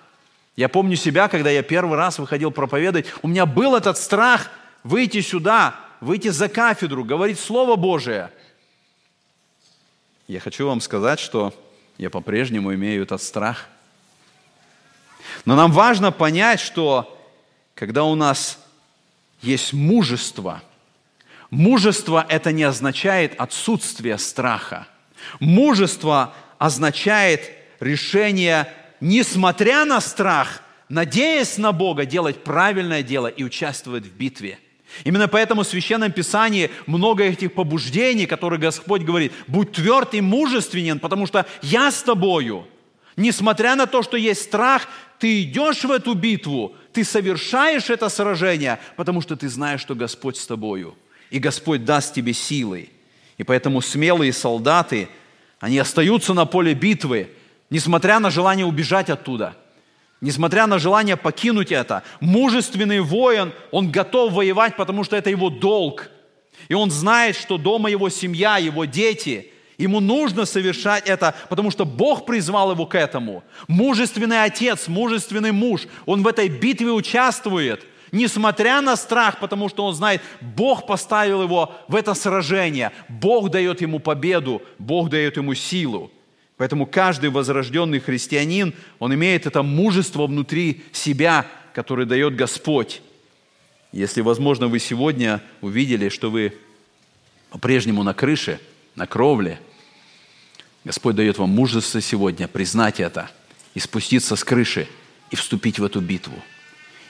Я 0.58 0.68
помню 0.68 0.98
себя, 0.98 1.30
когда 1.30 1.50
я 1.52 1.64
первый 1.64 1.98
раз 1.98 2.20
выходил 2.20 2.52
проповедовать, 2.52 3.06
у 3.22 3.30
меня 3.30 3.46
был 3.46 3.78
этот 3.78 3.98
страх 3.98 4.52
выйти 4.84 5.22
сюда, 5.22 5.76
выйти 6.02 6.28
за 6.28 6.50
кафедру, 6.50 7.06
говорить 7.06 7.40
Слово 7.40 7.78
Божие. 7.78 8.30
Я 10.28 10.40
хочу 10.40 10.68
вам 10.68 10.82
сказать, 10.82 11.20
что 11.20 11.54
я 11.98 12.10
по-прежнему 12.10 12.74
имею 12.74 13.04
этот 13.04 13.22
страх. 13.22 13.68
Но 15.46 15.56
нам 15.56 15.72
важно 15.72 16.12
понять, 16.12 16.60
что 16.60 17.12
когда 17.76 18.04
у 18.06 18.16
нас 18.16 18.60
есть 19.42 19.74
мужество, 19.74 20.64
мужество 21.52 22.26
это 22.28 22.52
не 22.52 22.64
означает 22.64 23.40
отсутствие 23.40 24.18
страха. 24.18 24.88
Мужество 25.40 26.34
означает 26.58 27.52
решение, 27.80 28.74
несмотря 29.00 29.86
на 29.86 30.02
страх, 30.02 30.64
надеясь 30.90 31.58
на 31.58 31.72
Бога, 31.72 32.06
делать 32.06 32.44
правильное 32.44 33.04
дело 33.04 33.28
и 33.28 33.44
участвовать 33.44 34.06
в 34.06 34.12
битве– 34.16 34.60
Именно 35.04 35.28
поэтому 35.28 35.64
в 35.64 35.68
Священном 35.68 36.12
Писании 36.12 36.72
много 36.86 37.24
этих 37.24 37.54
побуждений, 37.54 38.26
которые 38.26 38.60
Господь 38.60 39.02
говорит, 39.02 39.34
будь 39.48 39.74
тверд 39.74 40.14
и 40.14 40.22
мужественен, 40.22 41.00
потому 41.00 41.28
что 41.28 41.46
я 41.62 41.92
с 41.92 42.02
тобою. 42.02 42.68
Несмотря 43.18 43.76
на 43.76 43.86
то, 43.86 44.04
что 44.04 44.18
есть 44.18 44.44
страх, 44.44 44.88
ты 45.20 45.44
идешь 45.44 45.84
в 45.84 45.92
эту 45.92 46.14
битву, 46.14 46.76
ты 46.92 47.04
совершаешь 47.04 47.90
это 47.90 48.10
сражение, 48.10 48.80
потому 48.96 49.22
что 49.22 49.36
ты 49.36 49.50
знаешь, 49.50 49.82
что 49.82 49.96
Господь 49.96 50.38
с 50.38 50.46
тобою. 50.46 50.96
И 51.30 51.40
Господь 51.40 51.86
даст 51.86 52.14
тебе 52.14 52.34
силы. 52.34 52.90
И 53.38 53.44
поэтому 53.44 53.82
смелые 53.82 54.34
солдаты, 54.34 55.10
они 55.60 55.78
остаются 55.78 56.34
на 56.34 56.46
поле 56.46 56.74
битвы, 56.74 57.30
несмотря 57.70 58.20
на 58.20 58.30
желание 58.30 58.66
убежать 58.66 59.10
оттуда– 59.10 59.58
Несмотря 60.22 60.66
на 60.66 60.80
желание 60.80 61.18
покинуть 61.18 61.72
это, 61.72 62.04
мужественный 62.20 63.02
воин, 63.02 63.52
он 63.72 63.92
готов 63.92 64.34
воевать, 64.34 64.76
потому 64.76 65.04
что 65.04 65.16
это 65.16 65.30
его 65.30 65.50
долг. 65.50 66.10
И 66.70 66.74
он 66.74 66.90
знает, 66.90 67.36
что 67.36 67.58
дома 67.58 67.90
его 67.90 68.10
семья, 68.10 68.58
его 68.58 68.86
дети, 68.86 69.52
ему 69.78 70.00
нужно 70.00 70.46
совершать 70.46 71.08
это, 71.08 71.36
потому 71.50 71.70
что 71.70 71.86
Бог 71.86 72.26
призвал 72.26 72.72
его 72.72 72.86
к 72.86 72.96
этому. 72.96 73.44
Мужественный 73.68 74.44
отец, 74.44 74.88
мужественный 74.88 75.52
муж, 75.52 75.82
он 76.06 76.24
в 76.24 76.28
этой 76.28 76.48
битве 76.48 76.92
участвует, 76.92 77.86
несмотря 78.14 78.80
на 78.82 78.96
страх, 78.96 79.40
потому 79.40 79.68
что 79.68 79.86
он 79.86 79.94
знает, 79.94 80.22
Бог 80.40 80.88
поставил 80.88 81.44
его 81.44 81.76
в 81.90 81.96
это 81.96 82.14
сражение, 82.14 82.94
Бог 83.10 83.52
дает 83.52 83.82
ему 83.82 84.00
победу, 84.00 84.62
Бог 84.80 85.10
дает 85.10 85.36
ему 85.36 85.54
силу. 85.54 86.10
Поэтому 86.58 86.86
каждый 86.86 87.30
возрожденный 87.30 88.00
христианин, 88.00 88.74
он 89.00 89.14
имеет 89.14 89.46
это 89.46 89.62
мужество 89.62 90.26
внутри 90.26 90.84
себя, 90.94 91.48
которое 91.74 92.06
дает 92.06 92.36
Господь. 92.36 93.02
Если, 93.92 94.22
возможно, 94.22 94.68
вы 94.68 94.80
сегодня 94.80 95.42
увидели, 95.62 96.10
что 96.10 96.32
вы 96.32 96.54
по-прежнему 97.50 98.04
на 98.04 98.14
крыше, 98.14 98.60
на 98.96 99.06
кровле, 99.06 99.60
Господь 100.86 101.16
дает 101.16 101.38
вам 101.38 101.50
мужество 101.50 102.00
сегодня 102.00 102.48
признать 102.48 103.00
это 103.00 103.30
и 103.74 103.80
спуститься 103.80 104.36
с 104.36 104.44
крыши 104.44 104.88
и 105.32 105.36
вступить 105.36 105.80
в 105.80 105.84
эту 105.84 106.00
битву. 106.00 106.36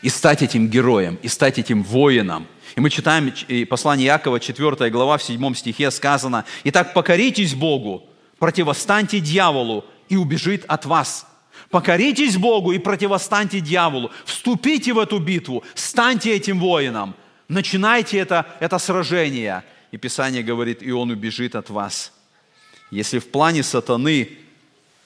И 0.02 0.10
стать 0.10 0.42
этим 0.42 0.68
героем, 0.70 1.20
и 1.22 1.28
стать 1.28 1.60
этим 1.60 1.84
воином. 1.84 2.48
И 2.76 2.80
мы 2.80 2.90
читаем 2.90 3.34
послание 3.68 4.08
Якова, 4.08 4.40
4 4.40 4.90
глава, 4.90 5.18
в 5.18 5.24
7 5.24 5.54
стихе 5.56 5.92
сказано, 5.92 6.46
«Итак, 6.64 6.94
покоритесь 6.94 7.54
Богу, 7.54 8.08
противостаньте 8.38 9.20
дьяволу, 9.20 9.86
и 10.10 10.16
убежит 10.16 10.66
от 10.68 10.86
вас. 10.86 11.28
Покоритесь 11.70 12.38
Богу 12.38 12.72
и 12.72 12.80
противостаньте 12.80 13.60
дьяволу. 13.60 14.12
Вступите 14.26 14.94
в 14.94 15.00
эту 15.00 15.20
битву, 15.20 15.64
станьте 15.74 16.36
этим 16.36 16.60
воином. 16.60 17.16
Начинайте 17.48 18.18
это, 18.18 18.46
это 18.60 18.78
сражение. 18.78 19.64
И 19.92 19.98
Писание 19.98 20.44
говорит, 20.44 20.84
и 20.84 20.92
он 20.92 21.12
убежит 21.12 21.56
от 21.56 21.70
вас. 21.70 22.12
Если 22.92 23.20
в 23.20 23.30
плане 23.30 23.64
сатаны 23.64 24.38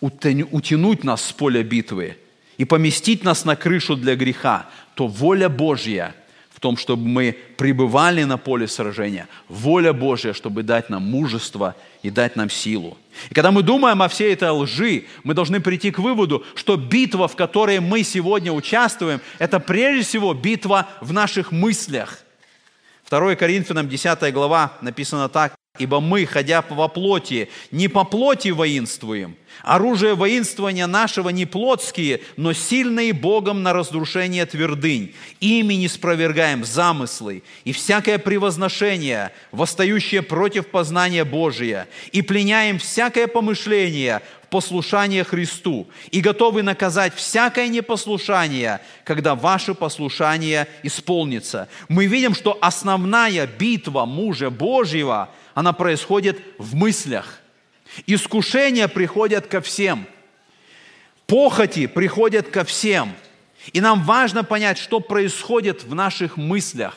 утянуть 0.02 1.04
нас 1.04 1.26
с 1.26 1.32
поля 1.32 1.64
битвы 1.64 2.18
и 2.58 2.66
поместить 2.66 3.24
нас 3.24 3.46
на 3.46 3.56
крышу 3.56 3.96
для 3.96 4.16
греха, 4.16 4.70
то 4.96 5.08
воля 5.08 5.50
Божья 5.50 6.16
том, 6.60 6.78
чтобы 6.78 7.08
мы 7.08 7.36
пребывали 7.58 8.24
на 8.24 8.38
поле 8.38 8.68
сражения. 8.68 9.28
Воля 9.48 9.94
Божья, 9.94 10.34
чтобы 10.34 10.64
дать 10.64 10.90
нам 10.90 11.04
мужество 11.04 11.76
и 12.04 12.10
дать 12.10 12.36
нам 12.36 12.50
силу. 12.50 12.98
И 13.30 13.34
когда 13.34 13.52
мы 13.52 13.64
думаем 13.64 14.02
о 14.02 14.08
всей 14.08 14.34
этой 14.34 14.50
лжи, 14.50 15.06
мы 15.24 15.34
должны 15.34 15.60
прийти 15.60 15.92
к 15.92 16.00
выводу, 16.00 16.44
что 16.56 16.78
битва, 16.78 17.28
в 17.28 17.36
которой 17.36 17.80
мы 17.80 18.04
сегодня 18.04 18.52
участвуем, 18.52 19.22
это 19.38 19.60
прежде 19.60 20.04
всего 20.04 20.34
битва 20.34 20.88
в 21.02 21.14
наших 21.14 21.52
мыслях. 21.52 22.20
2 23.10 23.36
Коринфянам 23.36 23.90
10 23.90 24.34
глава 24.34 24.74
написано 24.82 25.30
так. 25.30 25.59
Ибо 25.78 26.00
мы, 26.00 26.26
ходя 26.26 26.64
во 26.70 26.88
плоти, 26.88 27.48
не 27.72 27.88
по 27.88 28.04
плоти 28.04 28.50
воинствуем. 28.50 29.38
Оружие 29.62 30.16
воинствования 30.16 30.88
нашего 30.88 31.30
не 31.30 31.46
плотские, 31.46 32.22
но 32.38 32.54
сильные 32.54 33.14
Богом 33.14 33.62
на 33.62 33.72
разрушение 33.72 34.46
твердынь. 34.46 35.14
Ими 35.40 35.76
не 35.76 35.88
спровергаем 35.88 36.66
замыслы 36.66 37.44
и 37.66 37.72
всякое 37.72 38.18
превозношение, 38.18 39.32
восстающее 39.52 40.22
против 40.22 40.68
познания 40.68 41.24
Божия, 41.24 41.88
и 42.12 42.22
пленяем 42.22 42.80
всякое 42.80 43.28
помышление 43.28 44.22
в 44.44 44.48
послушание 44.48 45.24
Христу, 45.24 45.88
и 46.10 46.22
готовы 46.22 46.64
наказать 46.64 47.14
всякое 47.14 47.68
непослушание, 47.68 48.82
когда 49.04 49.36
ваше 49.36 49.76
послушание 49.76 50.68
исполнится. 50.84 51.70
Мы 51.90 52.08
видим, 52.08 52.34
что 52.34 52.58
основная 52.60 53.46
битва 53.46 54.06
мужа 54.06 54.50
Божьего– 54.50 55.30
она 55.60 55.74
происходит 55.74 56.40
в 56.58 56.74
мыслях. 56.74 57.42
Искушения 58.08 58.88
приходят 58.88 59.48
ко 59.48 59.60
всем. 59.60 60.06
Похоти 61.28 61.86
приходят 61.86 62.48
ко 62.48 62.64
всем. 62.64 63.12
И 63.74 63.82
нам 63.82 64.02
важно 64.04 64.46
понять, 64.46 64.78
что 64.78 65.02
происходит 65.02 65.84
в 65.84 65.94
наших 65.94 66.38
мыслях. 66.38 66.96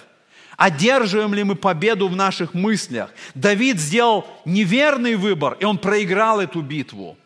Одерживаем 0.57 1.35
ли 1.35 1.43
мы 1.43 1.57
победу 1.57 2.07
в 2.07 2.15
наших 2.15 2.55
мыслях? 2.55 3.11
Давид 3.35 3.81
сделал 3.81 4.29
неверный 4.45 5.17
выбор, 5.17 5.57
и 5.59 5.65
он 5.65 5.77
проиграл 5.77 6.39
эту 6.39 6.61
битву. 6.61 7.17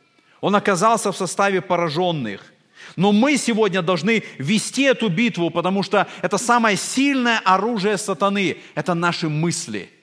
Он 0.41 0.57
оказался 0.57 1.12
в 1.12 1.18
составе 1.18 1.61
пораженных. 1.61 2.47
Но 2.97 3.12
мы 3.12 3.37
сегодня 3.37 3.82
должны 3.82 4.24
вести 4.39 4.84
эту 4.84 5.11
битву, 5.11 5.51
потому 5.51 5.82
что 5.82 6.07
это 6.22 6.39
самое 6.39 6.78
сильное 6.78 7.43
оружие 7.45 7.99
сатаны– 7.99 8.57
это 8.74 8.95
наши 8.95 9.28
мысли– 9.28 9.91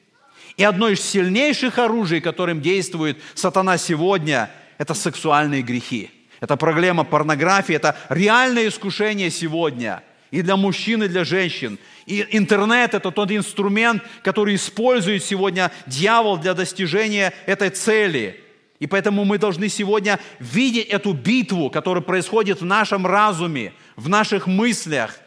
и 0.58 0.64
одно 0.64 0.89
из 0.89 1.01
сильнейших 1.01 1.80
оружий, 1.80 2.22
которым 2.22 2.62
действует 2.62 3.18
сатана 3.34 3.78
сегодня, 3.78 4.49
это 4.78 4.93
сексуальные 4.93 5.64
грехи. 5.64 6.12
Это 6.39 6.58
проблема 6.58 7.04
порнографии, 7.04 7.76
это 7.76 7.95
реальное 8.10 8.68
искушение 8.68 9.32
сегодня 9.32 10.04
и 10.30 10.41
для 10.41 10.58
мужчин, 10.58 11.04
и 11.04 11.08
для 11.08 11.24
женщин. 11.24 11.80
И 12.06 12.26
интернет– 12.32 12.93
это 12.95 13.12
тот 13.12 13.32
инструмент, 13.32 14.04
который 14.24 14.56
использует 14.56 15.24
сегодня 15.24 15.72
дьявол 15.88 16.38
для 16.38 16.54
достижения 16.54 17.34
этой 17.45 17.70
цели. 17.70 18.39
И 18.80 18.88
поэтому 18.88 19.24
мы 19.24 19.38
должны 19.38 19.70
сегодня 19.70 20.20
видеть 20.39 20.88
эту 20.88 21.14
битву, 21.14 21.70
которая 21.70 22.04
происходит 22.04 22.62
в 22.62 22.66
нашем 22.66 23.08
разуме, 23.08 23.74
в 23.95 24.10
наших 24.10 24.45
мыслях. 24.45 25.18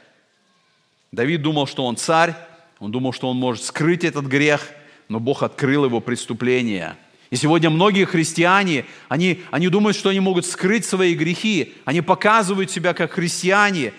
Давид 1.12 1.40
думал, 1.40 1.66
что 1.66 1.86
он 1.86 1.96
царь, 1.96 2.34
он 2.78 2.92
думал, 2.92 3.12
что 3.12 3.30
он 3.30 3.38
может 3.38 3.64
скрыть 3.64 4.04
этот 4.04 4.26
грех– 4.26 4.68
но 5.08 5.20
Бог 5.20 5.42
открыл 5.42 5.84
его 5.84 6.00
преступления. 6.00 6.96
И 7.30 7.36
сегодня 7.36 7.70
многие 7.70 8.04
христиане, 8.04 8.84
они, 9.08 9.42
они 9.50 9.68
думают, 9.68 9.96
что 9.96 10.10
они 10.10 10.20
могут 10.20 10.46
скрыть 10.46 10.84
свои 10.84 11.14
грехи, 11.14 11.74
они 11.84 12.00
показывают 12.00 12.70
себя 12.70 12.94
как 12.94 13.12
христиане, 13.12 13.92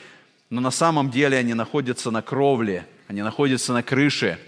но 0.49 0.61
на 0.61 0.71
самом 0.71 1.11
деле 1.11 1.37
они 1.37 1.53
находятся 1.53 2.09
на 2.09 2.21
кровле, 2.21 2.87
они 3.07 3.21
находятся 3.21 3.73
на 3.73 3.83
крыше, 3.83 4.39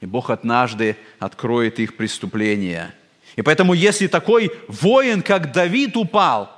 и 0.00 0.06
Бог 0.06 0.30
однажды 0.30 0.96
откроет 1.20 1.78
их 1.78 1.96
преступления. 1.96 2.94
И 3.36 3.42
поэтому, 3.42 3.72
если 3.72 4.06
такой 4.06 4.50
воин, 4.68 5.22
как 5.22 5.52
Давид, 5.52 5.96
упал, 5.96 6.50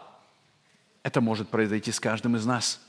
это 1.02 1.20
может 1.20 1.48
произойти 1.48 1.92
с 1.92 2.00
каждым 2.00 2.36
из 2.36 2.44
нас. 2.46 2.80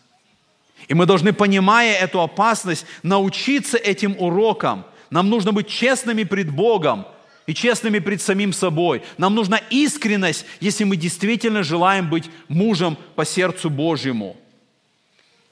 И 0.87 0.93
мы 0.93 1.05
должны, 1.05 1.33
понимая 1.33 1.97
эту 1.97 2.21
опасность, 2.21 2.85
научиться 3.03 3.77
этим 3.77 4.15
урокам– 4.17 4.85
нам 5.09 5.29
нужно 5.29 5.51
быть 5.51 5.67
честными 5.67 6.23
пред 6.23 6.51
Богом. 6.51 7.05
и 7.47 7.53
честными 7.53 7.99
пред 7.99 8.21
самим 8.21 8.51
собой. 8.51 9.01
Нам 9.17 9.33
нужна 9.33 9.61
искренность, 9.69 10.45
если 10.59 10.83
мы 10.83 10.97
действительно 10.97 11.63
желаем 11.63 12.09
быть 12.09 12.29
мужем 12.49 12.97
по 13.15 13.25
сердцу 13.25 13.69
Божьему. 13.69 14.35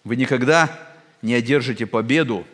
Вы 0.04 0.18
никогда 0.18 0.78
не 1.22 1.34
одержите 1.34 1.86
победу 1.86 2.46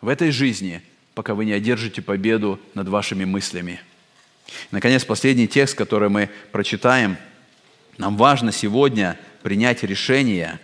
в 0.00 0.08
этой 0.08 0.30
жизни, 0.30 0.80
пока 1.14 1.34
вы 1.34 1.44
не 1.44 1.52
одержите 1.52 2.00
победу 2.00 2.58
над 2.72 2.88
вашими 2.88 3.26
мыслями. 3.26 3.80
Наконец, 4.70 5.04
последний 5.04 5.46
текст, 5.46 5.74
который 5.74 6.08
мы 6.08 6.30
прочитаем. 6.50 7.18
Нам 7.98 8.16
важно 8.16 8.50
сегодня 8.50 9.18
принять 9.42 9.82
решение, 9.82 10.58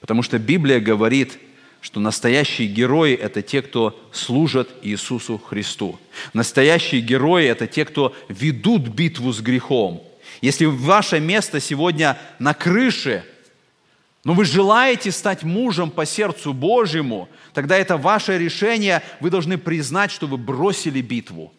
потому 0.00 0.22
что 0.22 0.38
Библия 0.38 0.78
говорит, 0.80 1.38
что 1.80 2.00
настоящие 2.00 2.68
герои– 2.68 3.14
это 3.14 3.42
те, 3.42 3.62
кто 3.62 3.98
служат 4.12 4.68
Иисусу 4.82 5.38
Христу. 5.38 5.98
Настоящие 6.32 7.00
герои– 7.00 7.46
это 7.46 7.66
те, 7.66 7.84
кто 7.84 8.14
ведут 8.28 8.88
битву 8.88 9.32
с 9.32 9.40
грехом. 9.40 10.02
Если 10.40 10.64
ваше 10.64 11.20
место 11.20 11.60
сегодня 11.60 12.18
на 12.38 12.52
крыше, 12.52 13.24
но 14.24 14.34
вы 14.34 14.44
желаете 14.44 15.12
стать 15.12 15.44
мужем 15.44 15.90
по 15.90 16.04
сердцу 16.04 16.52
Божьему, 16.52 17.28
тогда 17.54 17.78
это 17.78 17.96
ваше 17.96 18.36
решение, 18.36 19.02
вы 19.20 19.30
должны 19.30 19.56
признать, 19.56 20.10
что 20.10 20.26
вы 20.26 20.36
бросили 20.36 21.00
битву. 21.00 21.52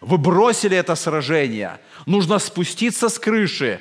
Вы 0.00 0.18
бросили 0.18 0.76
это 0.76 0.94
сражение. 0.94 1.78
Нужно 2.06 2.38
спуститься 2.38 3.08
с 3.08 3.18
крыши 3.18 3.80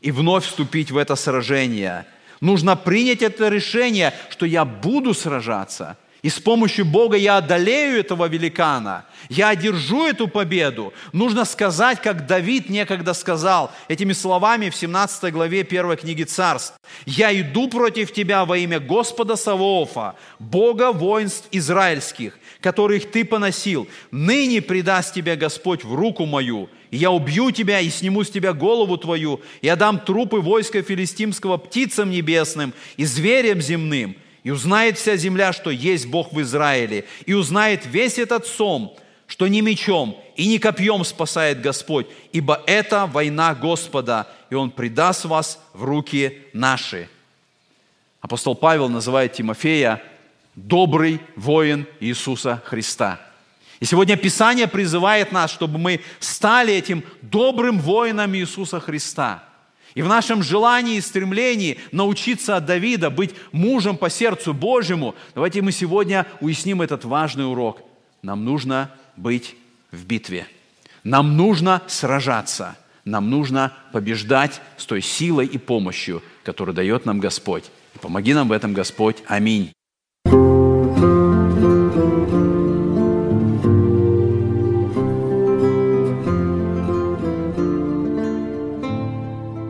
и 0.00 0.10
вновь 0.10 0.46
вступить 0.46 0.90
в 0.90 0.96
это 0.96 1.14
сражение– 1.14 2.06
Нужно 2.40 2.76
принять 2.76 3.22
это 3.22 3.48
решение, 3.48 4.12
что 4.30 4.46
я 4.46 4.64
буду 4.64 5.14
сражаться. 5.14 5.96
И 6.26 6.28
с 6.28 6.40
помощью 6.40 6.84
Бога 6.84 7.16
я 7.16 7.36
одолею 7.36 8.00
этого 8.00 8.26
великана. 8.26 9.04
Я 9.28 9.50
одержу 9.50 10.06
эту 10.06 10.26
победу. 10.26 10.92
Нужно 11.12 11.44
сказать, 11.44 12.00
как 12.02 12.26
Давид 12.26 12.68
некогда 12.68 13.14
сказал 13.14 13.70
этими 13.86 14.12
словами 14.12 14.70
в 14.70 14.74
17 14.74 15.32
главе 15.32 15.60
1 15.60 15.96
книги 15.96 16.24
Царств. 16.24 16.74
«Я 17.04 17.38
иду 17.38 17.68
против 17.68 18.12
тебя 18.12 18.44
во 18.44 18.58
имя 18.58 18.80
Господа 18.80 19.36
Савоофа, 19.36 20.16
Бога 20.40 20.90
воинств 20.90 21.46
израильских, 21.52 22.38
которых 22.60 23.08
ты 23.10 23.24
поносил. 23.24 23.86
Ныне 24.10 24.60
предаст 24.62 25.14
тебя 25.14 25.36
Господь 25.36 25.84
в 25.84 25.94
руку 25.94 26.26
мою, 26.26 26.68
и 26.96 26.98
я 26.98 27.10
убью 27.10 27.50
тебя 27.50 27.80
и 27.80 27.90
сниму 27.90 28.24
с 28.24 28.30
тебя 28.30 28.54
голову 28.54 28.96
твою, 28.96 29.42
и 29.60 29.68
отдам 29.68 30.00
трупы 30.00 30.38
войска 30.38 30.82
филистимского 30.82 31.58
птицам 31.58 32.08
небесным 32.10 32.72
и 32.96 33.04
зверям 33.04 33.60
земным. 33.60 34.16
И 34.44 34.50
узнает 34.50 34.96
вся 34.96 35.16
земля, 35.16 35.52
что 35.52 35.68
есть 35.68 36.06
Бог 36.06 36.32
в 36.32 36.40
Израиле, 36.40 37.04
и 37.26 37.34
узнает 37.34 37.84
весь 37.84 38.16
этот 38.16 38.46
сом, 38.46 38.96
что 39.26 39.46
ни 39.46 39.60
мечом 39.60 40.18
и 40.36 40.46
ни 40.46 40.56
копьем 40.56 41.04
спасает 41.04 41.60
Господь, 41.60 42.06
ибо 42.32 42.62
это 42.66 43.04
война 43.04 43.54
Господа, 43.54 44.26
и 44.48 44.54
Он 44.54 44.70
предаст 44.70 45.26
вас 45.26 45.60
в 45.74 45.84
руки 45.84 46.38
наши». 46.54 47.10
Апостол 48.22 48.54
Павел 48.54 48.88
называет 48.88 49.34
Тимофея 49.34 50.02
добрый 50.54 51.20
воин 51.36 51.86
Иисуса 52.00 52.62
Христа. 52.64 53.25
И 53.80 53.84
сегодня 53.84 54.16
Писание 54.16 54.68
призывает 54.68 55.32
нас, 55.32 55.50
чтобы 55.50 55.78
мы 55.78 56.00
стали 56.18 56.72
этим 56.72 57.04
добрым 57.22 57.78
воином 57.78 58.34
Иисуса 58.34 58.80
Христа. 58.80 59.42
И 59.94 60.02
в 60.02 60.08
нашем 60.08 60.42
желании 60.42 60.96
и 60.96 61.00
стремлении 61.00 61.78
научиться 61.90 62.56
от 62.56 62.66
Давида 62.66 63.10
быть 63.10 63.34
мужем 63.52 63.96
по 63.96 64.10
сердцу 64.10 64.52
Божьему, 64.52 65.14
давайте 65.34 65.62
мы 65.62 65.72
сегодня 65.72 66.26
уясним 66.40 66.82
этот 66.82 67.04
важный 67.04 67.50
урок. 67.50 67.80
Нам 68.22 68.44
нужно 68.44 68.90
быть 69.16 69.56
в 69.90 70.04
битве. 70.04 70.46
Нам 71.02 71.36
нужно 71.36 71.82
сражаться. 71.86 72.76
Нам 73.04 73.30
нужно 73.30 73.72
побеждать 73.92 74.60
с 74.76 74.84
той 74.84 75.00
силой 75.00 75.46
и 75.46 75.58
помощью, 75.58 76.22
которую 76.44 76.74
дает 76.74 77.06
нам 77.06 77.20
Господь. 77.20 77.64
И 77.94 77.98
помоги 77.98 78.34
нам 78.34 78.48
в 78.48 78.52
этом, 78.52 78.74
Господь. 78.74 79.22
Аминь. 79.28 79.75